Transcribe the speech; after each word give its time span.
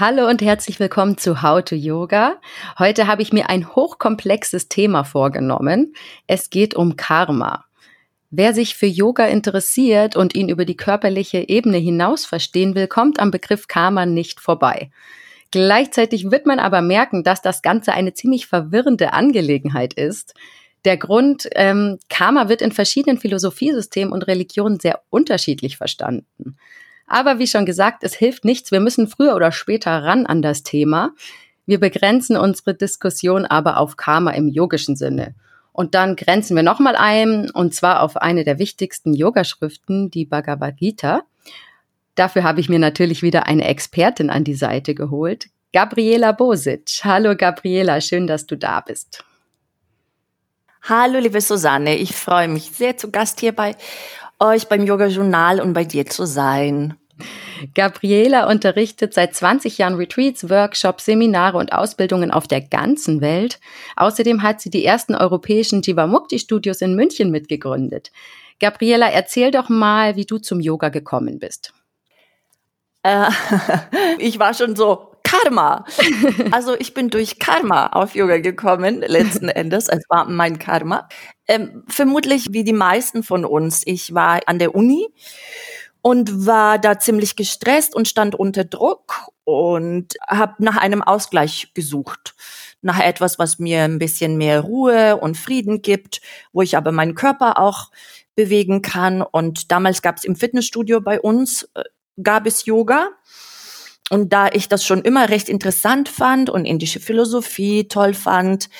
Hallo 0.00 0.28
und 0.28 0.42
herzlich 0.42 0.78
willkommen 0.78 1.18
zu 1.18 1.42
How 1.42 1.60
to 1.64 1.74
Yoga. 1.74 2.36
Heute 2.78 3.08
habe 3.08 3.20
ich 3.20 3.32
mir 3.32 3.50
ein 3.50 3.74
hochkomplexes 3.74 4.68
Thema 4.68 5.02
vorgenommen. 5.02 5.92
Es 6.28 6.50
geht 6.50 6.76
um 6.76 6.94
Karma. 6.94 7.64
Wer 8.30 8.54
sich 8.54 8.76
für 8.76 8.86
Yoga 8.86 9.26
interessiert 9.26 10.14
und 10.14 10.36
ihn 10.36 10.50
über 10.50 10.64
die 10.64 10.76
körperliche 10.76 11.48
Ebene 11.48 11.78
hinaus 11.78 12.26
verstehen 12.26 12.76
will, 12.76 12.86
kommt 12.86 13.18
am 13.18 13.32
Begriff 13.32 13.66
Karma 13.66 14.06
nicht 14.06 14.38
vorbei. 14.38 14.92
Gleichzeitig 15.50 16.30
wird 16.30 16.46
man 16.46 16.60
aber 16.60 16.80
merken, 16.80 17.24
dass 17.24 17.42
das 17.42 17.60
Ganze 17.60 17.92
eine 17.92 18.14
ziemlich 18.14 18.46
verwirrende 18.46 19.12
Angelegenheit 19.14 19.94
ist. 19.94 20.34
Der 20.84 20.96
Grund, 20.96 21.48
ähm, 21.56 21.98
Karma 22.08 22.48
wird 22.48 22.62
in 22.62 22.70
verschiedenen 22.70 23.18
Philosophiesystemen 23.18 24.12
und 24.12 24.28
Religionen 24.28 24.78
sehr 24.78 25.02
unterschiedlich 25.10 25.76
verstanden. 25.76 26.56
Aber 27.08 27.38
wie 27.38 27.46
schon 27.46 27.66
gesagt, 27.66 28.04
es 28.04 28.14
hilft 28.14 28.44
nichts. 28.44 28.70
Wir 28.70 28.80
müssen 28.80 29.08
früher 29.08 29.34
oder 29.34 29.50
später 29.50 30.04
ran 30.04 30.26
an 30.26 30.42
das 30.42 30.62
Thema. 30.62 31.12
Wir 31.66 31.80
begrenzen 31.80 32.36
unsere 32.36 32.74
Diskussion 32.74 33.44
aber 33.44 33.78
auf 33.78 33.96
Karma 33.96 34.30
im 34.30 34.48
yogischen 34.48 34.94
Sinne. 34.94 35.34
Und 35.72 35.94
dann 35.94 36.16
grenzen 36.16 36.56
wir 36.56 36.62
nochmal 36.62 36.96
ein, 36.96 37.50
und 37.50 37.74
zwar 37.74 38.02
auf 38.02 38.16
eine 38.16 38.44
der 38.44 38.58
wichtigsten 38.58 39.14
Yogaschriften, 39.14 40.10
die 40.10 40.26
Bhagavad 40.26 40.76
Gita. 40.76 41.22
Dafür 42.14 42.42
habe 42.42 42.60
ich 42.60 42.68
mir 42.68 42.80
natürlich 42.80 43.22
wieder 43.22 43.46
eine 43.46 43.64
Expertin 43.64 44.28
an 44.28 44.44
die 44.44 44.56
Seite 44.56 44.94
geholt, 44.94 45.50
Gabriela 45.72 46.32
Bosic. 46.32 47.00
Hallo 47.04 47.36
Gabriela, 47.36 48.00
schön, 48.00 48.26
dass 48.26 48.46
du 48.46 48.56
da 48.56 48.80
bist. 48.80 49.24
Hallo 50.82 51.18
liebe 51.20 51.40
Susanne, 51.40 51.96
ich 51.96 52.16
freue 52.16 52.48
mich 52.48 52.70
sehr 52.72 52.96
zu 52.96 53.10
Gast 53.10 53.40
hier 53.40 53.52
bei 53.52 53.76
euch 54.40 54.68
beim 54.68 54.84
Yoga 54.84 55.06
Journal 55.06 55.60
und 55.60 55.74
bei 55.74 55.84
dir 55.84 56.06
zu 56.06 56.26
sein. 56.26 56.96
Gabriela 57.74 58.48
unterrichtet 58.48 59.14
seit 59.14 59.34
20 59.34 59.78
Jahren 59.78 59.94
Retreats, 59.94 60.48
Workshops, 60.48 61.04
Seminare 61.04 61.58
und 61.58 61.72
Ausbildungen 61.72 62.30
auf 62.30 62.46
der 62.46 62.60
ganzen 62.60 63.20
Welt. 63.20 63.60
Außerdem 63.96 64.42
hat 64.42 64.60
sie 64.60 64.70
die 64.70 64.84
ersten 64.84 65.14
europäischen 65.14 65.82
Jivamukti-Studios 65.82 66.80
in 66.80 66.94
München 66.94 67.30
mitgegründet. 67.30 68.10
Gabriela, 68.60 69.08
erzähl 69.08 69.50
doch 69.50 69.68
mal, 69.68 70.16
wie 70.16 70.26
du 70.26 70.38
zum 70.38 70.60
Yoga 70.60 70.88
gekommen 70.88 71.38
bist. 71.38 71.72
Äh, 73.02 73.30
ich 74.18 74.38
war 74.38 74.54
schon 74.54 74.76
so 74.76 75.12
Karma. 75.28 75.84
Also 76.52 76.74
ich 76.78 76.94
bin 76.94 77.10
durch 77.10 77.38
Karma 77.38 77.88
auf 77.88 78.14
Yoga 78.14 78.38
gekommen, 78.38 79.02
letzten 79.06 79.48
Endes. 79.48 79.88
Es 79.88 80.02
war 80.08 80.24
mein 80.28 80.58
Karma. 80.58 81.08
Ähm, 81.46 81.84
vermutlich 81.88 82.46
wie 82.50 82.64
die 82.64 82.72
meisten 82.72 83.22
von 83.22 83.44
uns. 83.44 83.82
Ich 83.84 84.14
war 84.14 84.40
an 84.46 84.58
der 84.58 84.74
Uni 84.74 85.06
und 86.08 86.46
war 86.46 86.78
da 86.78 86.98
ziemlich 86.98 87.36
gestresst 87.36 87.94
und 87.94 88.08
stand 88.08 88.34
unter 88.34 88.64
Druck 88.64 89.30
und 89.44 90.14
habe 90.26 90.54
nach 90.56 90.78
einem 90.78 91.02
Ausgleich 91.02 91.72
gesucht. 91.74 92.34
Nach 92.80 92.98
etwas, 92.98 93.38
was 93.38 93.58
mir 93.58 93.82
ein 93.82 93.98
bisschen 93.98 94.38
mehr 94.38 94.62
Ruhe 94.62 95.18
und 95.18 95.36
Frieden 95.36 95.82
gibt, 95.82 96.22
wo 96.54 96.62
ich 96.62 96.78
aber 96.78 96.92
meinen 96.92 97.14
Körper 97.14 97.58
auch 97.58 97.90
bewegen 98.34 98.80
kann. 98.80 99.20
Und 99.20 99.70
damals 99.70 100.00
gab 100.00 100.16
es 100.16 100.24
im 100.24 100.34
Fitnessstudio 100.34 101.02
bei 101.02 101.20
uns, 101.20 101.68
äh, 101.74 101.84
gab 102.22 102.46
es 102.46 102.64
Yoga. 102.64 103.10
Und 104.08 104.32
da 104.32 104.48
ich 104.48 104.66
das 104.66 104.86
schon 104.86 105.02
immer 105.02 105.28
recht 105.28 105.50
interessant 105.50 106.08
fand 106.08 106.48
und 106.48 106.64
indische 106.64 107.00
Philosophie 107.00 107.86
toll 107.86 108.14
fand, 108.14 108.70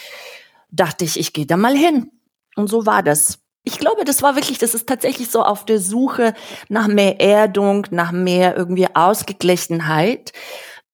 dachte 0.71 1.05
ich, 1.05 1.21
ich 1.21 1.35
gehe 1.35 1.45
da 1.45 1.59
mal 1.59 1.77
hin. 1.77 2.11
Und 2.57 2.69
so 2.69 2.87
war 2.87 3.03
das. 3.03 3.39
Ich 3.69 3.79
glaube, 3.79 4.07
das 4.07 4.23
war 4.23 4.35
wirklich, 4.35 4.57
das 4.57 4.73
ist 4.73 4.89
tatsächlich 4.89 5.31
so 5.31 5.43
auf 5.43 5.67
der 5.67 5.79
Suche 5.79 6.33
nach 6.71 6.89
mehr 6.89 7.21
Erdung, 7.21 7.87
nach 7.91 8.13
mehr 8.13 8.57
irgendwie 8.57 8.87
Ausgeglichenheit. 8.95 10.33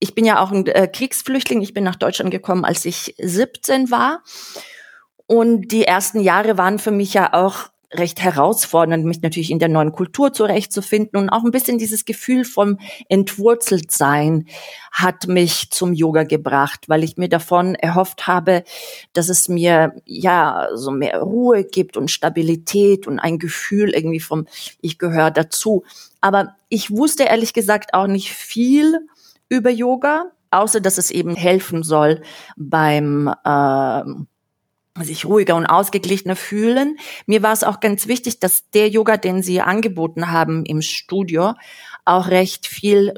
Ich 0.01 0.17
bin 0.17 0.25
ja 0.25 0.41
auch 0.41 0.51
ein 0.51 0.67
äh, 0.67 0.89
Kriegsflüchtling. 0.89 1.63
Ich 1.63 1.73
bin 1.73 1.85
nach 1.85 1.95
Deutschland 1.95 2.33
gekommen, 2.33 2.65
als 2.65 2.85
ich 2.85 3.15
17 3.19 3.93
war. 3.93 4.25
Und 5.27 5.69
die 5.69 5.85
ersten 5.85 6.19
Jahre 6.19 6.59
waren 6.59 6.81
für 6.81 6.91
mich 6.91 7.15
ja 7.15 7.33
auch 7.33 7.69
recht 7.95 8.21
herausfordernd, 8.21 9.05
mich 9.05 9.23
natürlich 9.23 9.51
in 9.51 9.59
der 9.59 9.69
neuen 9.69 9.93
Kultur 9.93 10.33
zurechtzufinden 10.33 11.19
und 11.19 11.31
auch 11.31 11.45
ein 11.45 11.51
bisschen 11.51 11.79
dieses 11.79 12.05
Gefühl 12.05 12.45
vom 12.45 12.79
Entwurzeltsein 13.09 14.47
hat 14.93 15.27
mich 15.27 15.71
zum 15.71 15.93
Yoga 15.93 16.25
gebracht, 16.25 16.89
weil 16.89 17.05
ich 17.05 17.17
mir 17.17 17.29
davon 17.29 17.75
erhofft 17.75 18.27
habe, 18.27 18.65
dass 19.13 19.29
es 19.29 19.49
mir 19.49 19.95
ja 20.05 20.69
so 20.75 20.91
mehr 20.91 21.21
Ruhe 21.21 21.65
gibt 21.65 21.97
und 21.97 22.11
Stabilität 22.11 23.07
und 23.07 23.19
ein 23.19 23.39
Gefühl 23.39 23.91
irgendwie 23.91 24.21
vom 24.21 24.47
Ich 24.81 24.99
gehöre 24.99 25.31
dazu. 25.31 25.85
Aber 26.21 26.57
ich 26.69 26.91
wusste 26.91 27.25
ehrlich 27.25 27.53
gesagt 27.53 27.95
auch 27.95 28.07
nicht 28.07 28.33
viel 28.33 29.01
über 29.49 29.71
Yoga, 29.71 30.33
außer 30.51 30.81
dass 30.81 30.99
es 30.99 31.11
eben 31.11 31.35
helfen 31.35 31.83
soll 31.83 32.23
beim 32.57 33.29
äh, 33.45 34.03
sich 35.03 35.25
ruhiger 35.27 35.57
und 35.57 35.67
ausgeglichener 35.67 36.37
fühlen. 36.37 36.99
Mir 37.27 37.43
war 37.43 37.53
es 37.53 37.65
auch 37.65 37.81
ganz 37.81 38.07
wichtig, 38.07 38.39
dass 38.39 38.71
der 38.71 38.89
Yoga, 38.89 39.17
den 39.17 39.43
Sie 39.43 39.61
angeboten 39.61 40.31
haben 40.31 40.65
im 40.65 40.83
Studio, 40.83 41.55
auch 42.05 42.29
recht 42.29 42.67
viel 42.67 43.15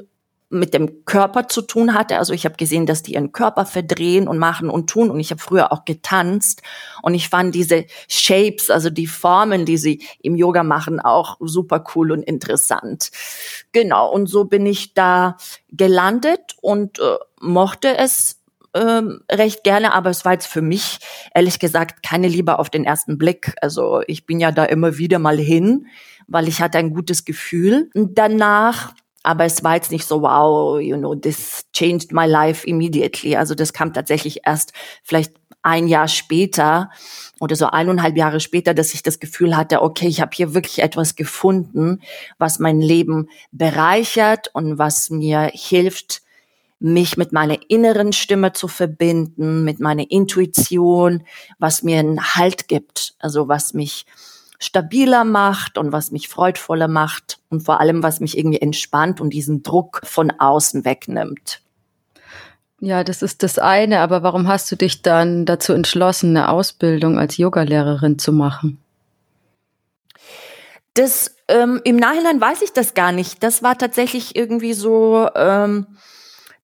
mit 0.49 0.73
dem 0.73 1.03
Körper 1.03 1.49
zu 1.49 1.61
tun 1.61 1.93
hatte. 1.93 2.17
Also 2.17 2.33
ich 2.33 2.45
habe 2.45 2.55
gesehen, 2.55 2.85
dass 2.85 3.03
die 3.03 3.13
ihren 3.13 3.33
Körper 3.33 3.65
verdrehen 3.65 4.27
und 4.27 4.37
machen 4.37 4.69
und 4.69 4.89
tun. 4.89 5.11
Und 5.11 5.19
ich 5.19 5.31
habe 5.31 5.41
früher 5.41 5.73
auch 5.73 5.83
getanzt. 5.83 6.61
Und 7.01 7.13
ich 7.15 7.27
fand 7.27 7.53
diese 7.53 7.85
Shapes, 8.07 8.69
also 8.69 8.89
die 8.89 9.07
Formen, 9.07 9.65
die 9.65 9.77
sie 9.77 10.05
im 10.21 10.35
Yoga 10.35 10.63
machen, 10.63 11.01
auch 11.01 11.37
super 11.41 11.83
cool 11.95 12.11
und 12.11 12.23
interessant. 12.23 13.11
Genau. 13.73 14.09
Und 14.09 14.27
so 14.27 14.45
bin 14.45 14.65
ich 14.65 14.93
da 14.93 15.35
gelandet 15.69 16.55
und 16.61 16.99
äh, 16.99 17.17
mochte 17.41 17.97
es 17.97 18.36
ähm, 18.77 19.21
recht 19.31 19.63
gerne, 19.63 19.93
aber 19.93 20.09
es 20.09 20.25
war 20.25 20.33
jetzt 20.33 20.47
für 20.47 20.61
mich 20.61 20.99
ehrlich 21.33 21.59
gesagt 21.59 22.03
keine 22.03 22.27
Liebe 22.27 22.59
auf 22.59 22.69
den 22.69 22.83
ersten 22.85 23.17
Blick. 23.17 23.53
Also 23.61 24.01
ich 24.07 24.25
bin 24.25 24.39
ja 24.39 24.51
da 24.51 24.65
immer 24.65 24.97
wieder 24.97 25.19
mal 25.19 25.37
hin, 25.37 25.87
weil 26.27 26.47
ich 26.47 26.61
hatte 26.61 26.77
ein 26.77 26.93
gutes 26.93 27.25
Gefühl. 27.25 27.89
Danach 27.93 28.93
aber 29.23 29.43
es 29.43 29.61
war 29.61 29.75
jetzt 29.75 29.91
nicht 29.91 30.05
so, 30.05 30.21
wow, 30.21 30.79
you 30.79 30.95
know, 30.95 31.13
this 31.13 31.65
changed 31.73 32.13
my 32.13 32.25
life 32.25 32.65
immediately. 32.65 33.35
Also 33.35 33.55
das 33.55 33.73
kam 33.73 33.91
tatsächlich 33.91 34.41
erst 34.45 34.71
vielleicht 35.03 35.33
ein 35.63 35.87
Jahr 35.89 36.07
später 36.07 36.89
oder 37.41 37.57
so 37.57 37.67
eineinhalb 37.67 38.15
Jahre 38.15 38.39
später, 38.39 38.73
dass 38.73 38.93
ich 38.93 39.03
das 39.03 39.19
Gefühl 39.19 39.57
hatte, 39.57 39.81
okay, 39.81 40.07
ich 40.07 40.21
habe 40.21 40.31
hier 40.33 40.53
wirklich 40.53 40.79
etwas 40.79 41.17
gefunden, 41.17 41.99
was 42.37 42.59
mein 42.59 42.79
Leben 42.79 43.27
bereichert 43.51 44.49
und 44.53 44.77
was 44.77 45.09
mir 45.09 45.51
hilft, 45.53 46.21
mich 46.79 47.17
mit 47.17 47.31
meiner 47.31 47.57
inneren 47.69 48.13
Stimme 48.13 48.53
zu 48.53 48.67
verbinden, 48.67 49.63
mit 49.63 49.79
meiner 49.79 50.09
Intuition, 50.09 51.23
was 51.57 51.83
mir 51.83 51.99
einen 51.99 52.35
Halt 52.35 52.67
gibt, 52.67 53.15
also 53.19 53.47
was 53.47 53.73
mich 53.73 54.05
stabiler 54.59 55.23
macht 55.23 55.77
und 55.77 55.91
was 55.91 56.11
mich 56.11 56.29
freudvoller 56.29 56.87
macht 56.87 57.39
und 57.49 57.61
vor 57.61 57.79
allem, 57.79 58.03
was 58.03 58.19
mich 58.19 58.37
irgendwie 58.37 58.61
entspannt 58.61 59.21
und 59.21 59.31
diesen 59.31 59.63
Druck 59.63 60.01
von 60.03 60.31
außen 60.31 60.85
wegnimmt. 60.85 61.61
Ja, 62.79 63.03
das 63.03 63.23
ist 63.23 63.41
das 63.41 63.57
eine, 63.57 64.01
aber 64.01 64.21
warum 64.21 64.47
hast 64.47 64.71
du 64.71 64.75
dich 64.75 65.01
dann 65.01 65.45
dazu 65.45 65.73
entschlossen, 65.73 66.37
eine 66.37 66.49
Ausbildung 66.49 67.17
als 67.17 67.37
Yogalehrerin 67.37 68.19
zu 68.19 68.31
machen? 68.31 68.79
Das 70.93 71.35
ähm, 71.47 71.81
im 71.83 71.95
Nachhinein 71.95 72.41
weiß 72.41 72.61
ich 72.61 72.73
das 72.73 72.93
gar 72.93 73.11
nicht. 73.11 73.41
Das 73.41 73.63
war 73.63 73.77
tatsächlich 73.77 74.35
irgendwie 74.35 74.73
so. 74.73 75.29
Ähm, 75.35 75.87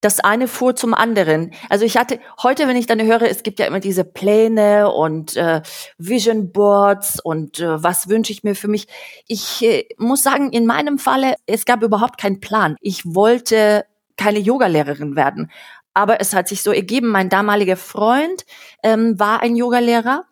das 0.03 0.19
eine 0.19 0.47
fuhr 0.47 0.75
zum 0.75 0.93
anderen. 0.93 1.51
Also 1.69 1.85
ich 1.85 1.97
hatte 1.97 2.19
heute, 2.41 2.67
wenn 2.67 2.75
ich 2.75 2.87
dann 2.87 3.01
höre, 3.01 3.23
es 3.23 3.43
gibt 3.43 3.59
ja 3.59 3.65
immer 3.65 3.79
diese 3.79 4.03
Pläne 4.03 4.91
und 4.91 5.37
äh, 5.37 5.61
Vision 5.97 6.51
Boards 6.51 7.19
und 7.23 7.59
äh, 7.59 7.81
was 7.81 8.09
wünsche 8.09 8.33
ich 8.33 8.43
mir 8.43 8.55
für 8.55 8.67
mich. 8.67 8.87
Ich 9.27 9.63
äh, 9.63 9.87
muss 9.97 10.21
sagen, 10.21 10.51
in 10.51 10.65
meinem 10.65 10.97
Falle, 10.97 11.35
es 11.45 11.65
gab 11.65 11.83
überhaupt 11.83 12.19
keinen 12.19 12.41
Plan. 12.41 12.75
Ich 12.81 13.05
wollte 13.05 13.85
keine 14.17 14.39
Yogalehrerin 14.39 15.15
werden. 15.15 15.49
Aber 15.93 16.19
es 16.19 16.33
hat 16.33 16.47
sich 16.47 16.61
so 16.61 16.71
ergeben, 16.71 17.07
mein 17.09 17.29
damaliger 17.29 17.77
Freund 17.77 18.45
ähm, 18.81 19.19
war 19.19 19.41
ein 19.41 19.55
Yogalehrer 19.55 20.25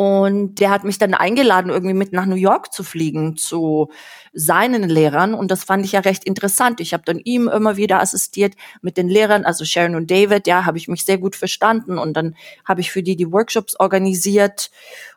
und 0.00 0.54
der 0.60 0.70
hat 0.70 0.82
mich 0.82 0.96
dann 0.96 1.12
eingeladen, 1.12 1.70
irgendwie 1.70 1.92
mit 1.92 2.14
nach 2.14 2.24
New 2.24 2.34
York 2.34 2.72
zu 2.72 2.84
fliegen 2.84 3.36
zu 3.36 3.90
seinen 4.32 4.88
Lehrern. 4.88 5.34
Und 5.34 5.50
das 5.50 5.62
fand 5.62 5.84
ich 5.84 5.92
ja 5.92 6.00
recht 6.00 6.24
interessant. 6.24 6.80
Ich 6.80 6.94
habe 6.94 7.02
dann 7.04 7.18
ihm 7.18 7.48
immer 7.48 7.76
wieder 7.76 8.00
assistiert 8.00 8.54
mit 8.80 8.96
den 8.96 9.10
Lehrern, 9.10 9.44
also 9.44 9.66
Sharon 9.66 9.96
und 9.96 10.10
David. 10.10 10.46
Ja, 10.46 10.64
habe 10.64 10.78
ich 10.78 10.88
mich 10.88 11.04
sehr 11.04 11.18
gut 11.18 11.36
verstanden. 11.36 11.98
Und 11.98 12.14
dann 12.14 12.34
habe 12.64 12.80
ich 12.80 12.90
für 12.90 13.02
die 13.02 13.14
die 13.14 13.30
Workshops 13.30 13.78
organisiert. 13.78 14.70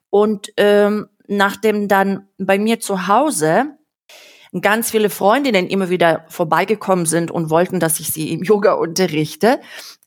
Und 0.10 0.52
ähm, 0.58 1.08
nachdem 1.28 1.88
dann 1.88 2.28
bei 2.38 2.60
mir 2.60 2.82
zu 2.82 3.08
Hause 3.08 3.78
ganz 4.60 4.92
viele 4.92 5.10
Freundinnen 5.10 5.68
immer 5.68 5.90
wieder 5.90 6.26
vorbeigekommen 6.28 7.06
sind 7.06 7.32
und 7.32 7.50
wollten, 7.50 7.80
dass 7.80 8.02
ich 8.02 8.10
sie 8.10 8.34
im 8.34 8.44
Yoga 8.44 8.74
unterrichte, 8.74 9.62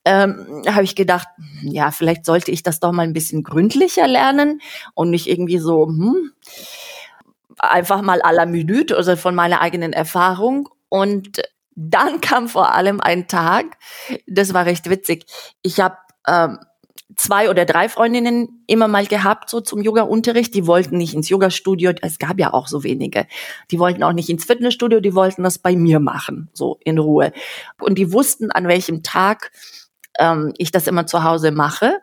ähm, 0.07 0.63
habe 0.69 0.85
ich 0.85 0.95
gedacht, 0.95 1.27
ja, 1.63 1.91
vielleicht 1.91 2.25
sollte 2.25 2.53
ich 2.53 2.63
das 2.63 2.79
doch 2.79 2.93
mal 2.93 3.03
ein 3.03 3.13
bisschen 3.13 3.43
gründlicher 3.43 4.07
lernen 4.07 4.61
und 4.95 5.11
nicht 5.11 5.27
irgendwie 5.27 5.59
so, 5.59 5.89
hm, 5.89 6.31
einfach 7.59 8.03
mal 8.03 8.23
à 8.23 8.33
la 8.33 8.47
minute, 8.47 8.97
also 8.97 9.17
von 9.17 9.35
meiner 9.35 9.61
eigenen 9.61 9.93
Erfahrung. 9.93 10.69
Und 10.89 11.43
Dann 11.75 12.21
kam 12.23 12.49
vor 12.49 12.73
allem 12.73 13.01
ein 13.01 13.27
Tag, 13.27 13.79
das 14.27 14.55
war 14.55 14.65
recht 14.65 14.89
witzig. 14.89 15.27
Ich 15.63 15.81
habe 15.81 15.97
ähm, 16.29 16.59
zwei 17.17 17.51
oder 17.51 17.65
drei 17.65 17.89
Freundinnen 17.89 18.63
immer 18.69 18.87
mal 18.87 19.07
gehabt, 19.07 19.51
so 19.51 19.61
zum 19.61 19.83
Yoga-Unterricht. 19.83 20.55
Die 20.55 20.69
wollten 20.69 20.99
nicht 20.99 21.15
ins 21.15 21.29
Yoga-Studio, 21.29 21.93
es 22.01 22.19
gab 22.19 22.39
ja 22.39 22.53
auch 22.53 22.69
so 22.69 22.85
wenige. 22.85 23.27
Die 23.73 23.81
wollten 23.81 24.05
auch 24.05 24.13
nicht 24.13 24.31
ins 24.31 24.45
Fitnessstudio, 24.45 25.01
die 25.01 25.15
wollten 25.15 25.43
das 25.43 25.59
bei 25.59 25.75
mir 25.75 25.99
machen, 25.99 26.49
so 26.53 26.79
in 26.85 26.99
Ruhe. 26.99 27.33
Und 27.81 27.99
die 27.99 28.13
wussten, 28.13 28.53
an 28.53 28.69
welchem 28.69 29.03
Tag 29.03 29.51
ähm, 30.19 30.53
ich 30.59 30.71
das 30.71 30.87
immer 30.87 31.07
zu 31.07 31.25
Hause 31.25 31.51
mache. 31.51 31.99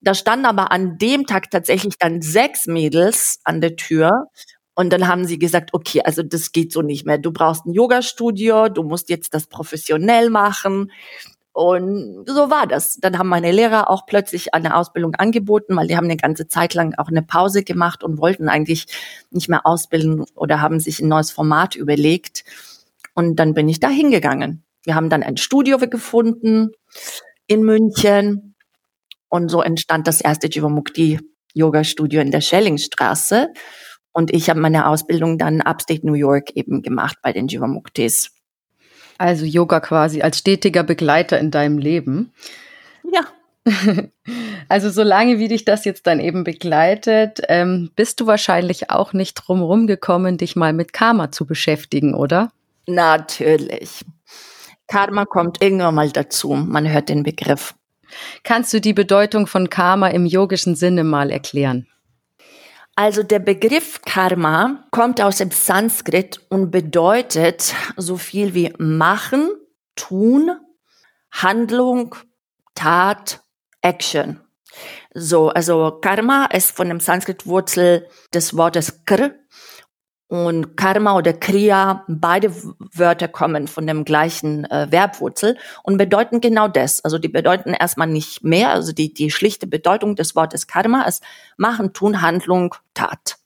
Da 0.00 0.14
standen 0.14 0.46
aber 0.46 0.72
an 0.72 0.98
dem 0.98 1.26
Tag 1.26 1.50
tatsächlich 1.50 1.98
dann 1.98 2.22
sechs 2.22 2.66
Mädels 2.66 3.40
an 3.44 3.60
der 3.60 3.76
Tür 3.76 4.28
und 4.78 4.92
dann 4.92 5.08
haben 5.08 5.24
sie 5.24 5.38
gesagt, 5.38 5.70
okay, 5.72 6.02
also 6.02 6.22
das 6.22 6.52
geht 6.52 6.70
so 6.70 6.82
nicht 6.82 7.06
mehr. 7.06 7.16
Du 7.16 7.32
brauchst 7.32 7.64
ein 7.64 7.72
Yoga-Studio, 7.72 8.68
du 8.68 8.82
musst 8.82 9.08
jetzt 9.08 9.32
das 9.32 9.46
professionell 9.46 10.28
machen. 10.28 10.92
Und 11.52 12.26
so 12.26 12.50
war 12.50 12.66
das. 12.66 12.98
Dann 13.00 13.16
haben 13.16 13.30
meine 13.30 13.50
Lehrer 13.52 13.88
auch 13.88 14.04
plötzlich 14.04 14.52
eine 14.52 14.76
Ausbildung 14.76 15.14
angeboten, 15.14 15.74
weil 15.74 15.86
die 15.86 15.96
haben 15.96 16.04
eine 16.04 16.18
ganze 16.18 16.46
Zeit 16.46 16.74
lang 16.74 16.92
auch 16.98 17.08
eine 17.08 17.22
Pause 17.22 17.64
gemacht 17.64 18.04
und 18.04 18.18
wollten 18.18 18.50
eigentlich 18.50 18.86
nicht 19.30 19.48
mehr 19.48 19.66
ausbilden 19.66 20.26
oder 20.34 20.60
haben 20.60 20.78
sich 20.78 21.00
ein 21.00 21.08
neues 21.08 21.30
Format 21.30 21.74
überlegt. 21.74 22.44
Und 23.14 23.36
dann 23.36 23.54
bin 23.54 23.70
ich 23.70 23.80
da 23.80 23.88
hingegangen. 23.88 24.65
Wir 24.86 24.94
haben 24.94 25.10
dann 25.10 25.24
ein 25.24 25.36
Studio 25.36 25.78
gefunden 25.78 26.70
in 27.46 27.62
München. 27.62 28.54
Und 29.28 29.50
so 29.50 29.60
entstand 29.60 30.06
das 30.06 30.20
erste 30.20 30.46
Jivamukti 30.46 31.18
Yoga 31.52 31.82
Studio 31.84 32.20
in 32.20 32.30
der 32.30 32.40
Schellingstraße. 32.40 33.48
Und 34.12 34.32
ich 34.32 34.48
habe 34.48 34.60
meine 34.60 34.86
Ausbildung 34.86 35.38
dann 35.38 35.60
Upstate 35.60 36.06
New 36.06 36.14
York 36.14 36.52
eben 36.54 36.82
gemacht 36.82 37.18
bei 37.20 37.32
den 37.32 37.48
Jivamuktis. 37.48 38.30
Also 39.18 39.44
Yoga 39.44 39.80
quasi 39.80 40.22
als 40.22 40.38
stetiger 40.38 40.84
Begleiter 40.84 41.38
in 41.38 41.50
deinem 41.50 41.78
Leben. 41.78 42.32
Ja. 43.12 43.26
Also 44.68 44.90
solange 44.90 45.38
wie 45.38 45.46
dich 45.46 45.64
das 45.64 45.84
jetzt 45.84 46.08
dann 46.08 46.18
eben 46.18 46.42
begleitet, 46.42 47.40
ähm, 47.48 47.92
bist 47.94 48.18
du 48.18 48.26
wahrscheinlich 48.26 48.90
auch 48.90 49.12
nicht 49.12 49.34
drumherum 49.34 49.86
gekommen, 49.86 50.38
dich 50.38 50.56
mal 50.56 50.72
mit 50.72 50.92
Karma 50.92 51.30
zu 51.30 51.46
beschäftigen, 51.46 52.14
oder? 52.14 52.50
Natürlich. 52.88 54.04
Karma 54.86 55.24
kommt 55.24 55.62
irgendwann 55.62 55.94
mal 55.94 56.10
dazu. 56.10 56.54
Man 56.54 56.88
hört 56.88 57.08
den 57.08 57.22
Begriff. 57.22 57.74
Kannst 58.44 58.72
du 58.72 58.80
die 58.80 58.92
Bedeutung 58.92 59.46
von 59.46 59.68
Karma 59.68 60.08
im 60.08 60.26
yogischen 60.26 60.76
Sinne 60.76 61.04
mal 61.04 61.30
erklären? 61.30 61.86
Also 62.94 63.22
der 63.22 63.40
Begriff 63.40 64.00
Karma 64.02 64.86
kommt 64.90 65.20
aus 65.20 65.36
dem 65.36 65.50
Sanskrit 65.50 66.40
und 66.48 66.70
bedeutet 66.70 67.74
so 67.96 68.16
viel 68.16 68.54
wie 68.54 68.72
machen, 68.78 69.50
tun, 69.96 70.50
Handlung, 71.30 72.14
Tat, 72.74 73.42
Action. 73.82 74.40
So, 75.12 75.48
also 75.50 75.98
Karma 76.00 76.46
ist 76.46 76.74
von 76.74 76.88
dem 76.88 77.00
Sanskrit-Wurzel 77.00 78.08
des 78.32 78.56
Wortes 78.56 79.04
Kr 79.04 79.32
und 80.28 80.76
Karma 80.76 81.16
oder 81.16 81.32
Kriya, 81.32 82.04
beide 82.08 82.52
Wörter 82.92 83.28
kommen 83.28 83.68
von 83.68 83.86
dem 83.86 84.04
gleichen 84.04 84.64
äh, 84.64 84.88
Verbwurzel 84.88 85.56
und 85.84 85.98
bedeuten 85.98 86.40
genau 86.40 86.66
das. 86.66 87.04
Also 87.04 87.18
die 87.18 87.28
bedeuten 87.28 87.74
erstmal 87.74 88.08
nicht 88.08 88.42
mehr. 88.42 88.70
Also 88.70 88.92
die, 88.92 89.14
die 89.14 89.30
schlichte 89.30 89.66
Bedeutung 89.66 90.16
des 90.16 90.34
Wortes 90.34 90.66
Karma 90.66 91.02
ist 91.02 91.22
machen, 91.56 91.92
tun, 91.92 92.22
Handlung, 92.22 92.74
Tat. 92.94 93.36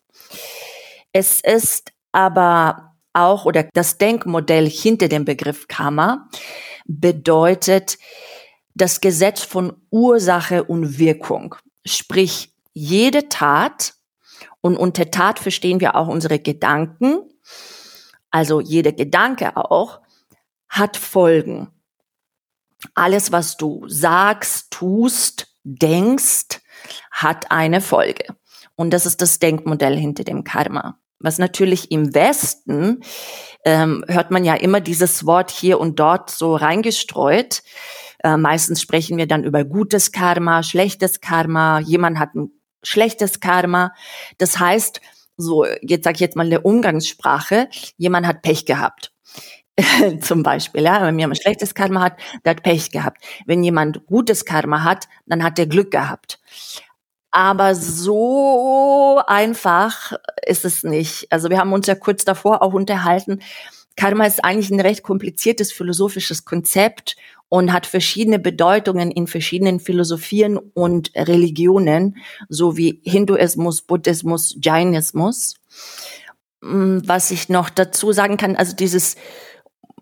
Es 1.13 1.41
ist 1.41 1.93
aber 2.13 2.95
auch, 3.13 3.45
oder 3.45 3.65
das 3.75 3.99
Denkmodell 3.99 4.69
hinter 4.69 5.09
dem 5.09 5.25
Begriff 5.25 5.69
Karma 5.69 6.29
bedeutet 6.87 7.99
das 8.75 9.01
Gesetz 9.01 9.43
von 9.43 9.77
Ursache 9.91 10.65
und 10.65 10.99
Wirkung. 10.99 11.57
Sprich, 11.85 12.53
jede 12.73 13.29
Tat 13.29 13.95
und 14.61 14.77
unter 14.77 15.11
Tat 15.11 15.39
verstehen 15.39 15.81
wir 15.81 15.97
auch 15.97 16.09
unsere 16.09 16.39
Gedanken. 16.39 17.21
Also 18.31 18.61
jeder 18.61 18.93
Gedanke 18.93 19.57
auch 19.57 20.01
hat 20.69 20.97
Folgen. 20.97 21.69
Alles, 22.95 23.33
was 23.33 23.57
du 23.57 23.87
sagst, 23.89 24.71
tust, 24.71 25.49
denkst, 25.65 26.61
hat 27.11 27.51
eine 27.51 27.81
Folge. 27.81 28.35
Und 28.77 28.91
das 28.91 29.05
ist 29.05 29.21
das 29.21 29.39
Denkmodell 29.39 29.97
hinter 29.97 30.25
dem 30.25 30.45
Karma. 30.45 30.99
Was 31.19 31.39
natürlich 31.39 31.91
im 31.91 32.15
Westen 32.15 33.03
ähm, 33.67 34.05
hört 34.09 34.31
man 34.31 34.45
ja 34.45 34.55
immer 34.55 34.81
dieses 34.81 35.27
Wort 35.27 35.51
hier 35.51 35.79
und 35.79 36.01
dort 36.01 36.31
so 36.31 36.57
reingestreut. 36.57 37.63
Äh, 38.25 38.39
meistens 38.39 38.81
sprechen 38.81 39.19
wir 39.19 39.27
dann 39.27 39.45
über 39.45 39.65
gutes 39.65 40.13
Karma, 40.13 40.63
schlechtes 40.63 41.21
Karma. 41.21 41.81
Jemand 41.81 42.19
hat 42.19 42.35
ein 42.35 42.51
schlechtes 42.83 43.41
Karma. 43.41 43.93
Das 44.39 44.59
heißt, 44.59 45.01
so, 45.37 45.65
jetzt 45.83 46.05
sage 46.05 46.17
ich 46.17 46.21
jetzt 46.21 46.37
mal 46.37 46.45
in 46.45 46.51
der 46.51 46.65
Umgangssprache, 46.65 47.69
jemand 47.97 48.27
hat 48.27 48.43
Pech 48.43 48.67
gehabt. 48.67 49.13
Zum 50.21 50.43
Beispiel, 50.43 50.83
ja, 50.83 51.03
wenn 51.03 51.19
jemand 51.19 51.41
schlechtes 51.41 51.75
Karma 51.75 52.03
hat, 52.03 52.17
der 52.45 52.51
hat 52.51 52.63
Pech 52.63 52.91
gehabt. 52.91 53.23
Wenn 53.47 53.65
jemand 53.65 54.07
gutes 54.07 54.45
Karma 54.45 54.85
hat, 54.85 55.09
dann 55.27 55.43
hat 55.43 55.59
er 55.59 55.67
Glück 55.67 55.91
gehabt. 55.91 56.41
Aber 57.31 57.75
so 57.75 59.23
einfach 59.27 60.13
ist 60.45 60.65
es 60.65 60.83
nicht. 60.83 61.27
Also 61.31 61.49
wir 61.49 61.59
haben 61.59 61.73
uns 61.73 61.87
ja 61.87 61.95
kurz 61.95 62.25
davor 62.25 62.63
auch 62.63 62.73
unterhalten. 62.73 63.41
Karma 63.97 64.27
ist 64.27 64.45
eigentlich 64.45 64.71
ein 64.71 64.81
recht 64.81 65.03
kompliziertes 65.03 65.73
philosophisches 65.73 66.45
Konzept 66.45 67.17
und 67.51 67.73
hat 67.73 67.85
verschiedene 67.85 68.39
Bedeutungen 68.39 69.11
in 69.11 69.27
verschiedenen 69.27 69.81
Philosophien 69.81 70.57
und 70.57 71.11
Religionen, 71.15 72.17
so 72.49 72.79
wie 72.79 73.03
Hinduismus, 73.05 73.83
Buddhismus, 73.83 74.57
Jainismus. 74.63 75.57
Mm, 76.63 76.99
was 77.05 77.31
ich 77.31 77.49
noch 77.49 77.69
dazu 77.69 78.13
sagen 78.13 78.37
kann, 78.37 78.57
also 78.57 78.75
dieses 78.75 79.17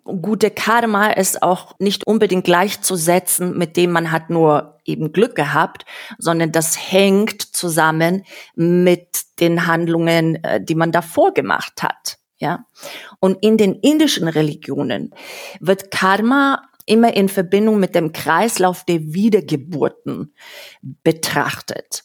gute 0.05 0.51
Karma 0.51 1.09
ist 1.09 1.43
auch 1.43 1.79
nicht 1.79 2.07
unbedingt 2.07 2.45
gleichzusetzen, 2.45 3.57
mit 3.57 3.77
dem 3.77 3.93
man 3.93 4.13
hat 4.13 4.31
nur 4.31 4.79
eben 4.85 5.13
Glück 5.13 5.35
gehabt, 5.35 5.87
sondern 6.19 6.53
das 6.53 6.77
hängt 6.93 7.43
zusammen 7.43 8.25
mit 8.55 9.41
den 9.41 9.67
Handlungen, 9.67 10.43
äh, 10.45 10.63
die 10.63 10.75
man 10.75 10.93
davor 10.93 11.33
gemacht 11.33 11.83
hat. 11.83 12.19
Ja. 12.39 12.67
Und 13.21 13.39
in 13.43 13.57
den 13.57 13.75
indischen 13.75 14.29
Religionen 14.29 15.15
wird 15.61 15.91
Karma 15.91 16.68
immer 16.89 17.15
in 17.15 17.29
Verbindung 17.29 17.79
mit 17.79 17.95
dem 17.95 18.13
Kreislauf 18.13 18.85
der 18.85 19.01
Wiedergeburten 19.13 20.35
betrachtet. 20.83 22.05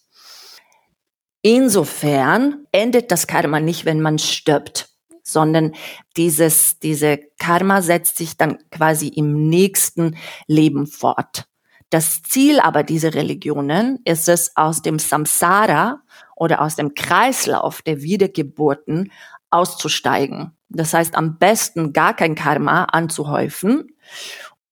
Insofern 1.41 2.65
endet 2.71 3.11
das 3.11 3.27
Karma 3.27 3.59
nicht, 3.59 3.85
wenn 3.85 4.01
man 4.01 4.17
stirbt, 4.17 4.89
sondern 5.23 5.73
dieses, 6.15 6.79
diese 6.79 7.19
Karma 7.37 7.81
setzt 7.81 8.17
sich 8.17 8.37
dann 8.37 8.57
quasi 8.71 9.07
im 9.07 9.49
nächsten 9.49 10.15
Leben 10.47 10.87
fort. 10.87 11.45
Das 11.89 12.23
Ziel 12.23 12.59
aber 12.59 12.83
dieser 12.83 13.13
Religionen 13.13 13.99
ist 14.05 14.27
es, 14.27 14.55
aus 14.55 14.81
dem 14.81 14.99
Samsara 14.99 16.01
oder 16.35 16.61
aus 16.61 16.75
dem 16.75 16.93
Kreislauf 16.95 17.81
der 17.81 18.01
Wiedergeburten 18.01 19.11
auszusteigen. 19.51 20.57
Das 20.69 20.93
heißt, 20.93 21.15
am 21.15 21.37
besten 21.37 21.93
gar 21.93 22.15
kein 22.15 22.35
Karma 22.35 22.85
anzuhäufen 22.85 23.95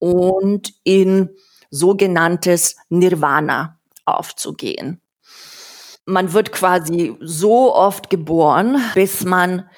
und 0.01 0.73
in 0.83 1.29
sogenanntes 1.69 2.75
Nirvana 2.89 3.79
aufzugehen. 4.05 4.99
Man 6.05 6.33
wird 6.33 6.51
quasi 6.51 7.15
so 7.21 7.73
oft 7.73 8.09
geboren, 8.09 8.81
bis 8.95 9.23
man 9.23 9.69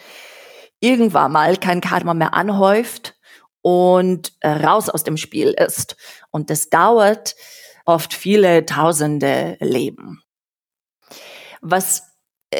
irgendwann 0.79 1.33
mal 1.33 1.57
kein 1.57 1.81
Karma 1.81 2.13
mehr 2.13 2.33
anhäuft 2.33 3.15
und 3.61 4.31
raus 4.43 4.89
aus 4.89 5.03
dem 5.03 5.17
Spiel 5.17 5.49
ist. 5.49 5.97
Und 6.31 6.49
das 6.49 6.69
dauert 6.69 7.35
oft 7.85 8.13
viele 8.13 8.65
tausende 8.65 9.57
Leben. 9.59 10.23
Was 11.61 12.12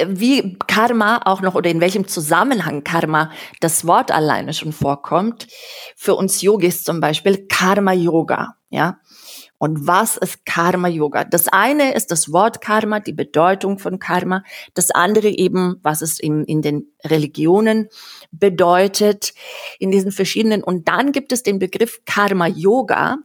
wie 0.08 0.58
Karma 0.68 1.22
auch 1.26 1.42
noch 1.42 1.56
oder 1.56 1.70
in 1.70 1.82
welchem 1.82 2.08
Zusammenhang 2.08 2.84
Karma 2.84 3.32
das 3.60 3.86
Wort 3.86 4.12
alleine 4.12 4.54
schon 4.54 4.74
vorkommt. 4.74 5.48
Für 5.96 6.16
uns 6.16 6.42
Yogis 6.42 6.84
zum 6.84 7.00
Beispiel 7.00 7.48
Karma 7.48 7.94
Yoga, 7.94 8.56
ja. 8.70 9.00
Und 9.64 9.88
was 9.88 10.18
ist 10.18 10.46
Karma 10.46 10.90
Yoga? 10.90 11.24
Das 11.24 11.48
eine 11.48 11.94
ist 11.94 12.12
das 12.12 12.34
Wort 12.34 12.60
Karma, 12.60 13.00
die 13.00 13.14
Bedeutung 13.14 13.80
von 13.80 13.98
Karma. 13.98 14.44
Das 14.74 14.92
andere 14.92 15.30
eben, 15.30 15.80
was 15.84 16.02
es 16.02 16.20
in, 16.20 16.44
in 16.44 16.62
den 16.62 16.92
Religionen 17.06 17.88
bedeutet, 18.32 19.34
in 19.80 19.90
diesen 19.90 20.12
verschiedenen. 20.12 20.66
Und 20.66 20.90
dann 20.90 21.14
gibt 21.14 21.32
es 21.32 21.44
den 21.44 21.60
Begriff 21.60 22.02
Karma 22.04 22.48
Yoga. 22.48 23.20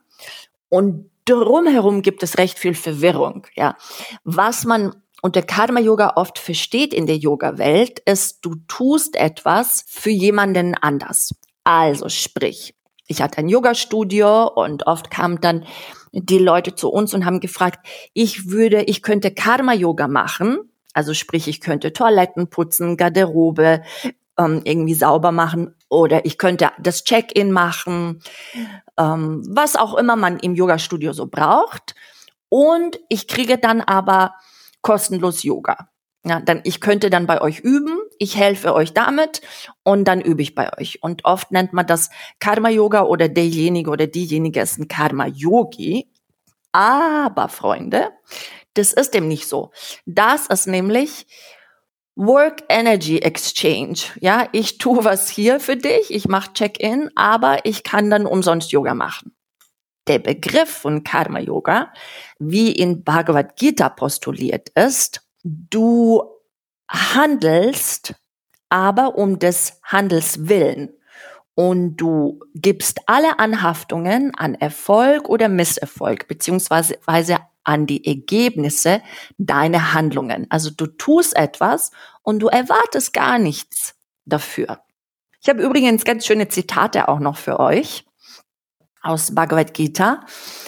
Und 0.68 1.10
drumherum 1.25 2.02
gibt 2.02 2.22
es 2.22 2.38
recht 2.38 2.58
viel 2.58 2.75
Verwirrung, 2.75 3.48
ja. 3.56 3.76
Was 4.22 4.64
man 4.64 4.94
und 5.20 5.37
der 5.37 5.42
Karma 5.42 5.80
Yoga 5.80 6.12
oft 6.16 6.38
versteht 6.38 6.94
in 6.94 7.06
der 7.06 7.16
Yoga 7.16 7.58
Welt, 7.58 8.00
ist, 8.00 8.44
du 8.44 8.56
tust 8.68 9.16
etwas 9.16 9.84
für 9.88 10.10
jemanden 10.10 10.75
anders. 10.75 11.34
Also 11.64 12.08
sprich, 12.08 12.75
ich 13.08 13.20
hatte 13.20 13.38
ein 13.38 13.48
Yoga-Studio 13.48 14.46
und 14.46 14.87
oft 14.87 15.10
kamen 15.10 15.40
dann 15.40 15.64
die 16.12 16.38
Leute 16.38 16.75
zu 16.75 16.90
uns 16.90 17.14
und 17.14 17.25
haben 17.25 17.40
gefragt, 17.40 17.84
ich 18.14 18.50
würde, 18.50 18.82
ich 18.82 19.02
könnte 19.02 19.32
Karma-Yoga 19.32 20.08
machen. 20.08 20.58
Also 20.94 21.14
sprich, 21.14 21.48
ich 21.48 21.60
könnte 21.60 21.92
Toiletten 21.92 22.48
putzen, 22.48 22.96
Garderobe 22.96 23.82
ähm, 24.38 24.62
irgendwie 24.64 24.94
sauber 24.94 25.32
machen 25.32 25.75
oder 25.88 26.25
ich 26.26 26.38
könnte 26.38 26.70
das 26.78 27.04
Check-in 27.04 27.50
machen, 27.50 28.22
ähm, 28.96 29.42
was 29.48 29.76
auch 29.76 29.94
immer 29.94 30.16
man 30.16 30.38
im 30.38 30.54
Yoga-Studio 30.54 31.12
so 31.12 31.26
braucht. 31.26 31.94
Und 32.48 32.98
ich 33.08 33.26
kriege 33.26 33.58
dann 33.58 33.80
aber 33.80 34.34
kostenlos 34.82 35.42
Yoga. 35.42 35.90
Ja, 36.25 36.40
dann, 36.40 36.61
ich 36.64 36.80
könnte 36.80 37.11
dann 37.11 37.26
bei 37.26 37.40
euch 37.40 37.61
üben, 37.61 37.97
ich 38.18 38.37
helfe 38.37 38.75
euch 38.75 38.92
damit 38.92 39.40
und 39.85 40.04
dann 40.04 40.20
übe 40.20 40.42
ich 40.42 40.54
bei 40.54 40.70
euch. 40.78 41.02
Und 41.02 41.25
oft 41.25 41.52
nennt 41.52 41.73
man 41.73 41.87
das 41.87 42.11
Karma-Yoga 42.40 43.02
oder 43.02 43.28
derjenige 43.28 43.90
oder 43.90 44.06
diejenige 44.06 44.61
ist 44.61 44.78
ein 44.78 44.88
Karma-Yogi. 44.88 46.11
Aber, 46.73 47.49
Freunde, 47.49 48.11
das 48.75 48.92
ist 48.92 49.14
dem 49.14 49.28
nicht 49.28 49.49
so. 49.49 49.70
Das 50.06 50.49
ist 50.49 50.66
nämlich 50.66 51.26
Work 52.16 52.64
Energy 52.68 53.18
Exchange. 53.18 53.99
Ja, 54.20 54.49
ich 54.50 54.78
tue 54.78 55.04
was 55.04 55.28
hier 55.28 55.61
für 55.61 55.76
dich, 55.76 56.12
ich 56.12 56.26
mache 56.26 56.52
Check-in, 56.52 57.11
aber 57.14 57.64
ich 57.64 57.85
kann 57.85 58.11
dann 58.11 58.26
umsonst 58.26 58.73
Yoga 58.73 58.94
machen. 58.94 59.38
Der 60.09 60.19
Begriff 60.19 60.71
von 60.71 61.05
Karma 61.05 61.38
Yoga, 61.38 61.93
wie 62.38 62.73
in 62.73 63.05
Bhagavad 63.05 63.57
Gita 63.57 63.91
postuliert 63.91 64.71
ist, 64.71 65.21
du 65.45 66.23
handelst, 66.88 68.15
aber 68.71 69.17
um 69.17 69.38
des 69.38 69.81
Handels 69.83 70.49
willen. 70.49 70.95
Und 71.55 71.97
du 71.97 72.41
gibst 72.55 73.00
alle 73.07 73.38
Anhaftungen 73.38 74.33
an 74.35 74.55
Erfolg 74.55 75.29
oder 75.29 75.49
Misserfolg, 75.49 76.27
beziehungsweise 76.27 76.99
an 77.65 77.87
die 77.87 78.07
Ergebnisse 78.07 79.03
deiner 79.37 79.93
Handlungen. 79.93 80.47
Also 80.50 80.71
du 80.71 80.87
tust 80.87 81.37
etwas 81.37 81.91
und 82.23 82.38
du 82.38 82.47
erwartest 82.47 83.12
gar 83.12 83.38
nichts 83.38 83.95
dafür. 84.25 84.81
Ich 85.43 85.49
habe 85.49 85.62
übrigens 85.62 86.05
ganz 86.05 86.25
schöne 86.25 86.49
Zitate 86.49 87.09
auch 87.09 87.19
noch 87.19 87.37
für 87.37 87.61
euch 87.61 88.08
aus 89.02 89.35
Bhagavad 89.35 89.75
Gita, 89.75 90.21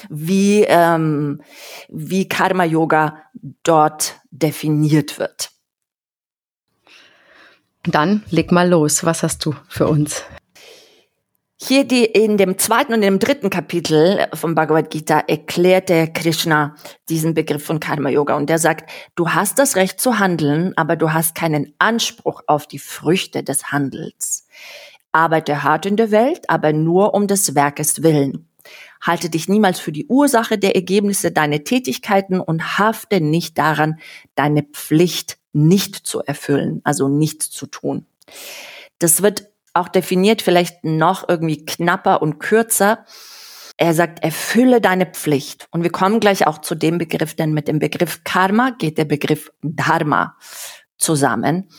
wie, 0.08 0.64
ähm, 0.68 1.42
wie 1.88 2.28
Karma 2.28 2.64
Yoga 2.64 3.18
dort 3.62 4.16
definiert 4.30 5.18
wird. 5.18 5.50
Dann 7.84 8.22
leg 8.30 8.52
mal 8.52 8.68
los. 8.68 9.04
Was 9.04 9.22
hast 9.22 9.44
du 9.46 9.54
für 9.68 9.88
uns? 9.88 10.22
Hier 11.62 11.84
die, 11.84 12.06
in 12.06 12.38
dem 12.38 12.56
zweiten 12.56 12.94
und 12.94 13.02
dem 13.02 13.18
dritten 13.18 13.50
Kapitel 13.50 14.26
vom 14.32 14.54
Bhagavad 14.54 14.88
Gita 14.88 15.18
erklärt 15.18 15.90
der 15.90 16.10
Krishna 16.10 16.74
diesen 17.10 17.34
Begriff 17.34 17.62
von 17.62 17.80
Karma 17.80 18.08
Yoga 18.08 18.34
und 18.36 18.48
der 18.48 18.58
sagt, 18.58 18.90
du 19.14 19.28
hast 19.28 19.58
das 19.58 19.76
Recht 19.76 20.00
zu 20.00 20.18
handeln, 20.18 20.72
aber 20.76 20.96
du 20.96 21.12
hast 21.12 21.34
keinen 21.34 21.74
Anspruch 21.78 22.42
auf 22.46 22.66
die 22.66 22.78
Früchte 22.78 23.42
des 23.42 23.72
Handels. 23.72 24.46
Arbeite 25.12 25.62
hart 25.62 25.86
in 25.86 25.96
der 25.96 26.10
Welt, 26.10 26.48
aber 26.48 26.72
nur 26.72 27.14
um 27.14 27.26
des 27.26 27.54
Werkes 27.54 28.02
willen. 28.02 28.48
Halte 29.00 29.30
dich 29.30 29.48
niemals 29.48 29.80
für 29.80 29.92
die 29.92 30.06
Ursache 30.06 30.58
der 30.58 30.74
Ergebnisse 30.74 31.32
deiner 31.32 31.64
Tätigkeiten 31.64 32.40
und 32.40 32.78
hafte 32.78 33.20
nicht 33.20 33.56
daran, 33.58 33.98
deine 34.34 34.62
Pflicht 34.62 35.38
nicht 35.52 35.96
zu 35.96 36.20
erfüllen, 36.20 36.80
also 36.84 37.08
nichts 37.08 37.50
zu 37.50 37.66
tun. 37.66 38.06
Das 38.98 39.22
wird 39.22 39.48
auch 39.72 39.88
definiert, 39.88 40.42
vielleicht 40.42 40.84
noch 40.84 41.28
irgendwie 41.28 41.64
knapper 41.64 42.22
und 42.22 42.38
kürzer. 42.38 43.04
Er 43.76 43.94
sagt, 43.94 44.22
erfülle 44.22 44.80
deine 44.80 45.06
Pflicht. 45.06 45.66
Und 45.70 45.82
wir 45.82 45.90
kommen 45.90 46.20
gleich 46.20 46.46
auch 46.46 46.58
zu 46.58 46.74
dem 46.74 46.98
Begriff, 46.98 47.34
denn 47.34 47.52
mit 47.52 47.66
dem 47.66 47.78
Begriff 47.78 48.22
Karma 48.24 48.70
geht 48.78 48.98
der 48.98 49.06
Begriff 49.06 49.50
Dharma 49.62 50.36
zusammen. 50.98 51.70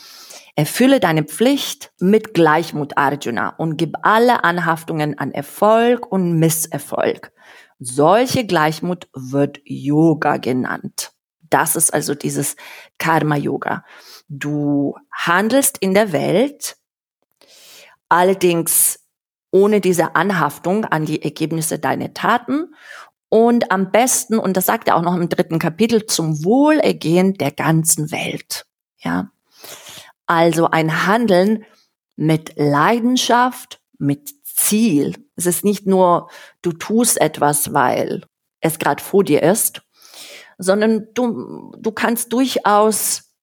Erfülle 0.56 1.00
deine 1.00 1.24
Pflicht 1.24 1.92
mit 2.00 2.34
Gleichmut, 2.34 2.98
Arjuna, 2.98 3.50
und 3.58 3.78
gib 3.78 3.96
alle 4.04 4.44
Anhaftungen 4.44 5.18
an 5.18 5.32
Erfolg 5.32 6.12
und 6.12 6.38
Misserfolg. 6.40 7.32
Solche 7.80 8.46
Gleichmut 8.46 9.08
wird 9.14 9.60
Yoga 9.64 10.38
genannt. 10.38 11.12
Das 11.50 11.76
ist 11.76 11.94
also 11.94 12.16
dieses 12.16 12.56
Karma-Yoga. 12.98 13.84
Du 14.30 14.96
handelst 15.12 15.78
in 15.80 15.94
der 15.94 16.12
Welt 16.12 16.78
allerdings 18.08 19.00
ohne 19.52 19.82
diese 19.82 20.16
Anhaftung 20.16 20.86
an 20.86 21.06
die 21.06 21.22
Ergebnisse 21.22 21.80
deiner 21.80 22.14
Taten 22.14 22.74
und 23.30 23.72
am 23.72 23.92
besten, 23.92 24.38
und 24.40 24.58
das 24.58 24.66
sagt 24.66 24.88
er 24.88 24.96
auch 24.96 25.02
noch 25.02 25.16
im 25.16 25.30
dritten 25.30 25.60
Kapitel, 25.60 26.06
zum 26.06 26.44
Wohlergehen 26.44 27.34
der 27.36 27.52
ganzen 27.52 28.12
Welt. 28.12 28.66
Ja. 28.98 29.32
Also 30.32 30.70
ein 30.70 31.06
Handeln 31.08 31.66
mit 32.16 32.54
Leidenschaft, 32.56 33.82
mit 33.98 34.34
Ziel. 34.46 35.28
Es 35.36 35.46
ist 35.46 35.66
nicht 35.66 35.86
nur, 35.86 36.30
du 36.62 36.72
tust 36.72 37.20
etwas, 37.20 37.74
weil 37.74 38.24
es 38.62 38.80
gerade 38.80 39.04
vor 39.04 39.26
dir 39.26 39.44
ist, 39.44 39.82
sondern 40.58 41.10
du, 41.16 41.74
du 41.78 41.92
kannst 41.92 42.32
durchaus 42.32 43.34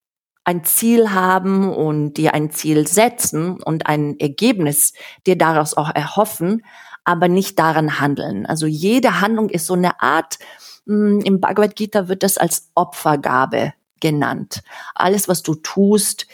ein 0.45 0.63
Ziel 0.63 1.11
haben 1.11 1.71
und 1.71 2.15
dir 2.15 2.33
ein 2.33 2.49
Ziel 2.49 2.87
setzen 2.87 3.61
und 3.61 3.85
ein 3.85 4.19
Ergebnis 4.19 4.93
dir 5.27 5.37
daraus 5.37 5.77
auch 5.77 5.93
erhoffen, 5.93 6.65
aber 7.03 7.27
nicht 7.27 7.59
daran 7.59 7.99
handeln. 7.99 8.47
Also 8.47 8.65
jede 8.65 9.21
Handlung 9.21 9.49
ist 9.49 9.67
so 9.67 9.75
eine 9.75 10.01
Art, 10.01 10.39
hm, 10.87 11.21
im 11.21 11.39
Bhagavad 11.39 11.75
Gita 11.75 12.07
wird 12.07 12.23
das 12.23 12.39
als 12.39 12.71
Opfergabe 12.73 13.73
genannt. 13.99 14.61
Alles, 14.95 15.27
was 15.27 15.43
du 15.43 15.55
tust, 15.55 16.25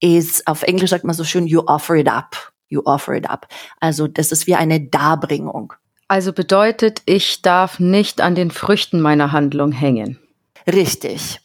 ist, 0.00 0.46
auf 0.46 0.62
Englisch 0.62 0.90
sagt 0.90 1.04
man 1.04 1.14
so 1.14 1.24
schön, 1.24 1.46
you 1.46 1.62
offer 1.66 1.94
it 1.94 2.08
up. 2.08 2.52
You 2.68 2.82
offer 2.84 3.14
it 3.14 3.28
up. 3.28 3.48
Also 3.80 4.06
das 4.06 4.32
ist 4.32 4.46
wie 4.46 4.54
eine 4.54 4.80
Darbringung. 4.80 5.74
Also 6.08 6.32
bedeutet, 6.32 7.02
ich 7.06 7.42
darf 7.42 7.78
nicht 7.78 8.20
an 8.20 8.34
den 8.34 8.50
Früchten 8.50 9.00
meiner 9.00 9.32
Handlung 9.32 9.72
hängen. 9.72 10.18
Richtig. 10.66 11.40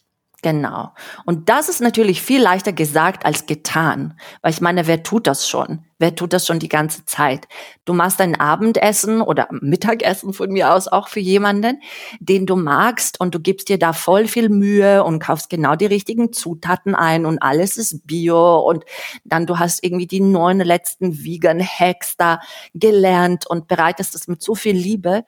Genau. 0.45 0.91
Und 1.25 1.49
das 1.49 1.69
ist 1.69 1.81
natürlich 1.81 2.21
viel 2.21 2.39
leichter 2.39 2.71
gesagt 2.71 3.25
als 3.25 3.47
getan. 3.47 4.15
Weil 4.43 4.51
ich 4.51 4.61
meine, 4.61 4.85
wer 4.85 5.01
tut 5.01 5.25
das 5.25 5.49
schon? 5.49 5.83
Wer 5.97 6.13
tut 6.13 6.33
das 6.33 6.45
schon 6.45 6.59
die 6.59 6.69
ganze 6.69 7.03
Zeit? 7.05 7.47
Du 7.83 7.93
machst 7.93 8.21
ein 8.21 8.39
Abendessen 8.39 9.23
oder 9.23 9.47
Mittagessen 9.49 10.33
von 10.33 10.51
mir 10.51 10.71
aus 10.71 10.87
auch 10.87 11.07
für 11.07 11.19
jemanden, 11.19 11.81
den 12.19 12.45
du 12.45 12.57
magst 12.57 13.19
und 13.19 13.33
du 13.33 13.39
gibst 13.39 13.69
dir 13.69 13.79
da 13.79 13.91
voll 13.91 14.27
viel 14.27 14.49
Mühe 14.49 15.03
und 15.03 15.17
kaufst 15.17 15.49
genau 15.49 15.75
die 15.75 15.87
richtigen 15.87 16.31
Zutaten 16.31 16.93
ein 16.93 17.25
und 17.25 17.41
alles 17.41 17.77
ist 17.77 18.05
bio 18.05 18.59
und 18.59 18.85
dann 19.23 19.47
du 19.47 19.57
hast 19.57 19.83
irgendwie 19.83 20.05
die 20.05 20.21
neun 20.21 20.59
letzten 20.59 21.23
Vegan 21.23 21.59
Hacks 21.59 22.17
da 22.17 22.39
gelernt 22.75 23.47
und 23.47 23.67
bereitest 23.67 24.13
es 24.13 24.27
mit 24.27 24.43
so 24.43 24.53
viel 24.53 24.75
Liebe 24.75 25.25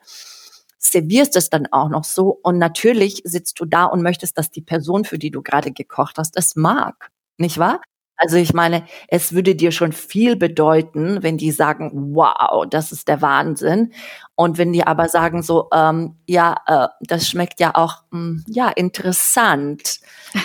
servierst 0.78 1.36
es 1.36 1.50
dann 1.50 1.66
auch 1.70 1.88
noch 1.88 2.04
so 2.04 2.38
und 2.42 2.58
natürlich 2.58 3.22
sitzt 3.24 3.60
du 3.60 3.64
da 3.64 3.84
und 3.84 4.02
möchtest, 4.02 4.38
dass 4.38 4.50
die 4.50 4.62
Person, 4.62 5.04
für 5.04 5.18
die 5.18 5.30
du 5.30 5.42
gerade 5.42 5.72
gekocht 5.72 6.18
hast, 6.18 6.36
es 6.36 6.56
mag. 6.56 7.10
Nicht 7.36 7.58
wahr? 7.58 7.80
Also 8.20 8.36
ich 8.36 8.52
meine, 8.52 8.84
es 9.06 9.32
würde 9.32 9.54
dir 9.54 9.70
schon 9.70 9.92
viel 9.92 10.34
bedeuten, 10.34 11.22
wenn 11.22 11.38
die 11.38 11.52
sagen, 11.52 12.16
wow, 12.16 12.66
das 12.68 12.90
ist 12.90 13.06
der 13.06 13.22
Wahnsinn. 13.22 13.92
Und 14.34 14.58
wenn 14.58 14.72
die 14.72 14.84
aber 14.84 15.08
sagen 15.08 15.44
so, 15.44 15.68
ähm, 15.72 16.16
ja, 16.26 16.56
äh, 16.66 16.88
das 17.00 17.28
schmeckt 17.28 17.60
ja 17.60 17.76
auch, 17.76 18.02
mh, 18.10 18.18
hm, 18.18 18.44
ja, 18.48 18.70
interessant, 18.70 20.00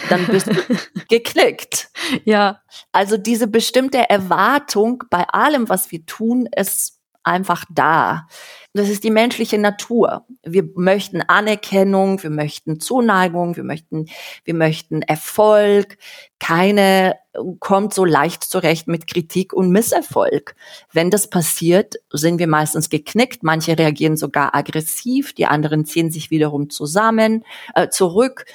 dann 0.09 0.27
bist 0.27 0.47
du 0.47 0.53
geklickt. 1.09 1.89
Ja. 2.25 2.61
Also 2.91 3.17
diese 3.17 3.47
bestimmte 3.47 4.07
Erwartung 4.07 5.03
bei 5.09 5.27
allem, 5.29 5.67
was 5.67 5.91
wir 5.91 6.05
tun, 6.05 6.47
ist 6.55 6.99
einfach 7.23 7.65
da. 7.69 8.27
Das 8.73 8.89
ist 8.89 9.03
die 9.03 9.11
menschliche 9.11 9.57
Natur. 9.57 10.25
Wir 10.43 10.67
möchten 10.75 11.21
Anerkennung, 11.21 12.21
wir 12.23 12.29
möchten 12.29 12.79
Zuneigung, 12.79 13.55
wir 13.55 13.63
möchten, 13.63 14.07
wir 14.43 14.55
möchten 14.55 15.01
Erfolg. 15.01 15.97
Keine 16.39 17.15
kommt 17.59 17.93
so 17.93 18.05
leicht 18.05 18.43
zurecht 18.43 18.87
mit 18.87 19.07
Kritik 19.07 19.53
und 19.53 19.71
Misserfolg. 19.71 20.55
Wenn 20.91 21.09
das 21.09 21.29
passiert, 21.29 21.95
sind 22.11 22.39
wir 22.39 22.47
meistens 22.47 22.89
geknickt. 22.89 23.43
Manche 23.43 23.77
reagieren 23.77 24.17
sogar 24.17 24.55
aggressiv, 24.55 25.33
die 25.33 25.45
anderen 25.45 25.85
ziehen 25.85 26.11
sich 26.11 26.29
wiederum 26.29 26.69
zusammen, 26.69 27.43
äh, 27.75 27.89
zurück. 27.89 28.45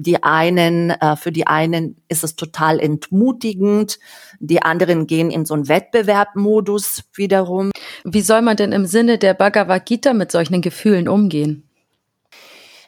Die 0.00 0.22
einen, 0.22 0.90
äh, 0.90 1.16
für 1.16 1.32
die 1.32 1.48
einen 1.48 1.96
ist 2.08 2.22
es 2.22 2.36
total 2.36 2.78
entmutigend, 2.78 3.98
die 4.38 4.62
anderen 4.62 5.08
gehen 5.08 5.32
in 5.32 5.44
so 5.44 5.54
einen 5.54 5.66
Wettbewerbmodus 5.66 7.02
wiederum. 7.14 7.72
Wie 8.04 8.20
soll 8.20 8.42
man 8.42 8.56
denn 8.56 8.70
im 8.70 8.86
Sinne 8.86 9.18
der 9.18 9.34
Bhagavad 9.34 9.86
Gita 9.86 10.14
mit 10.14 10.30
solchen 10.30 10.62
Gefühlen 10.62 11.08
umgehen? 11.08 11.68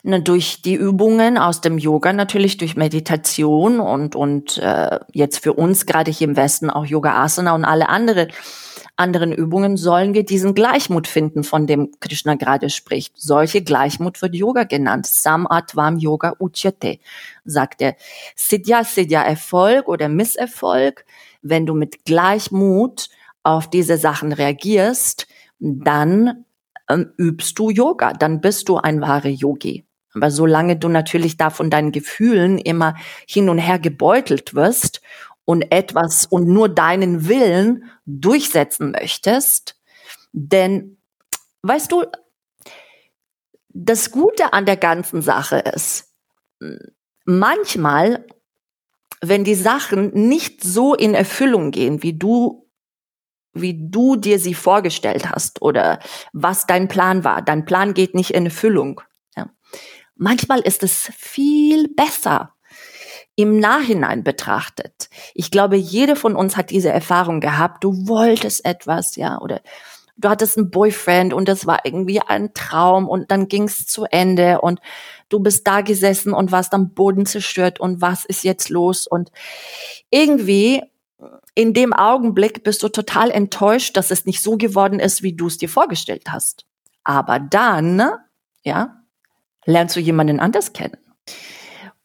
Na, 0.04 0.20
durch 0.20 0.62
die 0.62 0.76
Übungen 0.76 1.36
aus 1.36 1.60
dem 1.60 1.78
Yoga 1.78 2.12
natürlich, 2.12 2.58
durch 2.58 2.76
Meditation 2.76 3.80
und, 3.80 4.14
und 4.14 4.58
äh, 4.58 5.00
jetzt 5.12 5.42
für 5.42 5.54
uns 5.54 5.86
gerade 5.86 6.12
hier 6.12 6.28
im 6.28 6.36
Westen 6.36 6.70
auch 6.70 6.86
Yoga 6.86 7.24
Asana 7.24 7.56
und 7.56 7.64
alle 7.64 7.88
andere 7.88 8.28
anderen 9.00 9.32
Übungen 9.32 9.76
sollen 9.76 10.14
wir 10.14 10.24
diesen 10.24 10.54
Gleichmut 10.54 11.08
finden, 11.08 11.42
von 11.42 11.66
dem 11.66 11.90
Krishna 12.00 12.34
gerade 12.34 12.70
spricht. 12.70 13.14
Solche 13.16 13.62
Gleichmut 13.62 14.20
wird 14.22 14.34
Yoga 14.34 14.64
genannt. 14.64 15.06
Samatvam 15.06 15.98
Yoga 15.98 16.34
Uchyate, 16.38 16.98
sagt 17.44 17.82
er. 17.82 17.96
Siddhya, 18.36 18.84
Siddhya 18.84 19.22
Erfolg 19.22 19.88
oder 19.88 20.08
Misserfolg. 20.08 21.04
Wenn 21.42 21.66
du 21.66 21.74
mit 21.74 22.04
Gleichmut 22.04 23.08
auf 23.42 23.68
diese 23.68 23.96
Sachen 23.96 24.32
reagierst, 24.32 25.26
dann 25.58 26.44
ähm, 26.88 27.12
übst 27.16 27.58
du 27.58 27.70
Yoga, 27.70 28.12
dann 28.12 28.40
bist 28.40 28.68
du 28.68 28.76
ein 28.76 29.00
wahrer 29.00 29.28
Yogi. 29.28 29.84
Aber 30.12 30.30
solange 30.30 30.76
du 30.76 30.88
natürlich 30.88 31.36
da 31.36 31.50
von 31.50 31.70
deinen 31.70 31.92
Gefühlen 31.92 32.58
immer 32.58 32.96
hin 33.26 33.48
und 33.48 33.58
her 33.58 33.78
gebeutelt 33.78 34.54
wirst 34.54 35.00
und 35.50 35.72
etwas 35.72 36.26
und 36.26 36.46
nur 36.46 36.68
deinen 36.68 37.26
Willen 37.26 37.90
durchsetzen 38.06 38.92
möchtest, 38.92 39.74
denn 40.30 41.02
weißt 41.62 41.90
du, 41.90 42.04
das 43.70 44.12
Gute 44.12 44.52
an 44.52 44.64
der 44.64 44.76
ganzen 44.76 45.22
Sache 45.22 45.56
ist, 45.56 46.14
manchmal, 47.24 48.24
wenn 49.20 49.42
die 49.42 49.56
Sachen 49.56 50.12
nicht 50.28 50.62
so 50.62 50.94
in 50.94 51.14
Erfüllung 51.14 51.72
gehen, 51.72 52.04
wie 52.04 52.16
du 52.16 52.68
wie 53.52 53.90
du 53.90 54.14
dir 54.14 54.38
sie 54.38 54.54
vorgestellt 54.54 55.28
hast 55.28 55.60
oder 55.60 55.98
was 56.32 56.66
dein 56.68 56.86
Plan 56.86 57.24
war. 57.24 57.42
Dein 57.42 57.64
Plan 57.64 57.94
geht 57.94 58.14
nicht 58.14 58.30
in 58.30 58.44
Erfüllung. 58.44 59.00
Ja. 59.36 59.50
Manchmal 60.14 60.60
ist 60.60 60.84
es 60.84 61.10
viel 61.16 61.88
besser 61.88 62.54
im 63.36 63.58
Nachhinein 63.58 64.24
betrachtet. 64.24 65.08
Ich 65.34 65.50
glaube, 65.50 65.76
jede 65.76 66.16
von 66.16 66.36
uns 66.36 66.56
hat 66.56 66.70
diese 66.70 66.90
Erfahrung 66.90 67.40
gehabt. 67.40 67.84
Du 67.84 68.06
wolltest 68.08 68.64
etwas, 68.64 69.16
ja, 69.16 69.38
oder 69.40 69.60
du 70.16 70.28
hattest 70.28 70.58
einen 70.58 70.70
Boyfriend 70.70 71.32
und 71.32 71.48
das 71.48 71.66
war 71.66 71.80
irgendwie 71.84 72.20
ein 72.20 72.52
Traum 72.52 73.08
und 73.08 73.30
dann 73.30 73.48
ging's 73.48 73.86
zu 73.86 74.04
Ende 74.04 74.60
und 74.60 74.80
du 75.28 75.40
bist 75.40 75.66
da 75.66 75.80
gesessen 75.80 76.34
und 76.34 76.52
warst 76.52 76.74
am 76.74 76.92
Boden 76.92 77.24
zerstört 77.26 77.80
und 77.80 78.00
was 78.00 78.24
ist 78.24 78.44
jetzt 78.44 78.68
los 78.68 79.06
und 79.06 79.30
irgendwie 80.10 80.82
in 81.54 81.74
dem 81.74 81.92
Augenblick 81.92 82.62
bist 82.64 82.82
du 82.82 82.88
total 82.88 83.30
enttäuscht, 83.30 83.96
dass 83.96 84.10
es 84.10 84.26
nicht 84.26 84.42
so 84.42 84.56
geworden 84.56 85.00
ist, 85.00 85.22
wie 85.22 85.34
du 85.34 85.46
es 85.46 85.58
dir 85.58 85.68
vorgestellt 85.68 86.24
hast. 86.28 86.64
Aber 87.04 87.38
dann, 87.38 88.02
ja, 88.62 89.02
lernst 89.64 89.96
du 89.96 90.00
jemanden 90.00 90.40
anders 90.40 90.72
kennen. 90.72 90.96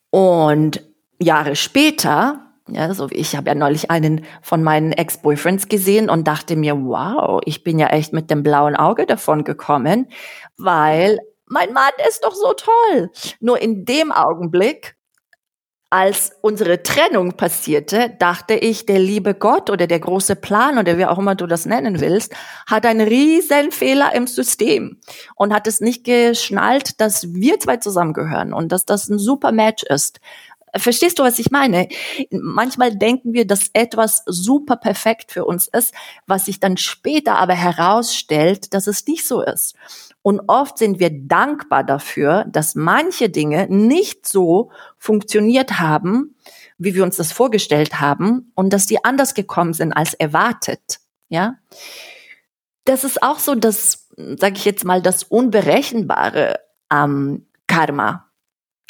Und 0.09 0.81
Jahre 1.19 1.55
später, 1.55 2.41
ja, 2.67 2.93
so 2.93 3.07
ich 3.11 3.35
habe 3.35 3.49
ja 3.49 3.55
neulich 3.55 3.91
einen 3.91 4.25
von 4.41 4.63
meinen 4.63 4.91
Ex-Boyfriends 4.91 5.67
gesehen 5.67 6.09
und 6.09 6.27
dachte 6.27 6.55
mir, 6.55 6.75
wow, 6.75 7.41
ich 7.45 7.63
bin 7.63 7.79
ja 7.79 7.87
echt 7.87 8.13
mit 8.13 8.29
dem 8.29 8.43
blauen 8.43 8.75
Auge 8.75 9.05
davon 9.05 9.43
gekommen, 9.43 10.07
weil 10.57 11.19
mein 11.45 11.73
Mann 11.73 11.91
ist 12.07 12.23
doch 12.23 12.33
so 12.33 12.53
toll. 12.53 13.11
Nur 13.39 13.61
in 13.61 13.85
dem 13.85 14.11
Augenblick 14.11 14.95
als 15.91 16.31
unsere 16.41 16.83
Trennung 16.83 17.37
passierte, 17.37 18.13
dachte 18.19 18.55
ich, 18.55 18.85
der 18.85 18.99
liebe 18.99 19.33
Gott 19.33 19.69
oder 19.69 19.87
der 19.87 19.99
große 19.99 20.35
Plan 20.35 20.77
oder 20.77 20.97
wie 20.97 21.05
auch 21.05 21.19
immer 21.19 21.35
du 21.35 21.45
das 21.45 21.65
nennen 21.65 22.01
willst, 22.01 22.33
hat 22.67 22.85
einen 22.85 23.07
riesen 23.07 23.71
Fehler 23.71 24.13
im 24.13 24.27
System 24.27 24.99
und 25.35 25.53
hat 25.53 25.67
es 25.67 25.79
nicht 25.79 26.03
geschnallt, 26.03 26.99
dass 26.99 27.33
wir 27.33 27.59
zwei 27.59 27.77
zusammengehören 27.77 28.51
und 28.51 28.71
dass 28.71 28.85
das 28.85 29.07
ein 29.07 29.19
super 29.19 29.51
Match 29.51 29.83
ist. 29.83 30.19
Verstehst 30.77 31.19
du, 31.19 31.23
was 31.23 31.39
ich 31.39 31.51
meine? 31.51 31.87
Manchmal 32.31 32.95
denken 32.95 33.33
wir, 33.33 33.47
dass 33.47 33.69
etwas 33.73 34.23
super 34.25 34.75
perfekt 34.75 35.31
für 35.31 35.45
uns 35.45 35.67
ist, 35.67 35.93
was 36.27 36.45
sich 36.45 36.59
dann 36.59 36.77
später 36.77 37.37
aber 37.37 37.53
herausstellt, 37.53 38.73
dass 38.73 38.87
es 38.87 39.05
nicht 39.07 39.25
so 39.25 39.41
ist. 39.41 39.75
Und 40.21 40.41
oft 40.47 40.77
sind 40.77 40.99
wir 40.99 41.11
dankbar 41.11 41.83
dafür, 41.83 42.45
dass 42.49 42.75
manche 42.75 43.29
Dinge 43.29 43.67
nicht 43.69 44.27
so 44.27 44.71
funktioniert 44.97 45.79
haben, 45.79 46.35
wie 46.77 46.95
wir 46.95 47.03
uns 47.03 47.15
das 47.15 47.31
vorgestellt 47.31 48.01
haben 48.01 48.51
und 48.55 48.73
dass 48.73 48.85
die 48.85 49.05
anders 49.05 49.33
gekommen 49.33 49.73
sind 49.73 49.93
als 49.93 50.13
erwartet. 50.13 50.99
Ja, 51.29 51.55
das 52.85 53.03
ist 53.03 53.23
auch 53.23 53.39
so 53.39 53.55
das, 53.55 54.07
sage 54.15 54.55
ich 54.55 54.65
jetzt 54.65 54.83
mal, 54.83 55.01
das 55.01 55.23
Unberechenbare 55.23 56.59
am 56.89 57.45
Karma 57.67 58.24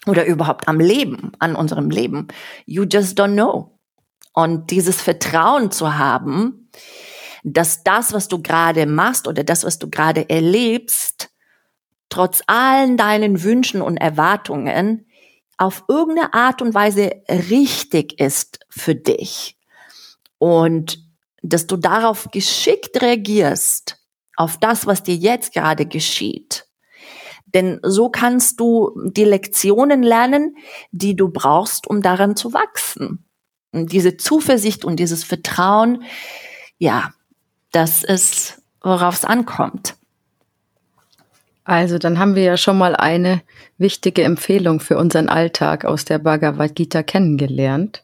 oder 0.08 0.26
überhaupt 0.26 0.68
am 0.68 0.80
Leben, 0.80 1.32
an 1.39 1.56
unserem 1.56 1.89
Leben. 1.89 2.28
You 2.65 2.84
just 2.84 3.20
don't 3.20 3.34
know. 3.34 3.80
Und 4.34 4.72
dieses 4.72 5.02
Vertrauen 5.02 5.72
zu 5.72 5.98
haben, 5.98 6.70
dass 7.44 7.84
das, 7.84 8.12
was 8.13 8.28
du 8.28 8.41
gerade 8.41 8.86
machst 8.86 9.28
oder 9.28 9.44
das, 9.44 9.63
was 9.63 9.80
du 9.80 9.89
gerade 9.89 10.30
erlebst, 10.30 11.30
trotz 12.10 12.41
allen 12.48 12.98
deinen 12.98 13.44
Wünschen 13.44 13.82
und 13.82 13.98
Erwartungen 13.98 15.06
auf 15.58 15.86
irgendeine 15.88 16.34
Art 16.34 16.62
und 16.62 16.74
Weise 16.74 17.22
richtig 17.30 18.20
ist 18.20 18.60
für 18.70 18.96
dich. 18.96 19.58
Und 20.38 21.00
dass 21.41 21.68
du 21.68 21.78
darauf 21.78 22.30
geschickt 22.32 23.02
reagierst, 23.02 23.98
auf 24.36 24.58
das, 24.58 24.86
was 24.86 25.04
dir 25.04 25.15
jetzt 25.15 25.54
gerade 25.54 25.86
geschieht. 25.86 26.64
Denn 27.56 27.80
so 27.82 28.10
kannst 28.10 28.60
du 28.60 28.91
die 29.06 29.24
Lektionen 29.24 30.04
lernen, 30.04 30.58
die 30.91 31.15
du 31.15 31.30
brauchst, 31.30 31.88
um 31.88 32.02
daran 32.02 32.36
zu 32.36 32.54
wachsen. 32.54 33.26
Und 33.72 33.94
diese 33.94 34.18
Zuversicht 34.18 34.86
und 34.86 34.98
dieses 34.98 35.24
Vertrauen, 35.24 36.04
ja, 36.78 37.13
das 37.72 38.04
ist, 38.04 38.62
worauf 38.82 39.15
es 39.15 39.26
ankommt. 39.26 39.96
Also 41.63 41.98
dann 41.98 42.20
haben 42.20 42.36
wir 42.36 42.44
ja 42.44 42.58
schon 42.58 42.78
mal 42.78 42.96
eine 42.96 43.41
wichtige 43.78 44.24
Empfehlung 44.24 44.80
für 44.82 44.98
unseren 44.98 45.30
Alltag 45.30 45.86
aus 45.86 46.06
der 46.06 46.20
Bhagavad 46.20 46.76
Gita 46.76 47.04
kennengelernt. 47.04 48.04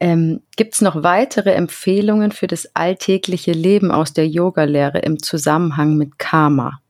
Ähm, 0.00 0.40
Gibt 0.56 0.74
es 0.74 0.80
noch 0.80 1.02
weitere 1.02 1.52
Empfehlungen 1.52 2.30
für 2.30 2.46
das 2.46 2.74
alltägliche 2.74 3.52
Leben 3.52 3.90
aus 3.90 4.12
der 4.12 4.28
Yogalehre 4.28 5.00
im 5.00 5.20
Zusammenhang 5.20 5.96
mit 5.96 6.18
Karma? 6.18 6.80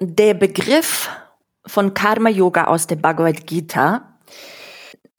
Der 0.00 0.34
Begriff 0.34 1.10
von 1.66 1.92
Karma 1.92 2.30
Yoga 2.30 2.64
aus 2.64 2.86
der 2.86 2.94
Bhagavad 2.94 3.48
Gita 3.48 4.20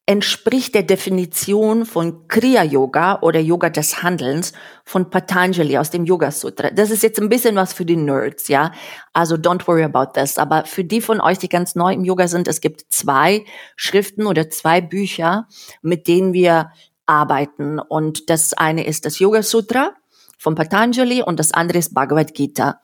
entspricht 0.06 0.74
der 0.74 0.84
Definition 0.84 1.86
von 1.86 2.30
Kriya 2.30 2.64
Yoga 2.64 3.20
oder 3.22 3.42
Yoga 3.42 3.70
des 3.70 4.02
Handelns 4.02 4.54
von 4.86 5.10
Patanjali 5.10 5.78
aus 5.78 5.90
dem 5.90 6.06
Yoga 6.06 6.32
Sutra. 6.32 6.70
Das 6.70 6.92
ist 6.92 7.04
jetzt 7.04 7.20
ein 7.20 7.28
bisschen 7.28 7.58
was 7.58 7.74
für 7.74 7.84
die 7.84 7.98
Nerds, 7.98 8.48
ja. 8.48 8.72
Also 9.12 9.36
don't 9.36 9.68
worry 9.68 9.84
about 9.84 10.14
this. 10.14 10.38
Aber 10.38 10.64
für 10.64 10.86
die 10.86 11.02
von 11.02 11.20
euch, 11.20 11.40
die 11.40 11.50
ganz 11.50 11.76
neu 11.76 11.92
im 11.92 12.06
Yoga 12.06 12.30
sind, 12.30 12.48
es 12.48 12.62
gibt 12.62 12.86
zwei 12.88 13.44
Schriften 13.76 14.28
oder 14.28 14.50
zwei 14.50 14.80
Bücher, 14.80 15.48
mit 15.82 16.08
denen 16.08 16.32
wir 16.32 16.72
arbeiten. 17.06 17.80
Und 17.80 18.30
das 18.30 18.54
eine 18.54 18.88
ist 18.88 19.06
das 19.06 19.20
Yoga 19.20 19.44
Sutra 19.44 19.94
von 20.38 20.56
Patanjali 20.56 21.22
und 21.22 21.38
das 21.38 21.52
andere 21.52 21.80
ist 21.80 21.94
Bhagavad 21.94 22.34
Gita. 22.34 22.80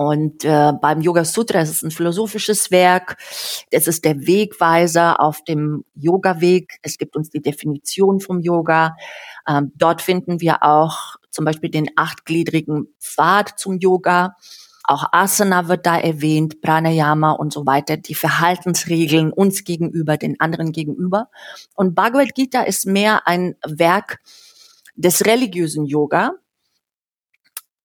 Und 0.00 0.44
äh, 0.44 0.72
beim 0.80 1.00
Yoga 1.00 1.24
Sutra 1.24 1.58
ist 1.58 1.70
es 1.70 1.82
ein 1.82 1.90
philosophisches 1.90 2.70
Werk. 2.70 3.16
Es 3.72 3.88
ist 3.88 4.04
der 4.04 4.28
Wegweiser 4.28 5.20
auf 5.20 5.42
dem 5.42 5.84
Yoga-Weg. 5.96 6.78
Es 6.82 6.98
gibt 6.98 7.16
uns 7.16 7.30
die 7.30 7.42
Definition 7.42 8.20
vom 8.20 8.38
Yoga. 8.38 8.94
Ähm, 9.48 9.72
dort 9.74 10.00
finden 10.00 10.40
wir 10.40 10.62
auch 10.62 11.16
zum 11.30 11.44
Beispiel 11.44 11.70
den 11.70 11.90
achtgliedrigen 11.96 12.94
Pfad 13.00 13.58
zum 13.58 13.78
Yoga. 13.78 14.36
Auch 14.84 15.04
Asana 15.10 15.66
wird 15.66 15.84
da 15.84 15.98
erwähnt, 15.98 16.60
Pranayama 16.60 17.32
und 17.32 17.52
so 17.52 17.66
weiter, 17.66 17.96
die 17.96 18.14
Verhaltensregeln 18.14 19.32
uns 19.32 19.64
gegenüber, 19.64 20.16
den 20.16 20.38
anderen 20.38 20.70
gegenüber. 20.70 21.28
Und 21.74 21.96
Bhagavad 21.96 22.36
Gita 22.36 22.62
ist 22.62 22.86
mehr 22.86 23.26
ein 23.26 23.56
Werk 23.66 24.20
des 24.94 25.26
religiösen 25.26 25.86
Yoga, 25.86 26.34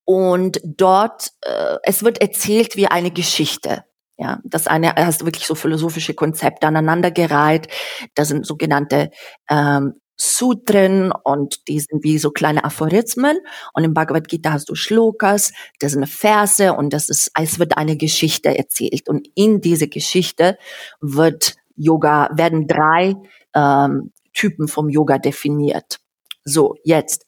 und 0.05 0.59
dort, 0.63 1.31
äh, 1.41 1.77
es 1.83 2.03
wird 2.03 2.21
erzählt 2.21 2.75
wie 2.75 2.87
eine 2.87 3.11
Geschichte. 3.11 3.83
Ja, 4.17 4.39
das 4.43 4.67
eine 4.67 4.93
hast 4.95 5.25
wirklich 5.25 5.47
so 5.47 5.55
philosophische 5.55 6.13
Konzepte 6.13 6.67
aneinandergereiht. 6.67 7.67
Da 8.13 8.25
sind 8.25 8.45
sogenannte 8.45 9.09
ähm, 9.49 9.95
Sutren 10.15 11.11
und 11.11 11.67
die 11.67 11.79
sind 11.79 12.03
wie 12.03 12.19
so 12.19 12.31
kleine 12.31 12.63
Aphorismen. 12.63 13.37
Und 13.73 13.83
im 13.83 13.93
Bhagavad 13.93 14.27
Gita 14.27 14.51
hast 14.51 14.69
du 14.69 14.75
Shlokas, 14.75 15.51
das 15.79 15.93
sind 15.93 16.07
Verse 16.07 16.73
und 16.73 16.93
das 16.93 17.09
ist, 17.09 17.31
es 17.39 17.57
wird 17.57 17.77
eine 17.77 17.97
Geschichte 17.97 18.55
erzählt. 18.55 19.09
Und 19.09 19.27
in 19.35 19.61
diese 19.61 19.87
Geschichte 19.87 20.57
wird 21.01 21.55
Yoga, 21.75 22.29
werden 22.33 22.67
drei 22.67 23.15
ähm, 23.55 24.11
Typen 24.33 24.67
vom 24.67 24.89
Yoga 24.89 25.17
definiert. 25.17 25.99
So, 26.45 26.75
jetzt. 26.83 27.25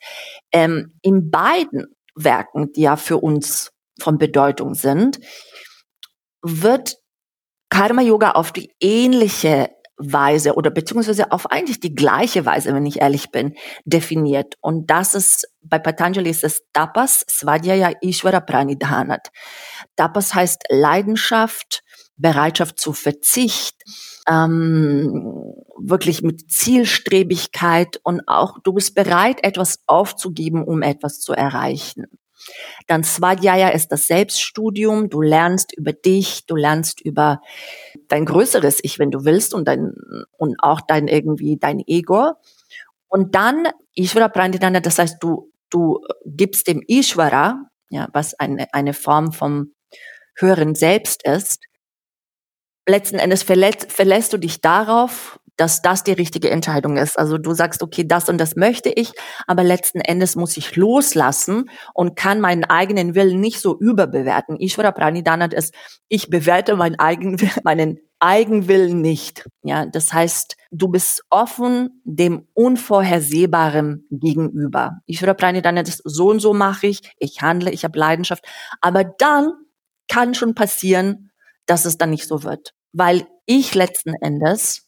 Ähm, 0.51 0.93
in 1.01 1.31
beiden 1.31 1.94
Werken, 2.15 2.71
die 2.73 2.81
ja 2.81 2.95
für 2.95 3.17
uns 3.17 3.71
von 4.01 4.17
Bedeutung 4.17 4.73
sind, 4.73 5.19
wird 6.41 6.97
Karma 7.69 8.01
Yoga 8.01 8.31
auf 8.31 8.51
die 8.51 8.73
ähnliche 8.79 9.69
Weise 9.97 10.55
oder 10.55 10.71
beziehungsweise 10.71 11.31
auf 11.31 11.49
eigentlich 11.51 11.79
die 11.79 11.95
gleiche 11.95 12.45
Weise, 12.45 12.73
wenn 12.73 12.85
ich 12.85 13.01
ehrlich 13.01 13.31
bin, 13.31 13.55
definiert. 13.85 14.55
Und 14.61 14.89
das 14.89 15.15
ist, 15.15 15.47
bei 15.61 15.79
Patanjali 15.79 16.29
ist 16.29 16.43
es 16.43 16.63
Tapas, 16.73 17.25
Svadhyaya 17.29 17.93
Ishvara 18.01 18.41
Pranidhanat. 18.41 19.29
Tapas 19.95 20.33
heißt 20.33 20.63
Leidenschaft, 20.69 21.81
Bereitschaft 22.17 22.79
zu 22.79 22.93
Verzicht, 22.93 23.75
ähm, 24.27 25.53
wirklich 25.77 26.21
mit 26.21 26.49
Zielstrebigkeit 26.51 27.99
und 28.03 28.27
auch 28.27 28.59
du 28.59 28.73
bist 28.73 28.95
bereit, 28.95 29.43
etwas 29.43 29.79
aufzugeben, 29.85 30.63
um 30.63 30.81
etwas 30.81 31.19
zu 31.19 31.33
erreichen. 31.33 32.05
Dann 32.87 33.03
Svadhyaya 33.03 33.69
ist 33.69 33.91
das 33.91 34.07
Selbststudium. 34.07 35.09
Du 35.09 35.21
lernst 35.21 35.73
über 35.73 35.93
dich, 35.93 36.45
du 36.45 36.55
lernst 36.55 37.01
über 37.01 37.41
dein 38.07 38.25
größeres 38.25 38.79
Ich, 38.83 38.99
wenn 38.99 39.11
du 39.11 39.25
willst, 39.25 39.53
und 39.53 39.67
dein, 39.67 39.93
und 40.37 40.55
auch 40.59 40.81
dein 40.81 41.07
irgendwie 41.07 41.57
dein 41.57 41.81
Ego. 41.85 42.33
Und 43.07 43.35
dann 43.35 43.67
Ishvara 43.95 44.27
Pranidhana, 44.27 44.79
das 44.79 44.99
heißt, 44.99 45.17
du, 45.21 45.51
du 45.69 46.01
gibst 46.25 46.67
dem 46.67 46.83
Ishvara, 46.87 47.69
ja, 47.89 48.09
was 48.13 48.33
eine, 48.35 48.73
eine 48.73 48.93
Form 48.93 49.31
vom 49.31 49.73
höheren 50.37 50.75
Selbst 50.75 51.25
ist, 51.25 51.61
letzten 52.87 53.17
Endes 53.17 53.43
verlässt, 53.43 53.91
verlässt 53.91 54.33
du 54.33 54.37
dich 54.37 54.61
darauf, 54.61 55.39
dass 55.57 55.81
das 55.81 56.03
die 56.03 56.11
richtige 56.11 56.49
Entscheidung 56.49 56.97
ist. 56.97 57.17
Also 57.17 57.37
du 57.37 57.53
sagst, 57.53 57.81
okay, 57.81 58.05
das 58.05 58.29
und 58.29 58.37
das 58.37 58.55
möchte 58.55 58.89
ich, 58.89 59.13
aber 59.47 59.63
letzten 59.63 60.01
Endes 60.01 60.35
muss 60.35 60.57
ich 60.57 60.75
loslassen 60.75 61.69
und 61.93 62.15
kann 62.15 62.41
meinen 62.41 62.65
eigenen 62.65 63.15
Willen 63.15 63.39
nicht 63.39 63.61
so 63.61 63.77
überbewerten. 63.79 64.59
Ishvara 64.59 64.91
Pranidhana 64.91 65.45
ist, 65.45 65.73
ich 66.09 66.29
bewerte 66.29 66.75
meinen, 66.75 66.99
Eigen, 66.99 67.37
meinen 67.63 67.99
Eigenwillen 68.19 69.01
nicht. 69.01 69.47
Ja, 69.63 69.85
das 69.85 70.13
heißt, 70.13 70.55
du 70.71 70.87
bist 70.89 71.23
offen 71.29 72.01
dem 72.03 72.47
Unvorhersehbaren 72.53 74.07
gegenüber. 74.11 74.99
Ishvara 75.05 75.33
Pranidhana 75.33 75.81
ist, 75.81 76.01
so 76.03 76.29
und 76.29 76.39
so 76.39 76.53
mache 76.53 76.87
ich, 76.87 77.13
ich 77.17 77.41
handle, 77.41 77.71
ich 77.71 77.83
habe 77.85 77.97
Leidenschaft, 77.97 78.45
aber 78.81 79.03
dann 79.03 79.53
kann 80.07 80.35
schon 80.35 80.53
passieren, 80.53 81.31
dass 81.65 81.85
es 81.85 81.97
dann 81.97 82.09
nicht 82.09 82.27
so 82.27 82.43
wird, 82.43 82.73
weil 82.93 83.27
ich 83.45 83.75
letzten 83.75 84.13
Endes 84.21 84.87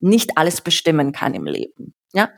nicht 0.00 0.36
alles 0.36 0.60
bestimmen 0.60 1.12
kann 1.12 1.34
im 1.34 1.46
Leben. 1.46 1.94
Ja? 2.12 2.30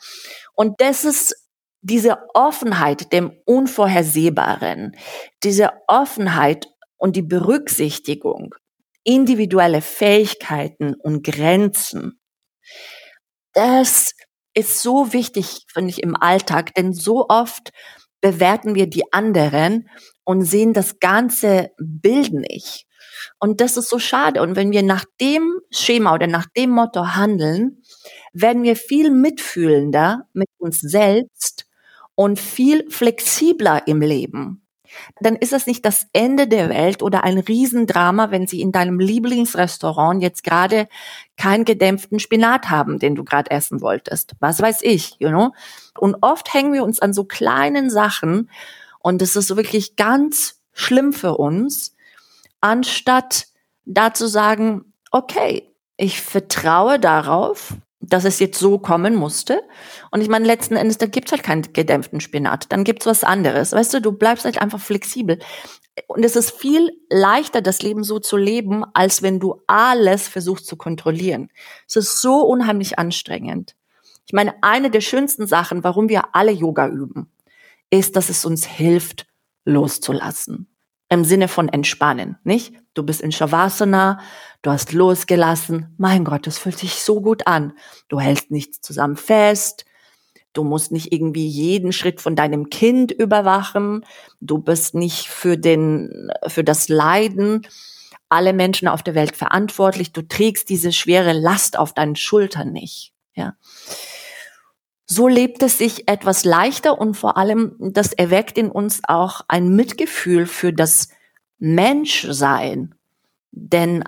Und 0.54 0.80
das 0.80 1.04
ist 1.04 1.34
diese 1.80 2.18
Offenheit 2.34 3.12
dem 3.12 3.32
Unvorhersehbaren, 3.44 4.96
diese 5.42 5.70
Offenheit 5.86 6.68
und 6.96 7.16
die 7.16 7.22
Berücksichtigung 7.22 8.54
individuelle 9.06 9.82
Fähigkeiten 9.82 10.94
und 10.94 11.24
Grenzen. 11.24 12.20
Das 13.52 14.14
ist 14.52 14.82
so 14.82 15.12
wichtig, 15.12 15.64
finde 15.72 15.90
ich, 15.90 16.02
im 16.02 16.16
Alltag, 16.16 16.74
denn 16.74 16.92
so 16.92 17.28
oft 17.28 17.70
bewerten 18.20 18.74
wir 18.74 18.88
die 18.88 19.12
anderen 19.12 19.88
und 20.24 20.42
sehen 20.42 20.72
das 20.72 20.98
ganze 20.98 21.70
Bild 21.78 22.32
nicht. 22.32 22.86
Und 23.38 23.60
das 23.60 23.76
ist 23.76 23.88
so 23.88 23.98
schade. 23.98 24.42
Und 24.42 24.56
wenn 24.56 24.72
wir 24.72 24.82
nach 24.82 25.04
dem 25.20 25.60
Schema 25.70 26.14
oder 26.14 26.26
nach 26.26 26.46
dem 26.56 26.70
Motto 26.70 27.14
handeln, 27.14 27.82
werden 28.32 28.62
wir 28.62 28.76
viel 28.76 29.10
mitfühlender 29.10 30.26
mit 30.32 30.48
uns 30.58 30.80
selbst 30.80 31.66
und 32.14 32.38
viel 32.38 32.90
flexibler 32.90 33.86
im 33.86 34.00
Leben. 34.00 34.62
Dann 35.20 35.36
ist 35.36 35.52
es 35.52 35.66
nicht 35.66 35.84
das 35.84 36.06
Ende 36.12 36.46
der 36.46 36.68
Welt 36.68 37.02
oder 37.02 37.24
ein 37.24 37.38
Riesendrama, 37.38 38.30
wenn 38.30 38.46
Sie 38.46 38.60
in 38.60 38.72
deinem 38.72 39.00
Lieblingsrestaurant 39.00 40.22
jetzt 40.22 40.44
gerade 40.44 40.88
keinen 41.36 41.64
gedämpften 41.64 42.18
Spinat 42.18 42.70
haben, 42.70 42.98
den 42.98 43.14
du 43.14 43.24
gerade 43.24 43.50
essen 43.50 43.80
wolltest. 43.80 44.32
Was 44.40 44.60
weiß 44.60 44.80
ich, 44.82 45.16
you 45.18 45.28
know? 45.28 45.52
Und 45.98 46.16
oft 46.20 46.52
hängen 46.52 46.72
wir 46.72 46.84
uns 46.84 47.00
an 47.00 47.12
so 47.12 47.24
kleinen 47.24 47.90
Sachen 47.90 48.50
und 49.00 49.22
es 49.22 49.36
ist 49.36 49.56
wirklich 49.56 49.96
ganz 49.96 50.60
schlimm 50.72 51.12
für 51.12 51.36
uns, 51.36 51.95
anstatt 52.60 53.46
da 53.84 54.12
zu 54.12 54.26
sagen, 54.26 54.92
okay, 55.10 55.72
ich 55.96 56.20
vertraue 56.20 56.98
darauf, 56.98 57.74
dass 58.00 58.24
es 58.24 58.38
jetzt 58.38 58.58
so 58.58 58.78
kommen 58.78 59.14
musste. 59.14 59.62
Und 60.10 60.20
ich 60.20 60.28
meine, 60.28 60.46
letzten 60.46 60.76
Endes, 60.76 60.98
da 60.98 61.06
gibt's 61.06 61.32
halt 61.32 61.42
keinen 61.42 61.72
gedämpften 61.72 62.20
Spinat. 62.20 62.70
Dann 62.70 62.84
gibt's 62.84 63.06
was 63.06 63.24
anderes. 63.24 63.72
Weißt 63.72 63.94
du, 63.94 64.00
du 64.00 64.12
bleibst 64.12 64.44
halt 64.44 64.60
einfach 64.60 64.80
flexibel. 64.80 65.38
Und 66.06 66.24
es 66.24 66.36
ist 66.36 66.50
viel 66.50 66.92
leichter, 67.08 67.62
das 67.62 67.82
Leben 67.82 68.04
so 68.04 68.18
zu 68.18 68.36
leben, 68.36 68.84
als 68.92 69.22
wenn 69.22 69.40
du 69.40 69.62
alles 69.66 70.28
versuchst 70.28 70.66
zu 70.66 70.76
kontrollieren. 70.76 71.50
Es 71.88 71.96
ist 71.96 72.20
so 72.20 72.42
unheimlich 72.42 72.98
anstrengend. 72.98 73.74
Ich 74.26 74.32
meine, 74.32 74.54
eine 74.62 74.90
der 74.90 75.00
schönsten 75.00 75.46
Sachen, 75.46 75.84
warum 75.84 76.08
wir 76.08 76.34
alle 76.34 76.52
Yoga 76.52 76.88
üben, 76.88 77.30
ist, 77.90 78.16
dass 78.16 78.28
es 78.28 78.44
uns 78.44 78.66
hilft, 78.66 79.26
loszulassen 79.64 80.68
im 81.08 81.24
Sinne 81.24 81.48
von 81.48 81.68
entspannen, 81.68 82.38
nicht? 82.44 82.74
Du 82.94 83.02
bist 83.02 83.20
in 83.20 83.30
Shavasana, 83.30 84.20
du 84.62 84.70
hast 84.70 84.92
losgelassen. 84.92 85.94
Mein 85.98 86.24
Gott, 86.24 86.46
das 86.46 86.58
fühlt 86.58 86.78
sich 86.78 86.94
so 86.94 87.20
gut 87.20 87.46
an. 87.46 87.74
Du 88.08 88.18
hältst 88.18 88.50
nichts 88.50 88.80
zusammen 88.80 89.16
fest. 89.16 89.84
Du 90.52 90.64
musst 90.64 90.90
nicht 90.90 91.12
irgendwie 91.12 91.46
jeden 91.46 91.92
Schritt 91.92 92.22
von 92.22 92.34
deinem 92.34 92.70
Kind 92.70 93.12
überwachen. 93.12 94.04
Du 94.40 94.58
bist 94.58 94.94
nicht 94.94 95.28
für 95.28 95.58
den, 95.58 96.30
für 96.46 96.64
das 96.64 96.88
Leiden 96.88 97.66
alle 98.28 98.52
Menschen 98.52 98.88
auf 98.88 99.02
der 99.02 99.14
Welt 99.14 99.36
verantwortlich. 99.36 100.12
Du 100.12 100.22
trägst 100.22 100.68
diese 100.68 100.92
schwere 100.92 101.32
Last 101.32 101.78
auf 101.78 101.92
deinen 101.92 102.16
Schultern 102.16 102.72
nicht, 102.72 103.12
ja. 103.34 103.54
So 105.06 105.28
lebt 105.28 105.62
es 105.62 105.78
sich 105.78 106.08
etwas 106.08 106.44
leichter 106.44 106.98
und 106.98 107.14
vor 107.14 107.36
allem, 107.36 107.76
das 107.78 108.12
erweckt 108.12 108.58
in 108.58 108.70
uns 108.70 109.02
auch 109.06 109.42
ein 109.46 109.74
Mitgefühl 109.74 110.46
für 110.46 110.72
das 110.72 111.08
Menschsein. 111.58 112.94
Denn 113.52 114.02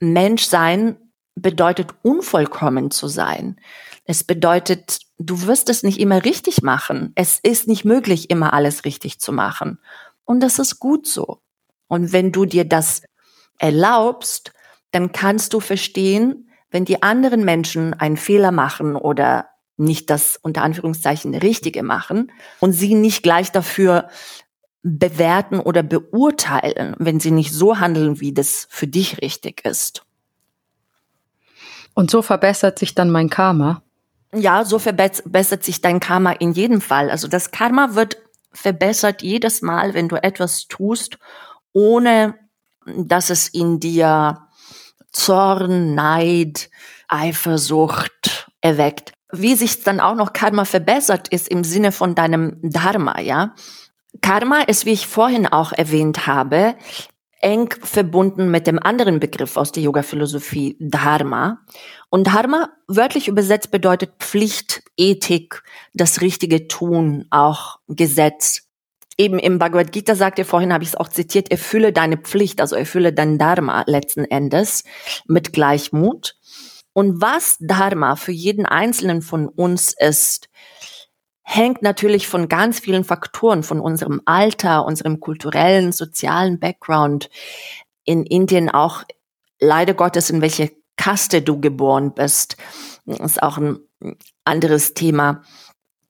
Menschsein 0.00 0.96
bedeutet 1.34 1.94
unvollkommen 2.02 2.90
zu 2.90 3.08
sein. 3.08 3.56
Es 4.04 4.22
bedeutet, 4.22 4.98
du 5.18 5.46
wirst 5.46 5.70
es 5.70 5.82
nicht 5.82 5.98
immer 5.98 6.24
richtig 6.24 6.62
machen. 6.62 7.12
Es 7.14 7.38
ist 7.42 7.66
nicht 7.66 7.84
möglich, 7.84 8.30
immer 8.30 8.52
alles 8.52 8.84
richtig 8.84 9.18
zu 9.20 9.32
machen. 9.32 9.78
Und 10.24 10.40
das 10.40 10.58
ist 10.58 10.78
gut 10.78 11.06
so. 11.06 11.40
Und 11.88 12.12
wenn 12.12 12.32
du 12.32 12.44
dir 12.44 12.64
das 12.66 13.02
erlaubst, 13.58 14.52
dann 14.90 15.12
kannst 15.12 15.54
du 15.54 15.60
verstehen, 15.60 16.50
wenn 16.70 16.84
die 16.84 17.02
anderen 17.02 17.44
Menschen 17.44 17.94
einen 17.94 18.16
Fehler 18.16 18.52
machen 18.52 18.94
oder 18.94 19.48
nicht 19.76 20.10
das 20.10 20.38
unter 20.40 20.62
Anführungszeichen 20.62 21.34
Richtige 21.34 21.82
machen 21.82 22.30
und 22.60 22.72
sie 22.72 22.94
nicht 22.94 23.22
gleich 23.22 23.50
dafür 23.52 24.08
bewerten 24.82 25.60
oder 25.60 25.82
beurteilen, 25.82 26.94
wenn 26.98 27.18
sie 27.18 27.30
nicht 27.30 27.52
so 27.52 27.78
handeln, 27.78 28.20
wie 28.20 28.32
das 28.32 28.66
für 28.70 28.86
dich 28.86 29.20
richtig 29.22 29.64
ist. 29.64 30.04
Und 31.94 32.10
so 32.10 32.22
verbessert 32.22 32.78
sich 32.78 32.94
dann 32.94 33.10
mein 33.10 33.30
Karma? 33.30 33.82
Ja, 34.34 34.64
so 34.64 34.78
verbessert 34.78 35.64
sich 35.64 35.80
dein 35.80 36.00
Karma 36.00 36.32
in 36.32 36.52
jedem 36.52 36.80
Fall. 36.80 37.10
Also 37.10 37.28
das 37.28 37.50
Karma 37.50 37.94
wird 37.94 38.18
verbessert 38.52 39.22
jedes 39.22 39.62
Mal, 39.62 39.94
wenn 39.94 40.08
du 40.08 40.22
etwas 40.22 40.66
tust, 40.68 41.18
ohne 41.72 42.34
dass 42.84 43.30
es 43.30 43.48
in 43.48 43.80
dir 43.80 44.46
Zorn, 45.12 45.94
Neid, 45.94 46.68
Eifersucht 47.08 48.50
erweckt 48.60 49.13
wie 49.40 49.54
sich 49.54 49.82
dann 49.82 50.00
auch 50.00 50.14
noch 50.14 50.32
Karma 50.32 50.64
verbessert 50.64 51.28
ist 51.28 51.48
im 51.48 51.64
Sinne 51.64 51.92
von 51.92 52.14
deinem 52.14 52.58
Dharma, 52.62 53.20
ja. 53.20 53.54
Karma 54.20 54.60
ist, 54.60 54.86
wie 54.86 54.92
ich 54.92 55.06
vorhin 55.06 55.46
auch 55.46 55.72
erwähnt 55.72 56.26
habe, 56.26 56.76
eng 57.40 57.74
verbunden 57.82 58.50
mit 58.50 58.66
dem 58.66 58.78
anderen 58.78 59.20
Begriff 59.20 59.56
aus 59.56 59.70
der 59.70 59.82
Yoga-Philosophie, 59.82 60.76
Dharma. 60.80 61.58
Und 62.08 62.28
Dharma, 62.28 62.70
wörtlich 62.88 63.28
übersetzt, 63.28 63.70
bedeutet 63.70 64.12
Pflicht, 64.18 64.82
Ethik, 64.96 65.62
das 65.92 66.22
richtige 66.22 66.68
Tun, 66.68 67.26
auch 67.30 67.80
Gesetz. 67.88 68.62
Eben 69.18 69.38
im 69.38 69.58
Bhagavad 69.58 69.92
Gita 69.92 70.14
sagt 70.14 70.38
er 70.38 70.44
vorhin, 70.44 70.72
habe 70.72 70.84
ich 70.84 70.90
es 70.90 70.96
auch 70.96 71.08
zitiert, 71.08 71.50
erfülle 71.50 71.92
deine 71.92 72.16
Pflicht, 72.16 72.60
also 72.60 72.76
erfülle 72.76 73.12
dein 73.12 73.38
Dharma 73.38 73.84
letzten 73.86 74.24
Endes 74.24 74.84
mit 75.26 75.52
Gleichmut. 75.52 76.36
Und 76.94 77.20
was 77.20 77.56
Dharma 77.60 78.16
für 78.16 78.32
jeden 78.32 78.64
Einzelnen 78.64 79.20
von 79.20 79.48
uns 79.48 79.94
ist, 79.98 80.48
hängt 81.42 81.82
natürlich 81.82 82.26
von 82.26 82.48
ganz 82.48 82.78
vielen 82.80 83.04
Faktoren, 83.04 83.62
von 83.62 83.80
unserem 83.80 84.22
Alter, 84.24 84.86
unserem 84.86 85.20
kulturellen, 85.20 85.92
sozialen 85.92 86.58
Background, 86.58 87.28
in 88.04 88.24
Indien 88.24 88.70
auch 88.70 89.04
leider 89.60 89.92
Gottes, 89.92 90.30
in 90.30 90.40
welche 90.40 90.72
Kaste 90.96 91.42
du 91.42 91.60
geboren 91.60 92.14
bist. 92.14 92.56
Ist 93.06 93.42
auch 93.42 93.58
ein 93.58 93.78
anderes 94.44 94.94
Thema. 94.94 95.42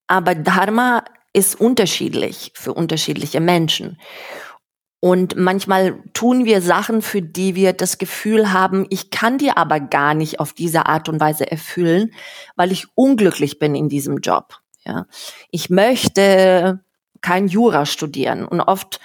Aber 0.07 0.35
Dharma 0.35 1.05
ist 1.33 1.59
unterschiedlich 1.61 2.53
für 2.55 2.75
unterschiedliche 2.75 3.41
Menschen. 3.41 3.99
Und 5.05 5.37
manchmal 5.37 6.03
tun 6.15 6.47
wir 6.47 6.63
Sachen, 6.63 7.03
für 7.03 7.21
die 7.21 7.55
wir 7.55 7.75
das 7.75 7.99
Gefühl 7.99 8.55
haben, 8.55 8.87
ich 8.89 9.11
kann 9.11 9.37
die 9.37 9.51
aber 9.51 9.79
gar 9.79 10.15
nicht 10.15 10.41
auf 10.41 10.55
diese 10.55 10.87
Art 10.87 11.11
und 11.11 11.21
Weise 11.21 11.51
erfüllen, 11.51 12.15
weil 12.57 12.73
ich 12.73 12.87
unglücklich 12.95 13.59
bin 13.59 13.75
in 13.75 13.91
diesem 13.91 14.21
Job. 14.21 14.61
Ja, 14.87 15.05
ich 15.51 15.69
möchte 15.69 16.81
kein 17.21 17.49
Jura 17.49 17.85
studieren 17.85 18.47
und 18.47 18.63
oft 18.63 18.99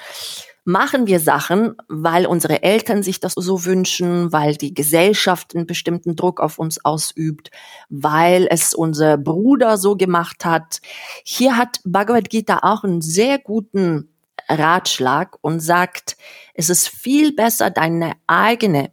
machen 0.63 1.05
wir 1.05 1.19
Sachen, 1.19 1.75
weil 1.89 2.27
unsere 2.27 2.63
Eltern 2.63 3.03
sich 3.03 3.19
das 3.19 3.33
so 3.33 3.65
wünschen, 3.65 4.31
weil 4.31 4.55
die 4.55 4.73
Gesellschaft 4.73 5.53
einen 5.53 5.67
bestimmten 5.67 6.15
Druck 6.15 6.39
auf 6.39 6.59
uns 6.59 6.85
ausübt, 6.85 7.51
weil 7.89 8.47
es 8.49 8.73
unser 8.73 9.17
Bruder 9.17 9.77
so 9.77 9.97
gemacht 9.97 10.45
hat. 10.45 10.79
Hier 11.25 11.57
hat 11.57 11.81
Bhagavad 11.83 12.29
Gita 12.29 12.59
auch 12.61 12.85
einen 12.85 13.01
sehr 13.01 13.37
guten 13.37 14.07
Ratschlag 14.49 15.37
und 15.41 15.59
sagt, 15.59 16.17
es 16.53 16.69
ist 16.69 16.89
viel 16.89 17.33
besser, 17.33 17.69
deine 17.69 18.13
eigene 18.27 18.91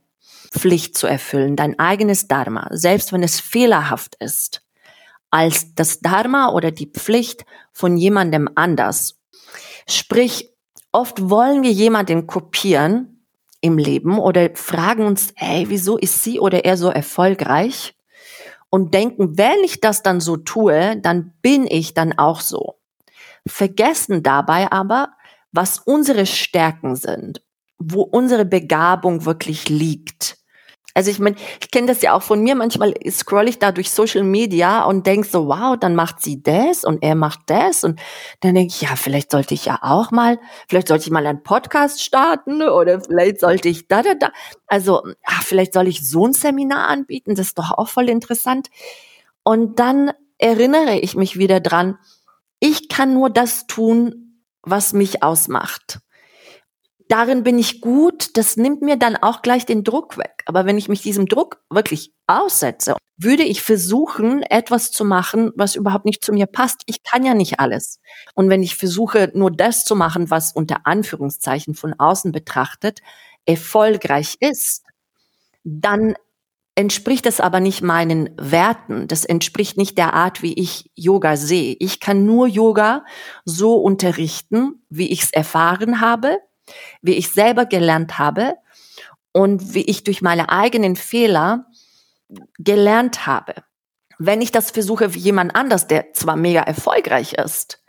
Pflicht 0.50 0.96
zu 0.96 1.06
erfüllen, 1.06 1.56
dein 1.56 1.78
eigenes 1.78 2.28
Dharma, 2.28 2.68
selbst 2.70 3.12
wenn 3.12 3.22
es 3.22 3.40
fehlerhaft 3.40 4.16
ist, 4.20 4.62
als 5.30 5.74
das 5.74 6.00
Dharma 6.00 6.50
oder 6.50 6.70
die 6.70 6.86
Pflicht 6.86 7.44
von 7.72 7.96
jemandem 7.96 8.48
anders. 8.54 9.18
Sprich, 9.88 10.52
oft 10.92 11.28
wollen 11.28 11.62
wir 11.62 11.72
jemanden 11.72 12.26
kopieren 12.26 13.24
im 13.60 13.78
Leben 13.78 14.18
oder 14.18 14.50
fragen 14.54 15.06
uns, 15.06 15.32
ey, 15.36 15.66
wieso 15.68 15.96
ist 15.96 16.22
sie 16.22 16.40
oder 16.40 16.64
er 16.64 16.76
so 16.76 16.88
erfolgreich? 16.88 17.94
Und 18.70 18.94
denken, 18.94 19.38
wenn 19.38 19.62
ich 19.64 19.80
das 19.80 20.02
dann 20.02 20.20
so 20.20 20.36
tue, 20.36 20.96
dann 21.00 21.32
bin 21.40 21.66
ich 21.66 21.94
dann 21.94 22.18
auch 22.18 22.40
so. 22.40 22.76
Vergessen 23.46 24.22
dabei 24.22 24.70
aber, 24.72 25.10
was 25.56 25.78
unsere 25.78 26.26
Stärken 26.26 26.96
sind, 26.96 27.42
wo 27.78 28.02
unsere 28.02 28.44
Begabung 28.44 29.24
wirklich 29.24 29.68
liegt. 29.68 30.36
Also 30.96 31.10
ich 31.10 31.18
meine, 31.18 31.36
ich 31.60 31.70
kenne 31.70 31.88
das 31.88 32.00
ja 32.00 32.14
auch 32.14 32.22
von 32.22 32.42
mir. 32.42 32.54
Manchmal 32.54 32.94
scroll 33.10 33.48
ich 33.48 33.58
da 33.58 33.70
durch 33.70 33.90
Social 33.90 34.22
Media 34.22 34.82
und 34.84 35.06
denk 35.06 35.26
so, 35.26 35.46
wow, 35.46 35.76
dann 35.78 35.94
macht 35.94 36.22
sie 36.22 36.42
das 36.42 36.84
und 36.84 37.02
er 37.02 37.14
macht 37.14 37.40
das. 37.48 37.84
Und 37.84 38.00
dann 38.40 38.54
denke 38.54 38.72
ich, 38.74 38.80
ja, 38.80 38.96
vielleicht 38.96 39.30
sollte 39.30 39.52
ich 39.52 39.66
ja 39.66 39.78
auch 39.82 40.10
mal, 40.10 40.38
vielleicht 40.68 40.88
sollte 40.88 41.04
ich 41.04 41.10
mal 41.10 41.26
einen 41.26 41.42
Podcast 41.42 42.02
starten 42.02 42.62
oder 42.62 43.02
vielleicht 43.02 43.40
sollte 43.40 43.68
ich 43.68 43.88
da, 43.88 44.02
da, 44.02 44.14
da. 44.14 44.30
Also, 44.66 45.02
ach, 45.22 45.42
vielleicht 45.42 45.74
soll 45.74 45.86
ich 45.86 46.08
so 46.08 46.26
ein 46.26 46.32
Seminar 46.32 46.88
anbieten. 46.88 47.34
Das 47.34 47.48
ist 47.48 47.58
doch 47.58 47.72
auch 47.72 47.88
voll 47.88 48.08
interessant. 48.08 48.68
Und 49.42 49.78
dann 49.78 50.12
erinnere 50.38 50.98
ich 50.98 51.14
mich 51.14 51.38
wieder 51.38 51.60
dran, 51.60 51.98
ich 52.58 52.88
kann 52.88 53.12
nur 53.12 53.28
das 53.28 53.66
tun, 53.66 54.25
was 54.66 54.92
mich 54.92 55.22
ausmacht 55.22 56.00
darin 57.08 57.42
bin 57.42 57.58
ich 57.58 57.80
gut, 57.80 58.36
das 58.36 58.56
nimmt 58.56 58.82
mir 58.82 58.96
dann 58.96 59.16
auch 59.16 59.42
gleich 59.42 59.66
den 59.66 59.84
Druck 59.84 60.18
weg. 60.18 60.42
Aber 60.46 60.66
wenn 60.66 60.78
ich 60.78 60.88
mich 60.88 61.02
diesem 61.02 61.26
Druck 61.26 61.60
wirklich 61.70 62.12
aussetze, 62.26 62.96
würde 63.16 63.44
ich 63.44 63.62
versuchen, 63.62 64.42
etwas 64.42 64.90
zu 64.90 65.04
machen, 65.04 65.52
was 65.54 65.74
überhaupt 65.74 66.04
nicht 66.04 66.24
zu 66.24 66.32
mir 66.32 66.46
passt. 66.46 66.82
Ich 66.86 67.02
kann 67.02 67.24
ja 67.24 67.34
nicht 67.34 67.60
alles. 67.60 68.00
Und 68.34 68.50
wenn 68.50 68.62
ich 68.62 68.76
versuche, 68.76 69.30
nur 69.34 69.50
das 69.50 69.84
zu 69.84 69.96
machen, 69.96 70.30
was 70.30 70.52
unter 70.52 70.86
Anführungszeichen 70.86 71.74
von 71.74 71.94
außen 71.94 72.32
betrachtet 72.32 73.00
erfolgreich 73.46 74.36
ist, 74.40 74.84
dann 75.64 76.14
entspricht 76.76 77.26
es 77.26 77.40
aber 77.40 77.58
nicht 77.58 77.82
meinen 77.82 78.30
Werten. 78.36 79.08
Das 79.08 79.24
entspricht 79.24 79.76
nicht 79.76 79.98
der 79.98 80.14
Art, 80.14 80.42
wie 80.42 80.54
ich 80.54 80.90
Yoga 80.94 81.36
sehe. 81.36 81.76
Ich 81.80 81.98
kann 81.98 82.24
nur 82.24 82.46
Yoga 82.46 83.04
so 83.44 83.76
unterrichten, 83.76 84.84
wie 84.88 85.10
ich 85.10 85.22
es 85.24 85.30
erfahren 85.32 86.00
habe 86.00 86.38
wie 87.02 87.14
ich 87.14 87.30
selber 87.30 87.66
gelernt 87.66 88.18
habe 88.18 88.56
und 89.32 89.74
wie 89.74 89.82
ich 89.82 90.04
durch 90.04 90.22
meine 90.22 90.48
eigenen 90.48 90.96
Fehler 90.96 91.66
gelernt 92.58 93.26
habe. 93.26 93.54
Wenn 94.18 94.40
ich 94.40 94.50
das 94.50 94.70
versuche 94.70 95.14
wie 95.14 95.18
jemand 95.18 95.54
anders, 95.54 95.86
der 95.86 96.12
zwar 96.12 96.36
mega 96.36 96.62
erfolgreich 96.62 97.34
ist, 97.34 97.82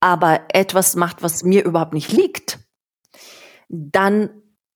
aber 0.00 0.46
etwas 0.48 0.96
macht, 0.96 1.22
was 1.22 1.42
mir 1.42 1.64
überhaupt 1.64 1.92
nicht 1.92 2.12
liegt, 2.12 2.58
dann 3.68 4.30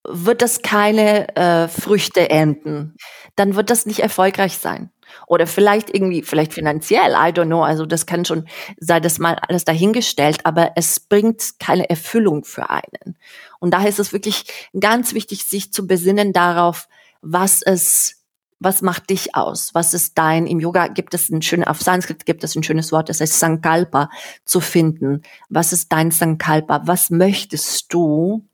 wird 0.06 0.42
das 0.42 0.62
keine 0.62 1.36
äh, 1.36 1.68
Früchte 1.68 2.30
ernten. 2.30 2.96
Dann 3.36 3.54
wird 3.54 3.70
das 3.70 3.86
nicht 3.86 4.00
erfolgreich 4.00 4.58
sein. 4.58 4.90
Oder 5.26 5.46
vielleicht 5.46 5.92
irgendwie, 5.92 6.22
vielleicht 6.22 6.52
finanziell, 6.52 7.12
I 7.12 7.32
don't 7.32 7.46
know. 7.46 7.62
Also 7.62 7.84
das 7.86 8.06
kann 8.06 8.24
schon, 8.24 8.46
sei 8.78 9.00
das 9.00 9.18
mal 9.18 9.36
alles 9.48 9.64
dahingestellt, 9.64 10.40
aber 10.44 10.72
es 10.76 11.00
bringt 11.00 11.58
keine 11.58 11.88
Erfüllung 11.90 12.44
für 12.44 12.70
einen. 12.70 13.16
Und 13.58 13.74
daher 13.74 13.88
ist 13.88 13.98
es 13.98 14.12
wirklich 14.12 14.44
ganz 14.78 15.12
wichtig, 15.12 15.44
sich 15.44 15.72
zu 15.72 15.86
besinnen 15.86 16.32
darauf, 16.32 16.88
was 17.22 17.62
es 17.62 18.16
was 18.62 18.82
macht 18.82 19.08
dich 19.08 19.34
aus? 19.34 19.70
Was 19.72 19.94
ist 19.94 20.18
dein, 20.18 20.46
im 20.46 20.60
Yoga 20.60 20.88
gibt 20.88 21.14
es 21.14 21.30
ein 21.30 21.40
schönes, 21.40 21.66
auf 21.66 21.80
Sanskrit 21.80 22.26
gibt 22.26 22.44
es 22.44 22.54
ein 22.54 22.62
schönes 22.62 22.92
Wort, 22.92 23.08
das 23.08 23.22
heißt 23.22 23.40
Sankalpa 23.40 24.10
zu 24.44 24.60
finden. 24.60 25.22
Was 25.48 25.72
ist 25.72 25.90
dein 25.90 26.10
Sankalpa? 26.10 26.82
Was 26.84 27.08
möchtest 27.08 27.90
du 27.90 28.46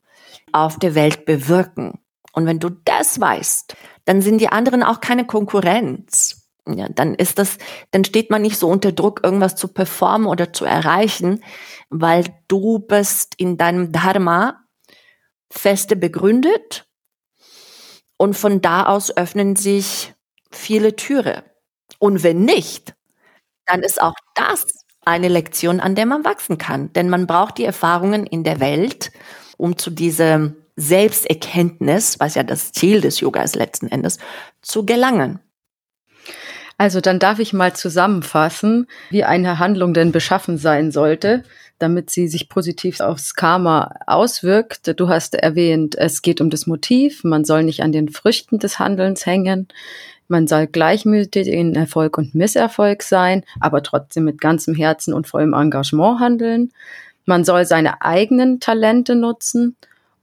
auf 0.65 0.79
der 0.79 0.95
Welt 0.95 1.25
bewirken? 1.25 1.99
Und 2.33 2.45
wenn 2.45 2.59
du 2.59 2.69
das 2.69 3.19
weißt, 3.19 3.75
dann 4.05 4.21
sind 4.21 4.39
die 4.39 4.49
anderen 4.49 4.83
auch 4.83 5.01
keine 5.01 5.25
Konkurrenz 5.25 6.47
ja, 6.75 6.89
dann 6.89 7.15
ist 7.15 7.39
das, 7.39 7.57
dann 7.91 8.03
steht 8.03 8.29
man 8.29 8.41
nicht 8.41 8.57
so 8.57 8.67
unter 8.67 8.91
Druck, 8.91 9.21
irgendwas 9.23 9.55
zu 9.55 9.67
performen 9.67 10.27
oder 10.27 10.51
zu 10.53 10.65
erreichen, 10.65 11.43
weil 11.89 12.25
du 12.47 12.79
bist 12.79 13.35
in 13.37 13.57
deinem 13.57 13.91
Dharma 13.91 14.65
feste 15.49 15.95
begründet 15.95 16.85
und 18.17 18.35
von 18.35 18.61
da 18.61 18.85
aus 18.87 19.15
öffnen 19.15 19.55
sich 19.55 20.13
viele 20.51 20.95
Türe. 20.95 21.43
Und 21.99 22.23
wenn 22.23 22.43
nicht, 22.43 22.95
dann 23.65 23.81
ist 23.81 24.01
auch 24.01 24.15
das 24.35 24.65
eine 25.05 25.29
Lektion, 25.29 25.79
an 25.79 25.95
der 25.95 26.05
man 26.05 26.25
wachsen 26.25 26.57
kann. 26.57 26.91
Denn 26.93 27.09
man 27.09 27.27
braucht 27.27 27.57
die 27.57 27.63
Erfahrungen 27.63 28.25
in 28.25 28.43
der 28.43 28.59
Welt, 28.59 29.11
um 29.57 29.77
zu 29.77 29.89
dieser 29.89 30.53
Selbsterkenntnis, 30.75 32.19
was 32.19 32.35
ja 32.35 32.43
das 32.43 32.71
Ziel 32.71 33.01
des 33.01 33.19
Yoga 33.19 33.41
ist 33.41 33.55
letzten 33.55 33.87
Endes, 33.87 34.19
zu 34.61 34.85
gelangen. 34.85 35.39
Also 36.77 37.01
dann 37.01 37.17
darf 37.17 37.39
ich 37.39 37.53
mal 37.53 37.73
zusammenfassen, 37.73 38.85
wie 39.09 39.23
eine 39.23 39.57
Handlung 39.57 39.95
denn 39.95 40.11
beschaffen 40.11 40.59
sein 40.59 40.91
sollte, 40.91 41.43
damit 41.79 42.11
sie 42.11 42.27
sich 42.27 42.49
positiv 42.49 42.99
aufs 42.99 43.33
Karma 43.33 43.95
auswirkt. 44.05 44.99
Du 44.99 45.09
hast 45.09 45.33
erwähnt, 45.33 45.95
es 45.97 46.21
geht 46.21 46.39
um 46.39 46.51
das 46.51 46.67
Motiv, 46.67 47.23
man 47.23 47.45
soll 47.45 47.63
nicht 47.63 47.81
an 47.81 47.91
den 47.91 48.09
Früchten 48.09 48.59
des 48.59 48.77
Handelns 48.77 49.25
hängen. 49.25 49.67
Man 50.27 50.45
soll 50.45 50.67
gleichmütig 50.67 51.47
in 51.47 51.73
Erfolg 51.73 52.17
und 52.17 52.35
Misserfolg 52.35 53.01
sein, 53.01 53.43
aber 53.59 53.81
trotzdem 53.81 54.25
mit 54.25 54.41
ganzem 54.41 54.75
Herzen 54.75 55.13
und 55.13 55.25
vollem 55.25 55.53
Engagement 55.53 56.19
handeln. 56.19 56.73
Man 57.27 57.43
soll 57.43 57.65
seine 57.65 58.01
eigenen 58.01 58.61
Talente 58.61 59.15
nutzen 59.15 59.75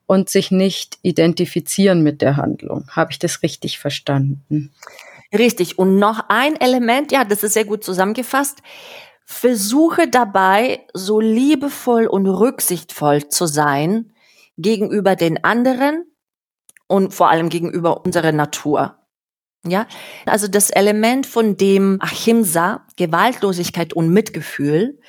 und 0.06 0.30
sich 0.30 0.50
nicht 0.50 0.98
identifizieren 1.02 2.02
mit 2.02 2.22
der 2.22 2.36
Handlung. 2.38 2.86
Habe 2.90 3.12
ich 3.12 3.18
das 3.18 3.42
richtig 3.42 3.78
verstanden? 3.78 4.72
Richtig. 5.32 5.78
Und 5.78 5.98
noch 5.98 6.24
ein 6.28 6.58
Element, 6.58 7.12
ja, 7.12 7.24
das 7.24 7.42
ist 7.42 7.52
sehr 7.52 7.66
gut 7.66 7.84
zusammengefasst. 7.84 8.62
Versuche 9.26 10.08
dabei, 10.08 10.86
so 10.94 11.20
liebevoll 11.20 12.06
und 12.06 12.26
rücksichtsvoll 12.26 13.28
zu 13.28 13.46
sein 13.46 14.12
gegenüber 14.56 15.14
den 15.14 15.44
anderen 15.44 16.06
und 16.86 17.12
vor 17.12 17.28
allem 17.28 17.50
gegenüber 17.50 18.04
unserer 18.04 18.32
Natur. 18.32 18.98
Ja, 19.66 19.86
also 20.26 20.46
das 20.46 20.70
Element 20.70 21.26
von 21.26 21.56
dem 21.56 21.98
Ahimsa, 22.00 22.86
Gewaltlosigkeit 22.96 23.94
und 23.94 24.10
Mitgefühl, 24.10 25.00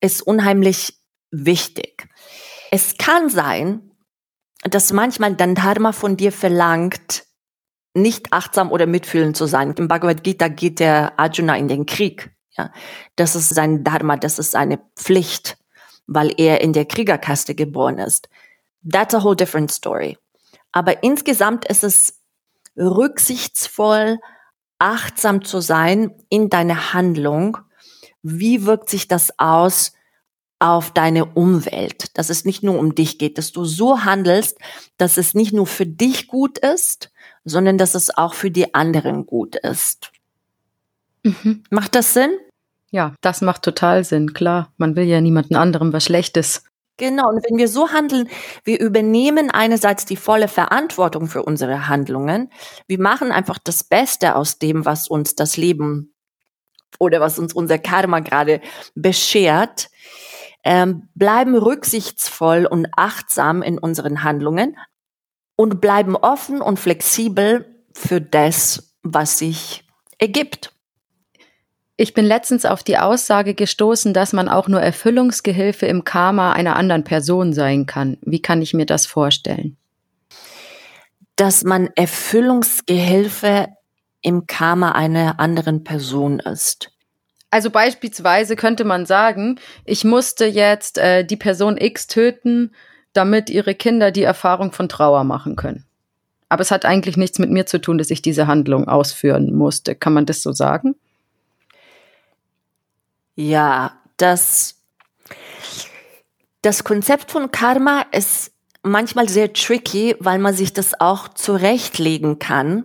ist 0.00 0.22
unheimlich 0.22 0.97
wichtig. 1.30 2.08
Es 2.70 2.96
kann 2.98 3.30
sein, 3.30 3.90
dass 4.62 4.92
manchmal 4.92 5.34
dein 5.34 5.54
Dharma 5.54 5.92
von 5.92 6.16
dir 6.16 6.32
verlangt, 6.32 7.24
nicht 7.94 8.32
achtsam 8.32 8.70
oder 8.70 8.86
mitfühlend 8.86 9.36
zu 9.36 9.46
sein. 9.46 9.74
Im 9.76 9.88
Bhagavad 9.88 10.22
Gita 10.22 10.48
geht 10.48 10.80
der 10.80 11.18
Arjuna 11.18 11.56
in 11.56 11.68
den 11.68 11.86
Krieg. 11.86 12.30
Ja, 12.56 12.72
das 13.16 13.34
ist 13.34 13.50
sein 13.50 13.84
Dharma, 13.84 14.16
das 14.16 14.38
ist 14.38 14.52
seine 14.52 14.80
Pflicht, 14.96 15.58
weil 16.06 16.32
er 16.36 16.60
in 16.60 16.72
der 16.72 16.86
Kriegerkaste 16.86 17.54
geboren 17.54 17.98
ist. 17.98 18.28
That's 18.88 19.14
a 19.14 19.22
whole 19.22 19.36
different 19.36 19.70
story. 19.70 20.18
Aber 20.72 21.02
insgesamt 21.02 21.64
ist 21.66 21.84
es 21.84 22.20
rücksichtsvoll, 22.76 24.18
achtsam 24.78 25.44
zu 25.44 25.60
sein 25.60 26.14
in 26.28 26.50
deiner 26.50 26.92
Handlung. 26.92 27.58
Wie 28.22 28.66
wirkt 28.66 28.90
sich 28.90 29.08
das 29.08 29.38
aus 29.38 29.92
auf 30.58 30.92
deine 30.92 31.24
Umwelt? 31.24 32.16
Dass 32.16 32.30
es 32.30 32.44
nicht 32.44 32.62
nur 32.62 32.78
um 32.78 32.94
dich 32.94 33.18
geht, 33.18 33.38
dass 33.38 33.52
du 33.52 33.64
so 33.64 34.04
handelst, 34.04 34.58
dass 34.96 35.16
es 35.16 35.34
nicht 35.34 35.52
nur 35.52 35.66
für 35.66 35.86
dich 35.86 36.28
gut 36.28 36.58
ist, 36.58 37.10
sondern 37.44 37.78
dass 37.78 37.94
es 37.94 38.16
auch 38.16 38.34
für 38.34 38.50
die 38.50 38.74
anderen 38.74 39.26
gut 39.26 39.56
ist. 39.56 40.12
Mhm. 41.22 41.62
Macht 41.70 41.94
das 41.94 42.14
Sinn? 42.14 42.30
Ja, 42.90 43.14
das 43.20 43.42
macht 43.42 43.62
total 43.62 44.04
Sinn, 44.04 44.32
klar. 44.32 44.72
Man 44.78 44.96
will 44.96 45.04
ja 45.04 45.20
niemanden 45.20 45.56
anderem 45.56 45.92
was 45.92 46.04
Schlechtes 46.04 46.62
Genau, 46.98 47.28
und 47.28 47.44
wenn 47.48 47.56
wir 47.56 47.68
so 47.68 47.90
handeln, 47.90 48.28
wir 48.64 48.80
übernehmen 48.80 49.52
einerseits 49.52 50.04
die 50.04 50.16
volle 50.16 50.48
Verantwortung 50.48 51.28
für 51.28 51.44
unsere 51.44 51.86
Handlungen. 51.86 52.50
Wir 52.88 53.00
machen 53.00 53.30
einfach 53.30 53.58
das 53.62 53.84
Beste 53.84 54.34
aus 54.34 54.58
dem, 54.58 54.84
was 54.84 55.06
uns 55.06 55.36
das 55.36 55.56
Leben 55.56 56.12
oder 56.98 57.20
was 57.20 57.38
uns 57.38 57.54
unser 57.54 57.78
Karma 57.78 58.18
gerade 58.18 58.60
beschert, 58.96 59.90
ähm, 60.64 61.08
bleiben 61.14 61.54
rücksichtsvoll 61.54 62.66
und 62.66 62.88
achtsam 62.96 63.62
in 63.62 63.78
unseren 63.78 64.22
Handlungen 64.22 64.76
und 65.56 65.80
bleiben 65.80 66.16
offen 66.16 66.60
und 66.60 66.78
flexibel 66.78 67.66
für 67.92 68.20
das, 68.20 68.94
was 69.02 69.38
sich 69.38 69.84
ergibt. 70.18 70.72
Ich 72.00 72.14
bin 72.14 72.24
letztens 72.24 72.64
auf 72.64 72.84
die 72.84 72.96
Aussage 72.96 73.54
gestoßen, 73.54 74.14
dass 74.14 74.32
man 74.32 74.48
auch 74.48 74.68
nur 74.68 74.80
Erfüllungsgehilfe 74.80 75.86
im 75.86 76.04
Karma 76.04 76.52
einer 76.52 76.76
anderen 76.76 77.02
Person 77.02 77.52
sein 77.52 77.86
kann. 77.86 78.18
Wie 78.20 78.40
kann 78.40 78.62
ich 78.62 78.72
mir 78.72 78.86
das 78.86 79.04
vorstellen? 79.04 79.76
Dass 81.34 81.64
man 81.64 81.88
Erfüllungsgehilfe 81.96 83.66
im 84.22 84.46
Karma 84.46 84.92
einer 84.92 85.40
anderen 85.40 85.82
Person 85.82 86.38
ist. 86.38 86.92
Also 87.50 87.70
beispielsweise 87.70 88.56
könnte 88.56 88.84
man 88.84 89.06
sagen, 89.06 89.58
ich 89.84 90.04
musste 90.04 90.44
jetzt 90.44 90.98
äh, 90.98 91.24
die 91.24 91.36
Person 91.36 91.78
X 91.78 92.06
töten, 92.06 92.72
damit 93.14 93.48
ihre 93.48 93.74
Kinder 93.74 94.10
die 94.10 94.22
Erfahrung 94.22 94.72
von 94.72 94.88
Trauer 94.88 95.24
machen 95.24 95.56
können. 95.56 95.84
Aber 96.50 96.62
es 96.62 96.70
hat 96.70 96.84
eigentlich 96.84 97.16
nichts 97.16 97.38
mit 97.38 97.50
mir 97.50 97.66
zu 97.66 97.80
tun, 97.80 97.98
dass 97.98 98.10
ich 98.10 98.22
diese 98.22 98.46
Handlung 98.46 98.88
ausführen 98.88 99.54
musste. 99.54 99.94
Kann 99.94 100.12
man 100.12 100.26
das 100.26 100.42
so 100.42 100.52
sagen? 100.52 100.94
Ja, 103.34 103.98
das, 104.16 104.76
das 106.62 106.84
Konzept 106.84 107.30
von 107.30 107.50
Karma 107.50 108.04
ist 108.12 108.52
manchmal 108.82 109.28
sehr 109.28 109.52
tricky, 109.52 110.16
weil 110.18 110.38
man 110.38 110.54
sich 110.54 110.72
das 110.72 111.00
auch 111.00 111.28
zurechtlegen 111.28 112.38
kann. 112.38 112.84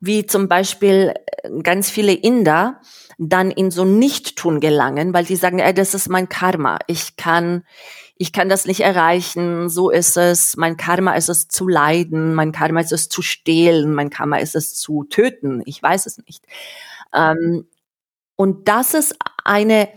Wie 0.00 0.26
zum 0.26 0.48
Beispiel 0.48 1.14
äh, 1.42 1.50
ganz 1.62 1.90
viele 1.90 2.12
Inder 2.12 2.80
dann 3.28 3.50
in 3.50 3.70
so 3.70 3.84
Nichttun 3.84 4.60
gelangen, 4.60 5.12
weil 5.14 5.24
die 5.24 5.36
sagen, 5.36 5.58
ey, 5.58 5.74
das 5.74 5.94
ist 5.94 6.08
mein 6.08 6.28
Karma. 6.28 6.78
Ich 6.86 7.16
kann, 7.16 7.64
ich 8.16 8.32
kann 8.32 8.48
das 8.48 8.64
nicht 8.64 8.80
erreichen. 8.80 9.68
So 9.68 9.90
ist 9.90 10.16
es. 10.16 10.56
Mein 10.56 10.76
Karma 10.76 11.14
ist 11.14 11.28
es 11.28 11.48
zu 11.48 11.68
leiden. 11.68 12.34
Mein 12.34 12.52
Karma 12.52 12.80
ist 12.80 12.92
es 12.92 13.08
zu 13.08 13.22
stehlen. 13.22 13.94
Mein 13.94 14.10
Karma 14.10 14.38
ist 14.38 14.56
es 14.56 14.74
zu 14.74 15.04
töten. 15.04 15.62
Ich 15.66 15.82
weiß 15.82 16.06
es 16.06 16.18
nicht. 16.18 16.44
Ähm, 17.12 17.66
und 18.36 18.68
das 18.68 18.94
ist 18.94 19.14
eine, 19.44 19.88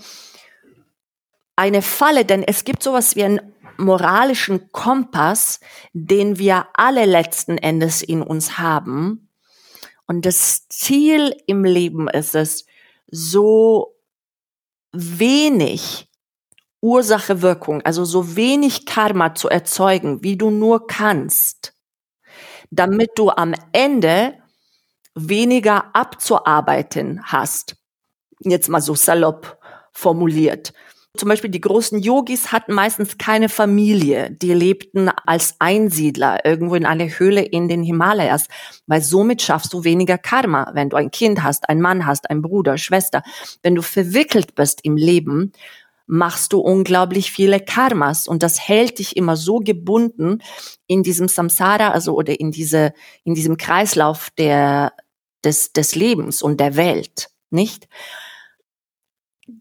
eine 1.56 1.82
Falle, 1.82 2.26
denn 2.26 2.44
es 2.44 2.64
gibt 2.64 2.84
sowas 2.84 3.16
wie 3.16 3.24
einen 3.24 3.54
moralischen 3.78 4.72
Kompass, 4.72 5.60
den 5.94 6.38
wir 6.38 6.68
alle 6.74 7.06
letzten 7.06 7.58
Endes 7.58 8.02
in 8.02 8.22
uns 8.22 8.58
haben. 8.58 9.30
Und 10.08 10.26
das 10.26 10.68
Ziel 10.70 11.36
im 11.48 11.64
Leben 11.64 12.08
ist 12.08 12.36
es, 12.36 12.66
so 13.08 13.96
wenig 14.92 16.10
Ursache-Wirkung, 16.82 17.82
also 17.82 18.06
so 18.06 18.36
wenig 18.36 18.86
Karma 18.86 19.34
zu 19.34 19.50
erzeugen, 19.50 20.24
wie 20.24 20.38
du 20.38 20.52
nur 20.52 20.88
kannst, 20.88 21.74
damit 22.70 23.12
du 23.16 23.30
am 23.30 23.54
Ende 23.72 24.38
weniger 25.16 25.96
abzuarbeiten 25.96 27.22
hast 27.24 27.78
jetzt 28.40 28.70
mal 28.70 28.82
so 28.82 28.96
salopp 28.96 29.60
formuliert. 29.92 30.74
Zum 31.16 31.30
Beispiel 31.30 31.50
die 31.50 31.62
großen 31.62 32.00
Yogis 32.00 32.52
hatten 32.52 32.74
meistens 32.74 33.18
keine 33.18 33.50
Familie. 33.50 34.32
Die 34.32 34.54
lebten 34.54 35.10
als 35.10 35.56
Einsiedler 35.60 36.46
irgendwo 36.46 36.76
in 36.76 36.86
einer 36.86 37.08
Höhle 37.08 37.42
in 37.42 37.68
den 37.68 37.84
Himalayas, 37.84 38.48
weil 38.88 39.02
somit 39.02 39.42
schaffst 39.42 39.74
du 39.74 39.84
weniger 39.84 40.18
Karma. 40.18 40.72
Wenn 40.74 40.90
du 40.90 40.98
ein 40.98 41.12
Kind 41.12 41.44
hast, 41.44 41.70
einen 41.70 41.82
Mann 41.82 42.06
hast, 42.06 42.30
einen 42.30 42.42
Bruder, 42.42 42.78
Schwester, 42.78 43.24
wenn 43.64 43.76
du 43.76 43.82
verwickelt 43.82 44.56
bist 44.56 44.80
im 44.84 44.98
Leben, 44.98 45.52
machst 46.08 46.54
du 46.54 46.60
unglaublich 46.60 47.32
viele 47.32 47.60
Karmas 47.60 48.28
und 48.28 48.44
das 48.44 48.60
hält 48.60 49.00
dich 49.00 49.18
immer 49.18 49.36
so 49.36 49.60
gebunden 49.60 50.40
in 50.86 51.02
diesem 51.02 51.28
Samsara, 51.28 51.90
also 51.90 52.14
oder 52.14 52.40
in 52.40 52.52
diese, 52.52 52.94
in 53.24 53.34
diesem 53.34 53.58
Kreislauf 53.58 54.30
der, 54.38 54.94
des, 55.44 55.74
des 55.74 55.96
Lebens 55.96 56.44
und 56.44 56.60
der 56.60 56.76
Welt, 56.76 57.30
nicht? 57.50 57.88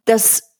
das 0.04 0.53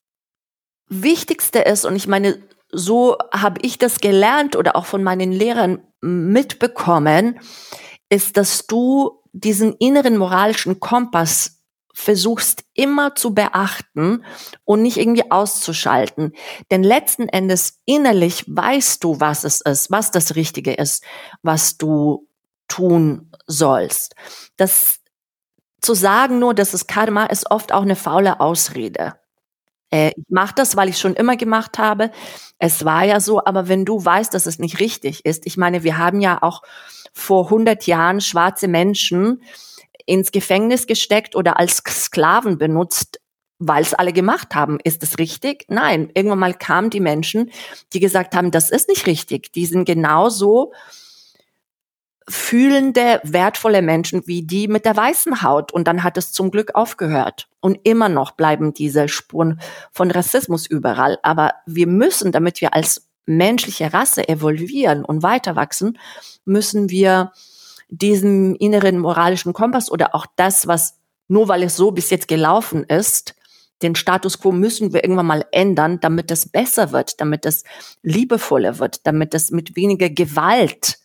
Wichtigste 0.88 1.61
ist, 1.61 1.85
und 1.85 1.97
ich 1.97 2.07
meine, 2.07 2.42
so 2.70 3.16
habe 3.33 3.61
ich 3.62 3.79
das 3.79 4.01
gelernt 4.01 4.57
oder 4.57 4.77
auch 4.77 4.87
von 4.87 5.03
meinen 5.03 5.33
Lehrern 5.33 5.83
mitbekommen, 6.01 7.40
ist, 8.09 8.37
dass 8.37 8.66
du 8.66 9.23
diesen 9.33 9.75
inneren 9.75 10.16
moralischen 10.16 10.81
Kompass 10.81 11.62
versuchst 11.94 12.64
immer 12.75 13.14
zu 13.14 13.35
beachten 13.35 14.25
und 14.64 14.83
nicht 14.83 14.97
irgendwie 14.97 15.31
auszuschalten. 15.31 16.33
Denn 16.70 16.83
letzten 16.83 17.29
Endes 17.29 17.81
innerlich 17.85 18.44
weißt 18.49 19.03
du, 19.05 19.20
was 19.20 19.44
es 19.44 19.61
ist, 19.61 19.90
was 19.92 20.11
das 20.11 20.35
Richtige 20.35 20.75
ist, 20.75 21.05
was 21.42 21.79
du 21.79 22.29
tun 22.66 23.31
sollst. 23.47 24.16
Das 24.57 25.01
zu 25.81 25.94
sagen 25.94 26.38
nur, 26.40 26.55
das 26.55 26.75
ist 26.75 26.88
Karma, 26.88 27.27
ist 27.27 27.51
oft 27.51 27.70
auch 27.73 27.83
eine 27.83 27.97
faule 27.97 28.40
Ausrede. 28.40 29.14
Äh, 29.94 30.09
ich 30.16 30.24
mache 30.28 30.54
das, 30.57 30.76
weil 30.76 30.88
ich 30.88 30.98
schon 30.98 31.14
immer 31.14 31.37
gemacht 31.37 31.78
habe. 31.78 32.11
Es 32.59 32.85
war 32.85 33.04
ja 33.04 33.20
so, 33.20 33.44
aber 33.44 33.68
wenn 33.68 33.85
du 33.85 34.04
weißt, 34.04 34.35
dass 34.35 34.46
es 34.46 34.59
nicht 34.59 34.80
richtig 34.80 35.24
ist, 35.24 35.46
ich 35.46 35.57
meine, 35.57 35.85
wir 35.85 35.98
haben 35.98 36.20
ja 36.20 36.42
auch 36.42 36.62
vor 37.12 37.44
100 37.44 37.87
Jahren 37.87 38.20
schwarze 38.20 38.66
Menschen 38.66 39.42
ins 40.04 40.33
Gefängnis 40.33 40.88
gesteckt 40.88 41.37
oder 41.37 41.61
als 41.61 41.76
Sklaven 41.88 42.59
benutzt, 42.59 43.20
weil 43.61 43.83
es 43.83 43.94
alle 43.94 44.12
gemacht 44.12 44.57
haben. 44.57 44.80
Ist 44.83 45.04
es 45.04 45.18
richtig? 45.18 45.64
Nein. 45.68 46.11
Irgendwann 46.14 46.40
mal 46.40 46.54
kamen 46.54 46.90
die 46.90 47.00
Menschen, 47.00 47.52
die 47.92 48.00
gesagt 48.00 48.35
haben, 48.35 48.50
das 48.50 48.70
ist 48.70 48.88
nicht 48.88 49.07
richtig. 49.07 49.52
Die 49.52 49.64
sind 49.64 49.85
genauso 49.85 50.72
fühlende, 52.28 53.20
wertvolle 53.22 53.82
Menschen 53.82 54.26
wie 54.26 54.42
die 54.42 54.68
mit 54.68 54.84
der 54.84 54.96
weißen 54.96 55.42
Haut. 55.42 55.72
Und 55.72 55.87
dann 55.88 56.02
hat 56.02 56.16
es 56.16 56.32
zum 56.32 56.50
Glück 56.50 56.74
aufgehört. 56.74 57.48
Und 57.60 57.78
immer 57.84 58.08
noch 58.08 58.32
bleiben 58.32 58.74
diese 58.74 59.08
Spuren 59.08 59.60
von 59.92 60.10
Rassismus 60.10 60.66
überall. 60.66 61.18
Aber 61.22 61.54
wir 61.66 61.87
müssen, 61.87 62.32
damit 62.32 62.60
wir 62.60 62.74
als 62.74 63.08
menschliche 63.26 63.92
Rasse 63.92 64.28
evolvieren 64.28 65.04
und 65.04 65.22
weiter 65.22 65.56
wachsen, 65.56 65.98
müssen 66.44 66.90
wir 66.90 67.32
diesen 67.88 68.54
inneren 68.56 68.98
moralischen 68.98 69.52
Kompass 69.52 69.90
oder 69.90 70.14
auch 70.14 70.26
das, 70.37 70.66
was 70.66 70.98
nur 71.28 71.48
weil 71.48 71.62
es 71.62 71.76
so 71.76 71.90
bis 71.90 72.10
jetzt 72.10 72.28
gelaufen 72.28 72.84
ist, 72.84 73.34
den 73.82 73.94
Status 73.94 74.38
quo 74.38 74.52
müssen 74.52 74.92
wir 74.92 75.04
irgendwann 75.04 75.26
mal 75.26 75.44
ändern, 75.52 76.00
damit 76.00 76.30
es 76.30 76.48
besser 76.48 76.92
wird, 76.92 77.20
damit 77.20 77.44
es 77.44 77.64
liebevoller 78.02 78.78
wird, 78.78 79.06
damit 79.06 79.34
es 79.34 79.50
mit 79.50 79.76
weniger 79.76 80.08
Gewalt 80.08 80.98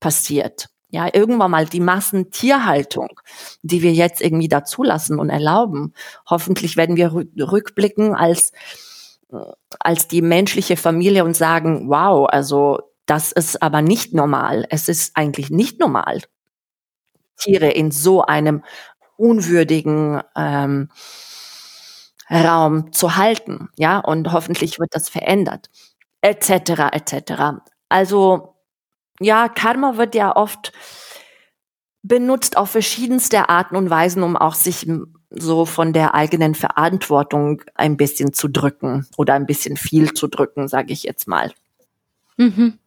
passiert. 0.00 0.68
Ja, 0.90 1.08
irgendwann 1.12 1.50
mal 1.50 1.66
die 1.66 1.80
Massentierhaltung, 1.80 3.20
die 3.62 3.82
wir 3.82 3.92
jetzt 3.92 4.22
irgendwie 4.22 4.48
dazulassen 4.48 5.18
und 5.18 5.28
erlauben. 5.28 5.92
Hoffentlich 6.28 6.78
werden 6.78 6.96
wir 6.96 7.12
rückblicken 7.12 8.14
als, 8.14 8.52
als 9.80 10.08
die 10.08 10.22
menschliche 10.22 10.78
Familie 10.78 11.24
und 11.24 11.36
sagen, 11.36 11.90
wow, 11.90 12.26
also 12.26 12.78
das 13.04 13.32
ist 13.32 13.62
aber 13.62 13.82
nicht 13.82 14.14
normal. 14.14 14.66
Es 14.70 14.88
ist 14.88 15.14
eigentlich 15.14 15.50
nicht 15.50 15.78
normal, 15.78 16.22
Tiere 17.36 17.70
in 17.70 17.90
so 17.90 18.22
einem 18.22 18.64
unwürdigen 19.16 20.22
ähm, 20.36 20.90
Raum 22.30 22.92
zu 22.92 23.16
halten. 23.16 23.68
Ja, 23.76 23.98
und 23.98 24.32
hoffentlich 24.32 24.78
wird 24.78 24.94
das 24.94 25.08
verändert. 25.08 25.70
Etc. 26.20 26.50
etc. 26.92 27.62
Also 27.88 28.57
ja, 29.20 29.48
Karma 29.48 29.96
wird 29.96 30.14
ja 30.14 30.34
oft 30.34 30.72
benutzt 32.02 32.56
auf 32.56 32.70
verschiedenste 32.70 33.48
Arten 33.48 33.76
und 33.76 33.90
Weisen, 33.90 34.22
um 34.22 34.36
auch 34.36 34.54
sich 34.54 34.88
so 35.30 35.66
von 35.66 35.92
der 35.92 36.14
eigenen 36.14 36.54
Verantwortung 36.54 37.62
ein 37.74 37.96
bisschen 37.96 38.32
zu 38.32 38.48
drücken 38.48 39.06
oder 39.16 39.34
ein 39.34 39.46
bisschen 39.46 39.76
viel 39.76 40.14
zu 40.14 40.28
drücken, 40.28 40.68
sage 40.68 40.92
ich 40.92 41.02
jetzt 41.02 41.28
mal. 41.28 41.52
Mhm. 42.36 42.78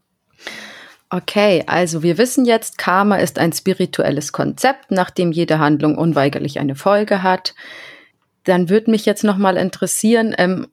Okay, 1.09 1.63
also 1.67 2.03
wir 2.03 2.17
wissen 2.17 2.45
jetzt, 2.45 2.77
Karma 2.77 3.17
ist 3.17 3.37
ein 3.37 3.51
spirituelles 3.51 4.31
Konzept, 4.31 4.91
nachdem 4.91 5.33
jede 5.33 5.59
Handlung 5.59 5.97
unweigerlich 5.97 6.57
eine 6.57 6.75
Folge 6.75 7.21
hat. 7.21 7.53
Dann 8.45 8.69
würde 8.69 8.89
mich 8.89 9.05
jetzt 9.05 9.25
noch 9.25 9.37
mal 9.37 9.57
interessieren, 9.57 10.33
ähm, 10.37 10.67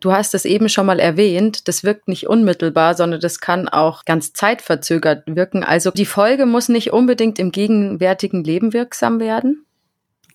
Du 0.00 0.12
hast 0.12 0.32
es 0.34 0.44
eben 0.44 0.68
schon 0.68 0.86
mal 0.86 1.00
erwähnt, 1.00 1.66
das 1.66 1.82
wirkt 1.82 2.06
nicht 2.06 2.28
unmittelbar, 2.28 2.94
sondern 2.94 3.20
das 3.20 3.40
kann 3.40 3.68
auch 3.68 4.04
ganz 4.04 4.32
zeitverzögert 4.32 5.24
wirken. 5.26 5.64
Also 5.64 5.90
die 5.90 6.06
Folge 6.06 6.46
muss 6.46 6.68
nicht 6.68 6.92
unbedingt 6.92 7.40
im 7.40 7.50
gegenwärtigen 7.50 8.44
Leben 8.44 8.72
wirksam 8.72 9.18
werden. 9.18 9.64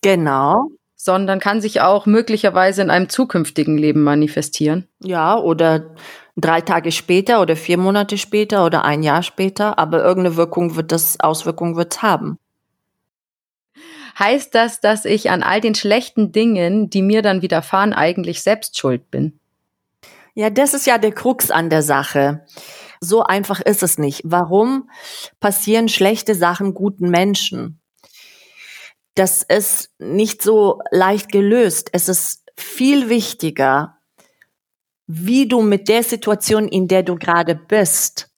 Genau. 0.01 0.69
Sondern 0.97 1.39
kann 1.39 1.61
sich 1.61 1.79
auch 1.79 2.05
möglicherweise 2.05 2.81
in 2.81 2.89
einem 2.89 3.07
zukünftigen 3.07 3.77
Leben 3.77 4.03
manifestieren. 4.03 4.87
Ja, 5.01 5.37
oder 5.37 5.95
drei 6.35 6.59
Tage 6.59 6.91
später 6.91 7.41
oder 7.41 7.55
vier 7.55 7.77
Monate 7.77 8.17
später 8.17 8.65
oder 8.65 8.83
ein 8.83 9.01
Jahr 9.01 9.23
später, 9.23 9.79
aber 9.79 10.03
irgendeine 10.03 10.35
Wirkung 10.35 10.75
wird 10.75 10.91
das, 10.91 11.21
Auswirkung 11.21 11.77
wird 11.77 12.01
haben. 12.01 12.37
Heißt 14.19 14.53
das, 14.53 14.81
dass 14.81 15.05
ich 15.05 15.31
an 15.31 15.41
all 15.41 15.61
den 15.61 15.73
schlechten 15.73 16.33
Dingen, 16.33 16.89
die 16.89 17.01
mir 17.01 17.21
dann 17.21 17.41
widerfahren, 17.41 17.93
eigentlich 17.93 18.43
selbst 18.43 18.77
schuld 18.77 19.09
bin? 19.09 19.39
Ja, 20.35 20.49
das 20.49 20.73
ist 20.73 20.87
ja 20.87 20.97
der 20.97 21.11
Krux 21.11 21.51
an 21.51 21.69
der 21.69 21.83
Sache. 21.83 22.45
So 22.99 23.21
einfach 23.21 23.61
ist 23.61 23.83
es 23.83 23.97
nicht. 23.97 24.21
Warum 24.23 24.89
passieren 25.39 25.89
schlechte 25.89 26.33
Sachen 26.33 26.73
guten 26.73 27.09
Menschen? 27.09 27.81
Das 29.13 29.43
ist 29.43 29.91
nicht 29.99 30.41
so 30.41 30.79
leicht 30.89 31.31
gelöst. 31.31 31.89
Es 31.93 32.09
ist 32.09 32.43
viel 32.57 33.09
wichtiger, 33.09 33.97
wie 35.05 35.47
du 35.47 35.61
mit 35.61 35.87
der 35.87 36.01
Situation, 36.01 36.67
in 36.67 36.87
der 36.87 37.03
du 37.03 37.15
gerade 37.15 37.55
bist, 37.55 38.31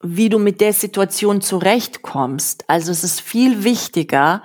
wie 0.00 0.30
du 0.30 0.38
mit 0.38 0.62
der 0.62 0.72
Situation 0.72 1.42
zurechtkommst. 1.42 2.64
Also 2.68 2.90
es 2.90 3.04
ist 3.04 3.20
viel 3.20 3.64
wichtiger 3.64 4.42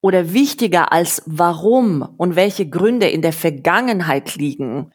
oder 0.00 0.32
wichtiger 0.32 0.92
als 0.92 1.22
warum 1.26 2.02
und 2.16 2.34
welche 2.34 2.68
Gründe 2.68 3.08
in 3.08 3.22
der 3.22 3.32
Vergangenheit 3.32 4.34
liegen 4.34 4.90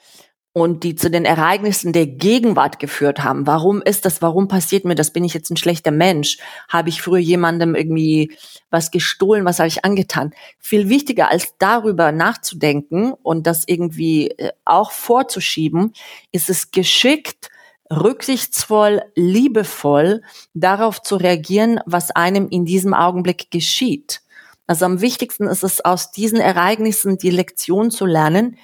und 0.52 0.84
die 0.84 0.95
zu 0.95 1.12
den 1.12 1.26
Ereignissen 1.26 1.93
der 1.93 2.08
Gegenwart 2.08 2.80
geführt 2.80 3.24
haben. 3.24 3.45
Warum 3.45 3.82
ist 3.82 4.06
das? 4.06 4.22
Warum 4.22 4.47
passiert 4.47 4.84
mir 4.84 4.95
das? 4.95 5.12
Bin 5.12 5.24
ich 5.24 5.34
jetzt 5.34 5.52
ein 5.52 5.58
schlechter 5.58 5.91
Mensch? 5.91 6.39
Habe 6.68 6.89
ich 6.89 7.02
früher 7.02 7.20
jemandem 7.20 7.76
irgendwie 7.76 8.36
was 8.72 8.89
gestohlen? 8.89 9.45
Was 9.45 9.60
habe 9.60 9.68
ich 9.68 9.86
angetan? 9.86 10.34
Viel 10.58 10.89
wichtiger 10.89 11.30
als 11.30 11.54
darüber 11.60 12.12
nachzudenken 12.12 13.14
und 13.14 13.45
das 13.45 13.64
irgendwie 13.68 14.32
äh, 14.32 14.52
auch 14.66 14.91
vorzuschieben, 14.91 15.93
ist 16.32 16.50
es 16.50 16.72
geschickt, 16.72 17.50
rücksichtsvoll, 17.91 19.02
liebevoll 19.16 20.22
darauf 20.54 21.02
zu 21.02 21.16
reagieren, 21.16 21.80
was 21.86 22.12
einem 22.12 22.47
in 22.50 22.66
diesem 22.66 22.93
Augenblick 22.93 23.52
geschieht. 23.52 24.22
Also 24.68 24.86
am 24.86 25.02
wichtigsten 25.02 25.47
ist 25.47 25.64
es, 25.64 25.84
aus 25.84 26.12
diesen 26.12 26.39
Ereignissen 26.39 27.18
die 27.18 27.32
Lektion 27.32 27.89
zu 27.89 28.06
lernen, 28.06 28.58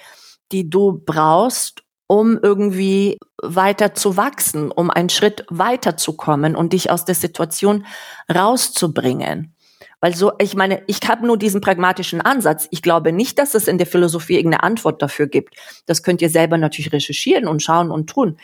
die 0.52 0.70
du 0.70 1.02
brauchst, 1.04 1.82
um 2.06 2.38
irgendwie 2.40 3.18
weiter 3.42 3.94
zu 3.94 4.16
wachsen, 4.16 4.70
um 4.70 4.90
einen 4.90 5.08
Schritt 5.08 5.44
weiterzukommen 5.48 6.54
und 6.54 6.72
dich 6.72 6.90
aus 6.90 7.04
der 7.04 7.14
Situation 7.14 7.84
rauszubringen. 8.32 9.52
Weil 10.00 10.14
so, 10.14 10.32
ich 10.38 10.54
meine, 10.54 10.82
ich 10.86 11.00
habe 11.08 11.26
nur 11.26 11.38
diesen 11.38 11.60
pragmatischen 11.60 12.20
Ansatz. 12.20 12.68
Ich 12.70 12.82
glaube 12.82 13.12
nicht, 13.12 13.38
dass 13.38 13.54
es 13.54 13.66
in 13.66 13.78
der 13.78 13.86
Philosophie 13.86 14.36
irgendeine 14.36 14.62
Antwort 14.62 15.02
dafür 15.02 15.26
gibt. 15.26 15.56
Das 15.86 16.02
könnt 16.02 16.22
ihr 16.22 16.30
selber 16.30 16.58
natürlich 16.58 16.92
recherchieren 16.92 17.48
und 17.48 17.62
schauen 17.62 17.90
und 17.90 18.08
tun. 18.08 18.36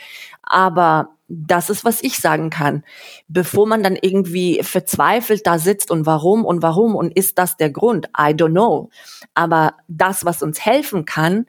Aber 0.42 1.10
das 1.28 1.70
ist, 1.70 1.84
was 1.84 2.02
ich 2.02 2.18
sagen 2.18 2.50
kann. 2.50 2.84
Bevor 3.28 3.66
man 3.66 3.82
dann 3.82 3.96
irgendwie 4.00 4.60
verzweifelt 4.62 5.46
da 5.46 5.58
sitzt 5.58 5.90
und 5.90 6.04
warum 6.04 6.44
und 6.44 6.62
warum 6.62 6.94
und 6.94 7.16
ist 7.16 7.38
das 7.38 7.56
der 7.56 7.70
Grund? 7.70 8.06
I 8.18 8.32
don't 8.32 8.50
know. 8.50 8.90
Aber 9.34 9.74
das, 9.88 10.24
was 10.24 10.42
uns 10.42 10.64
helfen 10.64 11.04
kann, 11.04 11.46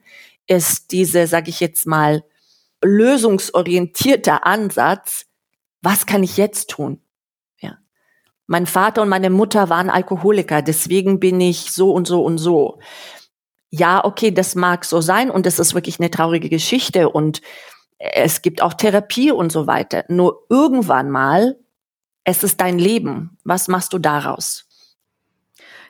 ist 0.47 0.91
diese, 0.91 1.27
sage 1.27 1.49
ich 1.49 1.59
jetzt 1.59 1.85
mal, 1.87 2.23
lösungsorientierte 2.83 4.45
Ansatz. 4.45 5.25
Was 5.81 6.05
kann 6.05 6.23
ich 6.23 6.37
jetzt 6.37 6.69
tun? 6.69 7.01
Ja. 7.59 7.77
Mein 8.47 8.65
Vater 8.65 9.01
und 9.01 9.09
meine 9.09 9.29
Mutter 9.29 9.69
waren 9.69 9.89
Alkoholiker, 9.89 10.61
deswegen 10.61 11.19
bin 11.19 11.39
ich 11.41 11.71
so 11.71 11.91
und 11.91 12.07
so 12.07 12.23
und 12.23 12.37
so. 12.37 12.79
Ja, 13.69 14.05
okay, 14.05 14.31
das 14.31 14.55
mag 14.55 14.85
so 14.85 15.01
sein 15.01 15.31
und 15.31 15.45
das 15.45 15.59
ist 15.59 15.73
wirklich 15.73 15.99
eine 15.99 16.11
traurige 16.11 16.49
Geschichte 16.49 17.09
und 17.09 17.41
es 17.97 18.41
gibt 18.41 18.61
auch 18.61 18.73
Therapie 18.73 19.31
und 19.31 19.51
so 19.51 19.65
weiter. 19.65 20.03
Nur 20.09 20.45
irgendwann 20.49 21.09
mal, 21.09 21.57
es 22.23 22.43
ist 22.43 22.61
dein 22.61 22.77
Leben. 22.77 23.37
Was 23.43 23.67
machst 23.67 23.93
du 23.93 23.97
daraus? 23.97 24.65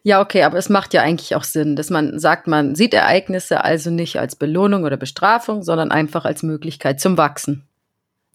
Ja, 0.05 0.21
okay, 0.21 0.43
aber 0.43 0.57
es 0.57 0.67
macht 0.67 0.93
ja 0.93 1.01
eigentlich 1.01 1.33
auch 1.33 1.45
Sinn, 1.45 1.77
dass 1.77 1.89
man 1.89 2.19
sagt, 2.19 2.47
man 2.47 2.75
sieht 2.75 2.93
Ereignisse 2.93 3.63
also 3.63 3.89
nicht 3.89 4.19
als 4.19 4.35
Belohnung 4.35 4.83
oder 4.83 4.97
Bestrafung, 4.97 5.63
sondern 5.63 5.91
einfach 5.91 6.25
als 6.25 6.43
Möglichkeit 6.43 6.99
zum 6.99 7.17
Wachsen. 7.17 7.65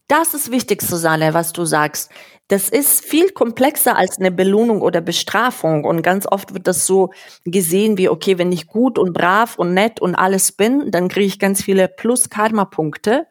Das 0.07 0.33
ist 0.33 0.49
wichtig, 0.49 0.81
Susanne, 0.81 1.35
was 1.35 1.53
du 1.53 1.65
sagst. 1.65 2.09
Das 2.47 2.67
ist 2.69 3.05
viel 3.05 3.29
komplexer 3.29 3.95
als 3.95 4.17
eine 4.17 4.31
Belohnung 4.31 4.81
oder 4.81 5.01
Bestrafung. 5.01 5.83
Und 5.83 6.01
ganz 6.01 6.25
oft 6.25 6.55
wird 6.55 6.65
das 6.65 6.87
so 6.87 7.11
gesehen 7.45 7.99
wie, 7.99 8.09
okay, 8.09 8.39
wenn 8.39 8.51
ich 8.51 8.65
gut 8.65 8.97
und 8.97 9.13
brav 9.13 9.59
und 9.59 9.75
nett 9.75 10.01
und 10.01 10.15
alles 10.15 10.51
bin, 10.51 10.89
dann 10.89 11.09
kriege 11.09 11.27
ich 11.27 11.37
ganz 11.37 11.61
viele 11.61 11.87
Plus-Karma-Punkte. 11.87 13.27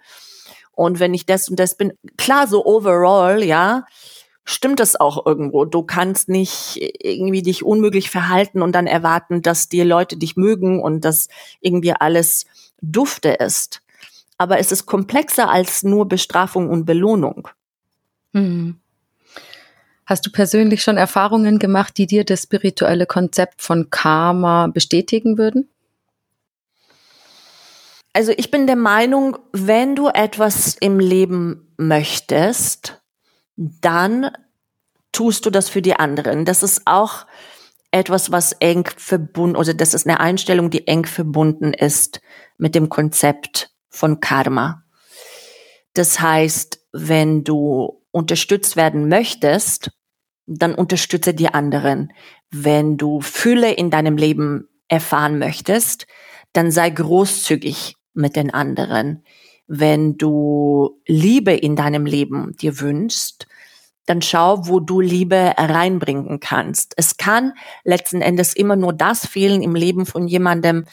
Und 0.71 1.01
wenn 1.01 1.15
ich 1.15 1.27
das 1.27 1.49
und 1.49 1.59
das 1.59 1.77
bin, 1.77 1.95
klar, 2.17 2.47
so 2.47 2.65
overall, 2.65 3.43
ja, 3.43 3.85
stimmt 4.49 4.81
das 4.81 4.99
auch 4.99 5.27
irgendwo. 5.27 5.67
Du 5.67 5.83
kannst 5.83 6.29
nicht 6.29 6.79
irgendwie 7.01 7.43
dich 7.43 7.65
unmöglich 7.65 8.11
verhalten 8.11 8.63
und 8.63 8.73
dann 8.73 8.87
erwarten, 8.87 9.43
dass 9.43 9.69
die 9.69 9.83
Leute 9.83 10.17
dich 10.17 10.37
mögen 10.37 10.81
und 10.81 11.05
dass 11.05 11.29
irgendwie 11.61 11.93
alles 11.93 12.47
dufte 12.81 13.29
ist. 13.29 13.83
Aber 14.39 14.59
es 14.59 14.73
ist 14.73 14.87
komplexer 14.87 15.51
als 15.51 15.83
nur 15.83 16.09
Bestrafung 16.09 16.71
und 16.71 16.87
Belohnung. 16.87 17.49
Hm. 18.33 18.81
Hast 20.07 20.25
du 20.25 20.31
persönlich 20.33 20.83
schon 20.83 20.97
Erfahrungen 20.97 21.59
gemacht, 21.59 21.99
die 21.99 22.07
dir 22.07 22.25
das 22.25 22.45
spirituelle 22.45 23.05
Konzept 23.05 23.61
von 23.61 23.91
Karma 23.91 24.69
bestätigen 24.69 25.37
würden? 25.37 25.69
Also 28.15 28.33
ich 28.35 28.51
bin 28.51 28.67
der 28.67 28.77
Meinung, 28.77 29.37
wenn 29.53 29.95
du 29.95 30.09
etwas 30.09 30.77
im 30.81 30.99
Leben 30.99 31.69
möchtest, 31.77 33.03
dann 33.59 34.31
tust 35.11 35.45
du 35.45 35.51
das 35.51 35.69
für 35.69 35.83
die 35.83 35.95
anderen. 35.97 36.45
Das 36.45 36.63
ist 36.63 36.83
auch 36.85 37.27
etwas, 37.91 38.31
was 38.31 38.53
eng 38.53 38.89
verbunden, 38.97 39.57
oder 39.57 39.75
das 39.75 39.95
ist 39.95 40.07
eine 40.07 40.21
Einstellung, 40.21 40.71
die 40.71 40.87
eng 40.87 41.07
verbunden 41.07 41.75
ist 41.75 42.21
mit 42.57 42.75
dem 42.75 42.89
Konzept 42.89 43.71
von 43.89 44.21
Karma. 44.21 44.85
Das 45.95 46.21
heißt, 46.21 46.87
wenn 46.93 47.43
du 47.43 48.01
unterstützt 48.13 48.77
werden 48.77 49.09
möchtest, 49.09 49.91
dann 50.47 50.75
unterstütze 50.75 51.35
die 51.35 51.49
anderen. 51.49 52.13
Wenn 52.51 52.97
du 52.97 53.21
Fülle 53.21 53.73
in 53.73 53.91
deinem 53.91 54.17
Leben 54.17 54.69
erfahren 54.87 55.39
möchtest, 55.39 56.07
dann 56.53 56.71
sei 56.71 56.91
großzügig 56.91 57.97
mit 58.15 58.37
den 58.37 58.53
anderen. 58.55 59.25
Wenn 59.69 60.17
du 60.17 61.01
Liebe 61.07 61.53
in 61.53 61.77
deinem 61.77 62.07
Leben 62.07 62.57
dir 62.57 62.81
wünschst, 62.81 63.47
dann 64.07 64.23
schau, 64.23 64.67
wo 64.67 64.81
du 64.81 65.01
Liebe 65.01 65.53
reinbringen 65.59 66.41
kannst. 66.41 66.95
Es 66.97 67.19
kann 67.19 67.53
letzten 67.85 68.23
Endes 68.23 68.55
immer 68.55 68.75
nur 68.75 68.95
das 68.95 69.27
fehlen 69.27 69.63
im 69.63 69.75
Leben 69.75 70.07
von 70.07 70.27
jemandem, 70.27 70.87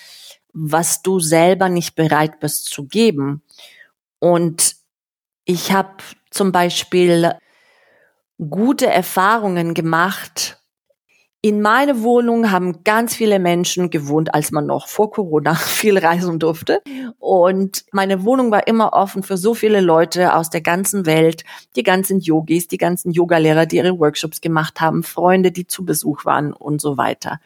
was 0.52 1.02
du 1.02 1.20
selber 1.20 1.70
nicht 1.70 1.96
bereit 1.96 2.40
bist 2.42 2.66
zu 2.66 2.86
geben. 2.86 3.42
Und 4.20 4.76
ich 5.46 5.72
habe 5.72 6.04
zum 6.30 6.52
Beispiel 6.52 7.32
gute 8.38 8.88
Erfahrungen 8.88 9.74
gemacht 9.74 10.58
in 11.46 11.62
meiner 11.62 12.02
Wohnung 12.02 12.50
haben 12.50 12.84
ganz 12.84 13.14
viele 13.14 13.38
Menschen 13.38 13.92
gewohnt, 13.92 14.34
als 14.34 14.50
man 14.50 14.66
noch 14.66 14.88
vor 14.88 15.12
Corona 15.12 15.54
viel 15.54 15.96
reisen 15.96 16.40
durfte. 16.40 16.82
Und 17.20 17.86
meine 17.92 18.26
Wohnung 18.26 18.50
war 18.50 18.66
immer 18.66 18.94
offen 18.94 19.22
für 19.22 19.38
so 19.38 19.54
viele 19.54 19.80
Leute 19.80 20.34
aus 20.34 20.50
der 20.50 20.62
ganzen 20.62 21.06
Welt, 21.06 21.44
die 21.76 21.84
ganzen 21.84 22.20
Yogis, 22.20 22.68
die 22.68 22.80
ganzen 22.80 23.12
Yogalehrer, 23.12 23.68
die 23.68 23.76
ihre 23.76 24.00
Workshops 24.00 24.42
gemacht 24.42 24.82
haben, 24.82 25.04
Freunde, 25.04 25.52
die 25.52 25.68
zu 25.68 25.86
Besuch 25.86 26.26
waren 26.26 26.52
und 26.52 26.82
so 26.82 26.98
weiter. 26.98 27.40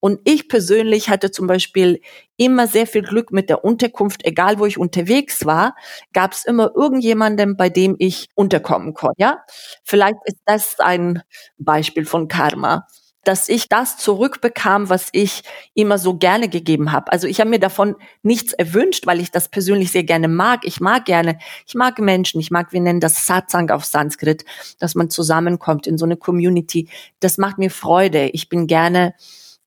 Und 0.00 0.18
ich 0.24 0.48
persönlich 0.48 1.08
hatte 1.08 1.30
zum 1.30 1.46
Beispiel 1.46 2.00
immer 2.36 2.66
sehr 2.66 2.88
viel 2.88 3.02
Glück 3.02 3.30
mit 3.30 3.48
der 3.48 3.64
Unterkunft, 3.64 4.26
egal 4.26 4.58
wo 4.58 4.66
ich 4.66 4.78
unterwegs 4.78 5.46
war, 5.46 5.76
gab 6.12 6.32
es 6.32 6.44
immer 6.44 6.72
irgendjemanden, 6.74 7.56
bei 7.56 7.68
dem 7.68 7.94
ich 8.00 8.26
unterkommen 8.34 8.94
konnte. 8.94 9.14
Ja, 9.18 9.44
vielleicht 9.84 10.18
ist 10.24 10.38
das 10.44 10.80
ein 10.80 11.22
Beispiel 11.56 12.04
von 12.04 12.26
Karma 12.26 12.88
dass 13.28 13.50
ich 13.50 13.68
das 13.68 13.98
zurückbekam, 13.98 14.88
was 14.88 15.10
ich 15.12 15.42
immer 15.74 15.98
so 15.98 16.14
gerne 16.14 16.48
gegeben 16.48 16.92
habe. 16.92 17.12
Also 17.12 17.26
ich 17.26 17.40
habe 17.40 17.50
mir 17.50 17.58
davon 17.58 17.94
nichts 18.22 18.54
erwünscht, 18.54 19.06
weil 19.06 19.20
ich 19.20 19.30
das 19.30 19.50
persönlich 19.50 19.92
sehr 19.92 20.04
gerne 20.04 20.28
mag. 20.28 20.60
Ich 20.64 20.80
mag 20.80 21.04
gerne, 21.04 21.38
ich 21.66 21.74
mag 21.74 21.98
Menschen, 21.98 22.40
ich 22.40 22.50
mag, 22.50 22.72
wir 22.72 22.80
nennen 22.80 23.00
das 23.00 23.26
Satsang 23.26 23.68
auf 23.68 23.84
Sanskrit, 23.84 24.46
dass 24.78 24.94
man 24.94 25.10
zusammenkommt 25.10 25.86
in 25.86 25.98
so 25.98 26.06
eine 26.06 26.16
Community. 26.16 26.88
Das 27.20 27.36
macht 27.36 27.58
mir 27.58 27.70
Freude. 27.70 28.30
Ich 28.30 28.48
bin 28.48 28.66
gerne, 28.66 29.12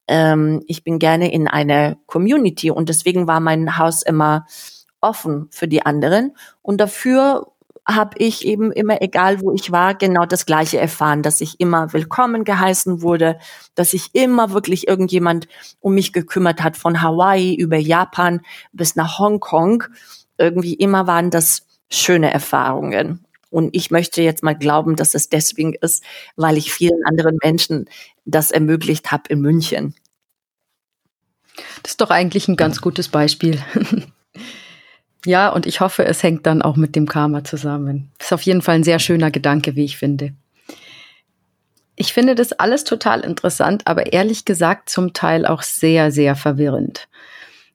ähm, 0.08 0.64
ich 0.66 0.82
bin 0.82 0.98
gerne 0.98 1.32
in 1.32 1.46
einer 1.46 1.98
Community 2.06 2.72
und 2.72 2.88
deswegen 2.88 3.28
war 3.28 3.38
mein 3.38 3.78
Haus 3.78 4.02
immer 4.02 4.44
offen 5.00 5.46
für 5.52 5.68
die 5.68 5.86
anderen. 5.86 6.36
Und 6.62 6.80
dafür 6.80 7.51
habe 7.86 8.16
ich 8.18 8.46
eben 8.46 8.70
immer, 8.70 9.02
egal 9.02 9.40
wo 9.40 9.52
ich 9.52 9.72
war, 9.72 9.94
genau 9.94 10.24
das 10.24 10.46
Gleiche 10.46 10.78
erfahren, 10.78 11.22
dass 11.22 11.40
ich 11.40 11.58
immer 11.58 11.92
willkommen 11.92 12.44
geheißen 12.44 13.02
wurde, 13.02 13.38
dass 13.74 13.90
sich 13.90 14.10
immer 14.14 14.52
wirklich 14.52 14.86
irgendjemand 14.86 15.48
um 15.80 15.94
mich 15.94 16.12
gekümmert 16.12 16.62
hat, 16.62 16.76
von 16.76 17.02
Hawaii 17.02 17.54
über 17.54 17.76
Japan 17.76 18.40
bis 18.72 18.94
nach 18.94 19.18
Hongkong. 19.18 19.84
Irgendwie 20.38 20.74
immer 20.74 21.06
waren 21.06 21.30
das 21.30 21.66
schöne 21.90 22.32
Erfahrungen. 22.32 23.24
Und 23.50 23.76
ich 23.76 23.90
möchte 23.90 24.22
jetzt 24.22 24.42
mal 24.42 24.56
glauben, 24.56 24.96
dass 24.96 25.14
es 25.14 25.28
deswegen 25.28 25.74
ist, 25.74 26.02
weil 26.36 26.56
ich 26.56 26.72
vielen 26.72 27.04
anderen 27.04 27.36
Menschen 27.42 27.86
das 28.24 28.50
ermöglicht 28.50 29.12
habe 29.12 29.24
in 29.28 29.40
München. 29.40 29.94
Das 31.82 31.92
ist 31.92 32.00
doch 32.00 32.10
eigentlich 32.10 32.48
ein 32.48 32.56
ganz 32.56 32.80
gutes 32.80 33.08
Beispiel. 33.08 33.62
ja, 35.24 35.48
und 35.48 35.66
ich 35.66 35.80
hoffe, 35.80 36.04
es 36.04 36.22
hängt 36.22 36.46
dann 36.46 36.62
auch 36.62 36.76
mit 36.76 36.96
dem 36.96 37.06
Karma 37.06 37.44
zusammen. 37.44 38.10
Ist 38.18 38.32
auf 38.32 38.42
jeden 38.42 38.62
Fall 38.62 38.76
ein 38.76 38.84
sehr 38.84 38.98
schöner 38.98 39.30
Gedanke, 39.30 39.76
wie 39.76 39.84
ich 39.84 39.96
finde. 39.96 40.32
Ich 41.94 42.12
finde 42.12 42.34
das 42.34 42.52
alles 42.52 42.84
total 42.84 43.20
interessant, 43.20 43.82
aber 43.86 44.12
ehrlich 44.12 44.44
gesagt 44.44 44.88
zum 44.88 45.12
Teil 45.12 45.46
auch 45.46 45.62
sehr, 45.62 46.10
sehr 46.10 46.34
verwirrend. 46.34 47.08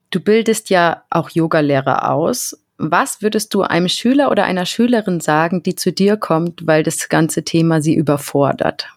Du 0.10 0.20
bildest 0.20 0.70
ja 0.70 1.04
auch 1.10 1.30
Yogalehrer 1.30 2.12
aus. 2.12 2.58
Was 2.78 3.22
würdest 3.22 3.54
du 3.54 3.62
einem 3.62 3.90
Schüler 3.90 4.32
oder 4.32 4.46
einer 4.46 4.66
Schülerin 4.66 5.20
sagen, 5.20 5.64
die 5.64 5.76
zu 5.76 5.92
dir 5.92 6.18
kommt, 6.18 6.68
weil 6.68 6.84
das 6.84 7.10
ganze 7.10 7.44
Thema 7.44 7.82
sie 7.82 7.96
überfordert? 7.96 8.90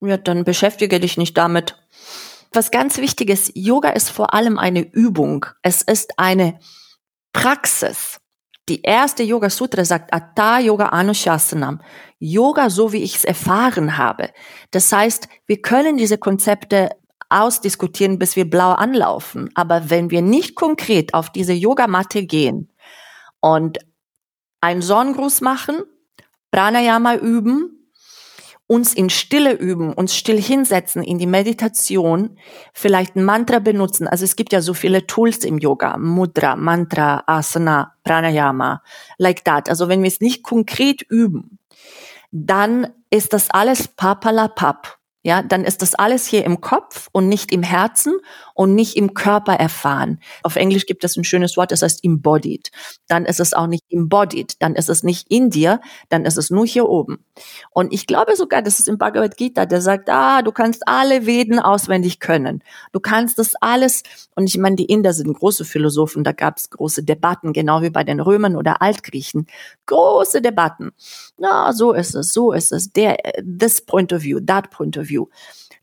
Ja, 0.00 0.16
dann 0.16 0.44
beschäftige 0.44 0.98
dich 0.98 1.16
nicht 1.16 1.36
damit. 1.36 1.76
Was 2.52 2.70
ganz 2.70 2.98
wichtig 2.98 3.30
ist, 3.30 3.52
Yoga 3.54 3.90
ist 3.90 4.10
vor 4.10 4.34
allem 4.34 4.58
eine 4.58 4.80
Übung. 4.80 5.46
Es 5.62 5.82
ist 5.82 6.18
eine 6.18 6.58
Praxis. 7.32 8.20
Die 8.68 8.82
erste 8.82 9.22
Yoga 9.22 9.50
Sutra 9.50 9.84
sagt 9.84 10.14
Atta 10.14 10.60
Yoga 10.60 10.86
Anushasanam. 10.86 11.80
Yoga, 12.18 12.70
so 12.70 12.92
wie 12.92 13.02
ich 13.02 13.16
es 13.16 13.24
erfahren 13.24 13.98
habe. 13.98 14.30
Das 14.70 14.92
heißt, 14.92 15.28
wir 15.46 15.60
können 15.60 15.96
diese 15.96 16.18
Konzepte 16.18 16.90
ausdiskutieren, 17.28 18.18
bis 18.18 18.36
wir 18.36 18.48
blau 18.48 18.72
anlaufen. 18.72 19.50
Aber 19.54 19.90
wenn 19.90 20.10
wir 20.10 20.22
nicht 20.22 20.54
konkret 20.54 21.14
auf 21.14 21.30
diese 21.30 21.52
Yogamatte 21.52 22.24
gehen 22.24 22.70
und 23.40 23.78
einen 24.60 24.82
Sonnengruß 24.82 25.40
machen, 25.40 25.82
Pranayama 26.52 27.16
üben, 27.16 27.81
uns 28.72 28.94
in 28.94 29.10
Stille 29.10 29.52
üben, 29.52 29.92
uns 29.92 30.16
still 30.16 30.40
hinsetzen 30.40 31.02
in 31.02 31.18
die 31.18 31.26
Meditation, 31.26 32.38
vielleicht 32.72 33.16
ein 33.16 33.24
Mantra 33.24 33.58
benutzen. 33.58 34.08
Also 34.08 34.24
es 34.24 34.34
gibt 34.34 34.50
ja 34.50 34.62
so 34.62 34.72
viele 34.72 35.06
Tools 35.06 35.44
im 35.44 35.58
Yoga, 35.58 35.98
Mudra, 35.98 36.56
Mantra, 36.56 37.22
Asana, 37.26 37.92
Pranayama, 38.02 38.82
like 39.18 39.44
that. 39.44 39.68
Also 39.68 39.90
wenn 39.90 40.02
wir 40.02 40.08
es 40.08 40.22
nicht 40.22 40.42
konkret 40.42 41.02
üben, 41.02 41.58
dann 42.30 42.88
ist 43.10 43.34
das 43.34 43.50
alles 43.50 43.88
papalapap 43.88 44.98
ja, 45.24 45.42
dann 45.42 45.64
ist 45.64 45.82
das 45.82 45.94
alles 45.94 46.26
hier 46.26 46.44
im 46.44 46.60
Kopf 46.60 47.08
und 47.12 47.28
nicht 47.28 47.52
im 47.52 47.62
Herzen 47.62 48.14
und 48.54 48.74
nicht 48.74 48.96
im 48.96 49.14
Körper 49.14 49.54
erfahren. 49.54 50.20
Auf 50.42 50.56
Englisch 50.56 50.86
gibt 50.86 51.04
es 51.04 51.16
ein 51.16 51.24
schönes 51.24 51.56
Wort, 51.56 51.72
das 51.72 51.82
heißt 51.82 52.04
embodied. 52.04 52.70
Dann 53.08 53.24
ist 53.24 53.40
es 53.40 53.54
auch 53.54 53.66
nicht 53.66 53.84
embodied, 53.90 54.56
dann 54.60 54.74
ist 54.74 54.88
es 54.88 55.02
nicht 55.02 55.30
in 55.30 55.50
dir, 55.50 55.80
dann 56.08 56.24
ist 56.24 56.36
es 56.36 56.50
nur 56.50 56.66
hier 56.66 56.88
oben. 56.88 57.24
Und 57.70 57.92
ich 57.92 58.06
glaube 58.06 58.36
sogar, 58.36 58.62
das 58.62 58.78
ist 58.78 58.88
im 58.88 58.98
Bhagavad 58.98 59.36
Gita, 59.36 59.66
der 59.66 59.80
sagt, 59.80 60.08
ah, 60.10 60.42
du 60.42 60.52
kannst 60.52 60.86
alle 60.86 61.26
Veden 61.26 61.58
auswendig 61.58 62.20
können. 62.20 62.62
Du 62.92 63.00
kannst 63.00 63.38
das 63.38 63.54
alles, 63.60 64.02
und 64.34 64.46
ich 64.46 64.58
meine, 64.58 64.76
die 64.76 64.86
Inder 64.86 65.12
sind 65.12 65.32
große 65.32 65.64
Philosophen, 65.64 66.24
da 66.24 66.32
gab 66.32 66.58
es 66.58 66.70
große 66.70 67.02
Debatten, 67.02 67.52
genau 67.52 67.82
wie 67.82 67.90
bei 67.90 68.04
den 68.04 68.20
Römern 68.20 68.56
oder 68.56 68.82
Altgriechen. 68.82 69.46
Große 69.86 70.42
Debatten. 70.42 70.92
Na, 71.38 71.72
so 71.72 71.92
ist 71.92 72.14
es, 72.14 72.32
so 72.32 72.52
ist 72.52 72.72
es, 72.72 72.92
der, 72.92 73.16
this 73.42 73.80
point 73.80 74.12
of 74.12 74.22
view, 74.22 74.40
that 74.40 74.70
point 74.70 74.96
of 74.96 75.08
view. 75.08 75.26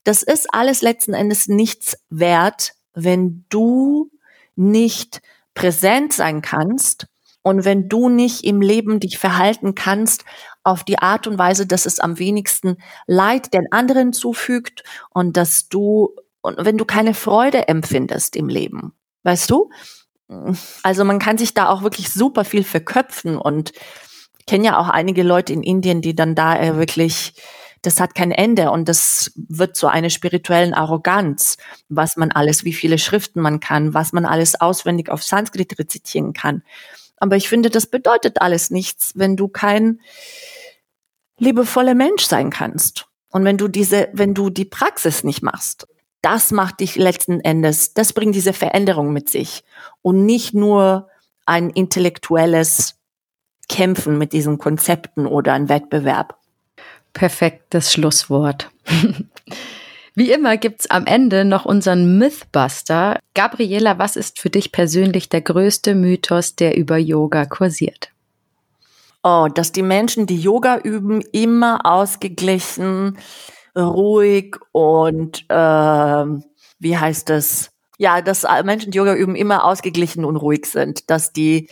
Das 0.03 0.23
ist 0.23 0.53
alles 0.53 0.81
letzten 0.81 1.13
Endes 1.13 1.47
nichts 1.47 1.97
wert, 2.09 2.73
wenn 2.93 3.45
du 3.49 4.11
nicht 4.55 5.21
präsent 5.53 6.13
sein 6.13 6.41
kannst 6.41 7.07
und 7.41 7.65
wenn 7.65 7.89
du 7.89 8.09
nicht 8.09 8.43
im 8.43 8.61
Leben 8.61 8.99
dich 8.99 9.17
verhalten 9.17 9.75
kannst 9.75 10.25
auf 10.63 10.83
die 10.83 10.99
Art 10.99 11.27
und 11.27 11.37
Weise, 11.37 11.65
dass 11.65 11.85
es 11.85 11.99
am 11.99 12.19
wenigsten 12.19 12.77
Leid 13.07 13.53
den 13.53 13.71
anderen 13.71 14.13
zufügt 14.13 14.83
und 15.11 15.37
dass 15.37 15.69
du, 15.69 16.15
und 16.41 16.63
wenn 16.63 16.77
du 16.77 16.85
keine 16.85 17.13
Freude 17.13 17.67
empfindest 17.67 18.35
im 18.35 18.49
Leben, 18.49 18.93
weißt 19.23 19.49
du? 19.49 19.69
Also 20.83 21.05
man 21.05 21.17
kann 21.17 21.37
sich 21.37 21.53
da 21.53 21.69
auch 21.69 21.81
wirklich 21.81 22.11
super 22.11 22.45
viel 22.45 22.63
verköpfen 22.63 23.37
und 23.37 23.71
ich 24.37 24.45
kenne 24.45 24.65
ja 24.65 24.77
auch 24.77 24.89
einige 24.89 25.23
Leute 25.23 25.53
in 25.53 25.63
Indien, 25.63 26.01
die 26.01 26.15
dann 26.15 26.35
da 26.35 26.59
äh, 26.59 26.75
wirklich 26.75 27.33
das 27.81 27.99
hat 27.99 28.15
kein 28.15 28.31
Ende 28.31 28.71
und 28.71 28.89
das 28.89 29.31
wird 29.35 29.75
zu 29.75 29.87
einer 29.87 30.09
spirituellen 30.09 30.73
Arroganz, 30.73 31.57
was 31.87 32.17
man 32.17 32.31
alles, 32.31 32.63
wie 32.63 32.73
viele 32.73 32.97
Schriften 32.97 33.41
man 33.41 33.59
kann, 33.59 33.93
was 33.93 34.11
man 34.13 34.25
alles 34.25 34.59
auswendig 34.59 35.09
auf 35.09 35.23
Sanskrit 35.23 35.77
rezitieren 35.79 36.33
kann. 36.33 36.63
Aber 37.17 37.35
ich 37.35 37.49
finde, 37.49 37.69
das 37.69 37.87
bedeutet 37.87 38.41
alles 38.41 38.69
nichts, 38.69 39.13
wenn 39.15 39.35
du 39.35 39.47
kein 39.47 39.99
liebevoller 41.37 41.95
Mensch 41.95 42.23
sein 42.23 42.49
kannst. 42.49 43.07
Und 43.29 43.45
wenn 43.45 43.57
du 43.57 43.67
diese, 43.67 44.09
wenn 44.13 44.33
du 44.33 44.49
die 44.49 44.65
Praxis 44.65 45.23
nicht 45.23 45.41
machst, 45.41 45.87
das 46.21 46.51
macht 46.51 46.81
dich 46.81 46.95
letzten 46.95 47.39
Endes, 47.39 47.93
das 47.93 48.13
bringt 48.13 48.35
diese 48.35 48.53
Veränderung 48.53 49.13
mit 49.13 49.29
sich 49.29 49.63
und 50.01 50.25
nicht 50.25 50.53
nur 50.53 51.07
ein 51.45 51.69
intellektuelles 51.69 52.95
Kämpfen 53.69 54.17
mit 54.17 54.33
diesen 54.33 54.57
Konzepten 54.57 55.25
oder 55.25 55.53
ein 55.53 55.69
Wettbewerb 55.69 56.39
perfektes 57.13 57.93
Schlusswort. 57.93 58.69
Wie 60.15 60.31
immer 60.31 60.57
gibt's 60.57 60.89
am 60.89 61.05
Ende 61.05 61.45
noch 61.45 61.65
unseren 61.65 62.17
Mythbuster. 62.17 63.19
Gabriela, 63.33 63.99
was 63.99 64.15
ist 64.15 64.39
für 64.39 64.49
dich 64.49 64.71
persönlich 64.71 65.29
der 65.29 65.41
größte 65.41 65.95
Mythos, 65.95 66.55
der 66.55 66.75
über 66.75 66.97
Yoga 66.97 67.45
kursiert? 67.45 68.11
Oh, 69.23 69.47
dass 69.53 69.71
die 69.71 69.83
Menschen, 69.83 70.25
die 70.25 70.39
Yoga 70.39 70.79
üben, 70.79 71.21
immer 71.31 71.85
ausgeglichen, 71.85 73.17
ruhig 73.77 74.55
und 74.71 75.45
äh, 75.49 76.25
wie 76.79 76.97
heißt 76.97 77.29
es? 77.29 77.71
Ja, 77.97 78.21
dass 78.21 78.45
Menschen, 78.63 78.91
die 78.91 78.97
Yoga 78.97 79.13
üben, 79.13 79.35
immer 79.35 79.65
ausgeglichen 79.65 80.23
und 80.23 80.37
ruhig 80.37 80.65
sind. 80.65 81.09
Dass 81.09 81.33
die 81.33 81.69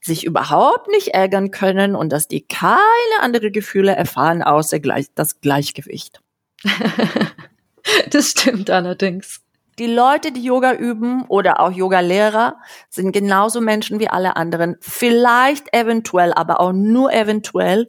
sich 0.00 0.24
überhaupt 0.24 0.88
nicht 0.88 1.08
ärgern 1.08 1.50
können 1.50 1.94
und 1.94 2.10
dass 2.10 2.28
die 2.28 2.42
keine 2.42 2.80
andere 3.20 3.50
Gefühle 3.50 3.94
erfahren 3.94 4.42
außer 4.42 4.80
gleich, 4.80 5.06
das 5.14 5.40
Gleichgewicht. 5.40 6.20
das 8.10 8.30
stimmt 8.30 8.70
allerdings. 8.70 9.40
Die 9.78 9.86
Leute, 9.86 10.32
die 10.32 10.42
Yoga 10.42 10.74
üben 10.74 11.24
oder 11.28 11.60
auch 11.60 11.70
Yoga-Lehrer, 11.70 12.56
sind 12.90 13.12
genauso 13.12 13.60
Menschen 13.60 13.98
wie 13.98 14.08
alle 14.08 14.36
anderen. 14.36 14.76
Vielleicht 14.80 15.72
eventuell, 15.74 16.34
aber 16.34 16.60
auch 16.60 16.72
nur 16.72 17.12
eventuell 17.12 17.88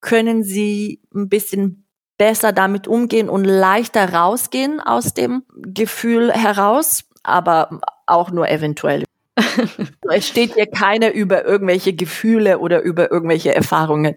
können 0.00 0.44
sie 0.44 1.00
ein 1.14 1.28
bisschen 1.28 1.86
besser 2.18 2.52
damit 2.52 2.86
umgehen 2.86 3.28
und 3.28 3.44
leichter 3.44 4.12
rausgehen 4.12 4.80
aus 4.80 5.14
dem 5.14 5.42
Gefühl 5.56 6.32
heraus, 6.32 7.04
aber 7.22 7.80
auch 8.06 8.30
nur 8.30 8.48
eventuell 8.48 9.05
es 10.10 10.28
steht 10.28 10.54
hier 10.54 10.66
keiner 10.66 11.12
über 11.12 11.44
irgendwelche 11.44 11.92
Gefühle 11.92 12.58
oder 12.58 12.82
über 12.82 13.10
irgendwelche 13.10 13.54
Erfahrungen 13.54 14.16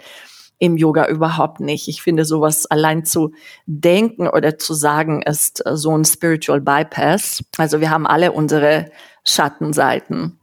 im 0.60 0.78
Yoga 0.78 1.08
überhaupt 1.08 1.62
nicht. 1.62 1.88
Ich 1.88 2.02
finde 2.02 2.26
sowas 2.26 2.66
allein 2.66 3.06
zu 3.06 3.34
denken 3.66 4.28
oder 4.28 4.58
zu 4.58 4.74
sagen 4.74 5.22
ist 5.22 5.64
so 5.66 5.98
ein 5.98 6.06
Spiritual 6.06 6.62
Bypass. 6.62 7.44
Also 7.58 7.80
wir 7.80 7.90
haben 7.90 8.06
alle 8.06 8.34
unsere 8.34 8.92
Schattenseiten. 9.24 10.38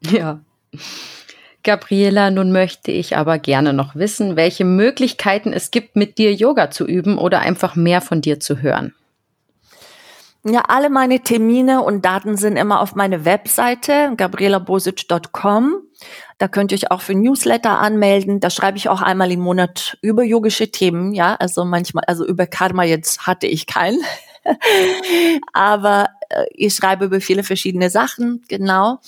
Ja. 0.00 0.40
Gabriela, 1.62 2.32
nun 2.32 2.50
möchte 2.50 2.90
ich 2.90 3.16
aber 3.16 3.38
gerne 3.38 3.72
noch 3.72 3.94
wissen, 3.94 4.34
welche 4.34 4.64
Möglichkeiten 4.64 5.52
es 5.52 5.70
gibt, 5.70 5.94
mit 5.94 6.18
dir 6.18 6.34
Yoga 6.34 6.70
zu 6.70 6.86
üben 6.86 7.18
oder 7.18 7.38
einfach 7.40 7.76
mehr 7.76 8.00
von 8.00 8.20
dir 8.20 8.40
zu 8.40 8.62
hören. 8.62 8.94
Ja, 10.44 10.62
alle 10.66 10.90
meine 10.90 11.20
Termine 11.20 11.82
und 11.82 12.04
Daten 12.04 12.36
sind 12.36 12.56
immer 12.56 12.80
auf 12.80 12.96
meine 12.96 13.24
Webseite 13.24 14.12
gabrielabosic.com. 14.16 15.82
Da 16.38 16.48
könnt 16.48 16.72
ihr 16.72 16.78
euch 16.78 16.90
auch 16.90 17.00
für 17.00 17.14
Newsletter 17.14 17.78
anmelden. 17.78 18.40
Da 18.40 18.50
schreibe 18.50 18.76
ich 18.76 18.88
auch 18.88 19.02
einmal 19.02 19.30
im 19.30 19.38
Monat 19.38 19.98
über 20.02 20.24
yogische 20.24 20.72
Themen. 20.72 21.14
Ja, 21.14 21.36
also 21.36 21.64
manchmal, 21.64 22.02
also 22.08 22.26
über 22.26 22.48
Karma 22.48 22.82
jetzt 22.82 23.24
hatte 23.24 23.46
ich 23.46 23.68
keinen. 23.68 24.00
Aber 25.52 26.08
äh, 26.28 26.46
ich 26.50 26.74
schreibe 26.74 27.04
über 27.04 27.20
viele 27.20 27.44
verschiedene 27.44 27.88
Sachen, 27.88 28.42
genau. 28.48 28.98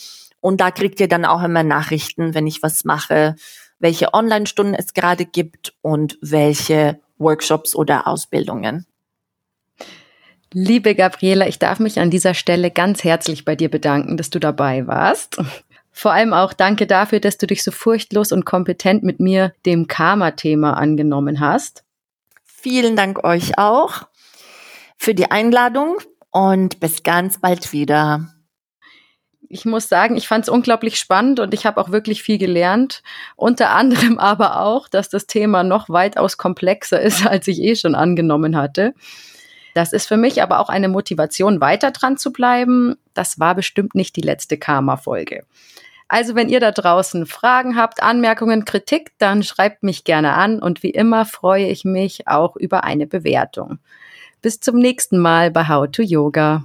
Und 0.41 0.61
da 0.61 0.71
kriegt 0.71 1.01
ihr 1.01 1.09
dann 1.09 1.25
auch 1.25 1.43
immer 1.43 1.65
Nachrichten, 1.65 2.35
wenn 2.35 2.47
ich 2.47 2.63
was 2.63 2.85
mache, 2.85 3.35
welche 3.81 4.15
Online-Stunden 4.15 4.75
es 4.75 4.95
gerade 4.95 5.25
gibt 5.25 5.75
und 5.83 6.17
welche 6.21 7.01
Workshops 7.19 7.75
oder 7.75 8.07
Ausbildungen. 8.07 8.87
Liebe 10.57 10.95
Gabriela, 10.95 11.49
ich 11.49 11.59
darf 11.59 11.81
mich 11.81 11.99
an 11.99 12.11
dieser 12.11 12.33
Stelle 12.33 12.71
ganz 12.71 13.03
herzlich 13.03 13.45
bei 13.45 13.57
dir 13.57 13.69
bedanken, 13.69 14.17
dass 14.17 14.31
du 14.31 14.39
dabei 14.39 14.87
warst. 14.87 15.39
Vor 15.91 16.13
allem 16.13 16.33
auch 16.33 16.53
danke 16.53 16.87
dafür, 16.87 17.19
dass 17.19 17.39
du 17.39 17.49
dich 17.49 17.65
so 17.65 17.73
furchtlos 17.73 18.31
und 18.31 18.45
kompetent 18.45 19.03
mit 19.03 19.19
mir 19.19 19.53
dem 19.67 19.89
Karma-Thema 19.89 20.75
angenommen 20.75 21.41
hast. 21.41 21.83
Vielen 22.45 22.95
Dank 22.95 23.25
euch 23.25 23.59
auch 23.59 24.03
für 24.97 25.13
die 25.13 25.33
Einladung 25.33 25.97
und 26.31 26.79
bis 26.79 27.03
ganz 27.03 27.41
bald 27.41 27.73
wieder. 27.73 28.33
ich 29.49 29.65
muss 29.65 29.89
sagen, 29.89 30.17
ich 30.17 30.29
fand 30.29 30.45
es 30.45 30.49
unglaublich 30.49 31.01
spannend 31.01 31.41
und 31.41 31.53
ich 31.53 31.67
habe 31.67 31.81
auch 31.81 31.91
wirklich 31.91 32.23
viel 32.23 32.39
gelernt. 32.39 33.03
Unter 33.35 33.71
anderem 33.71 34.19
aber 34.21 34.61
auch, 34.61 34.89
dass 34.89 35.09
das 35.09 35.27
Thema 35.27 35.65
noch 35.65 35.89
weitaus 35.89 36.37
komplexer 36.37 37.01
ist, 37.01 37.27
als 37.27 37.49
ich 37.49 37.61
eh 37.61 37.75
schon 37.75 37.97
angenommen 37.97 38.57
hatte. 38.57 38.95
Das 39.75 39.93
ist 39.93 40.07
für 40.07 40.17
mich 40.17 40.43
aber 40.43 40.61
auch 40.61 40.69
eine 40.69 40.89
Motivation, 40.89 41.61
weiter 41.61 41.91
dran 41.91 42.17
zu 42.17 42.33
bleiben. 42.33 42.97
Das 43.13 43.39
war 43.39 43.55
bestimmt 43.55 43.95
nicht 43.95 44.17
die 44.17 44.23
letzte 44.23 44.57
Karma-Folge. 44.57 45.45
Also 46.07 46.35
wenn 46.35 46.49
ihr 46.49 46.61
da 46.61 46.71
draußen 46.71 47.27
Fragen 47.27 47.77
habt, 47.77 48.03
Anmerkungen, 48.03 48.65
Kritik, 48.65 49.13
dann 49.19 49.43
schreibt 49.43 49.83
mich 49.83 50.05
gerne 50.05 50.35
an 50.35 50.61
und 50.61 50.83
wie 50.83 50.91
immer 50.91 51.25
freue 51.25 51.67
ich 51.67 51.85
mich 51.85 52.29
auch 52.29 52.57
über 52.57 52.85
eine 52.85 53.07
Bewertung. 53.07 53.79
Bis 54.43 54.61
zum 54.61 54.79
nächsten 54.79 55.19
Mal 55.19 55.51
bei 55.51 55.67
How 55.69 55.91
to 55.91 56.03
Yoga. 56.03 56.65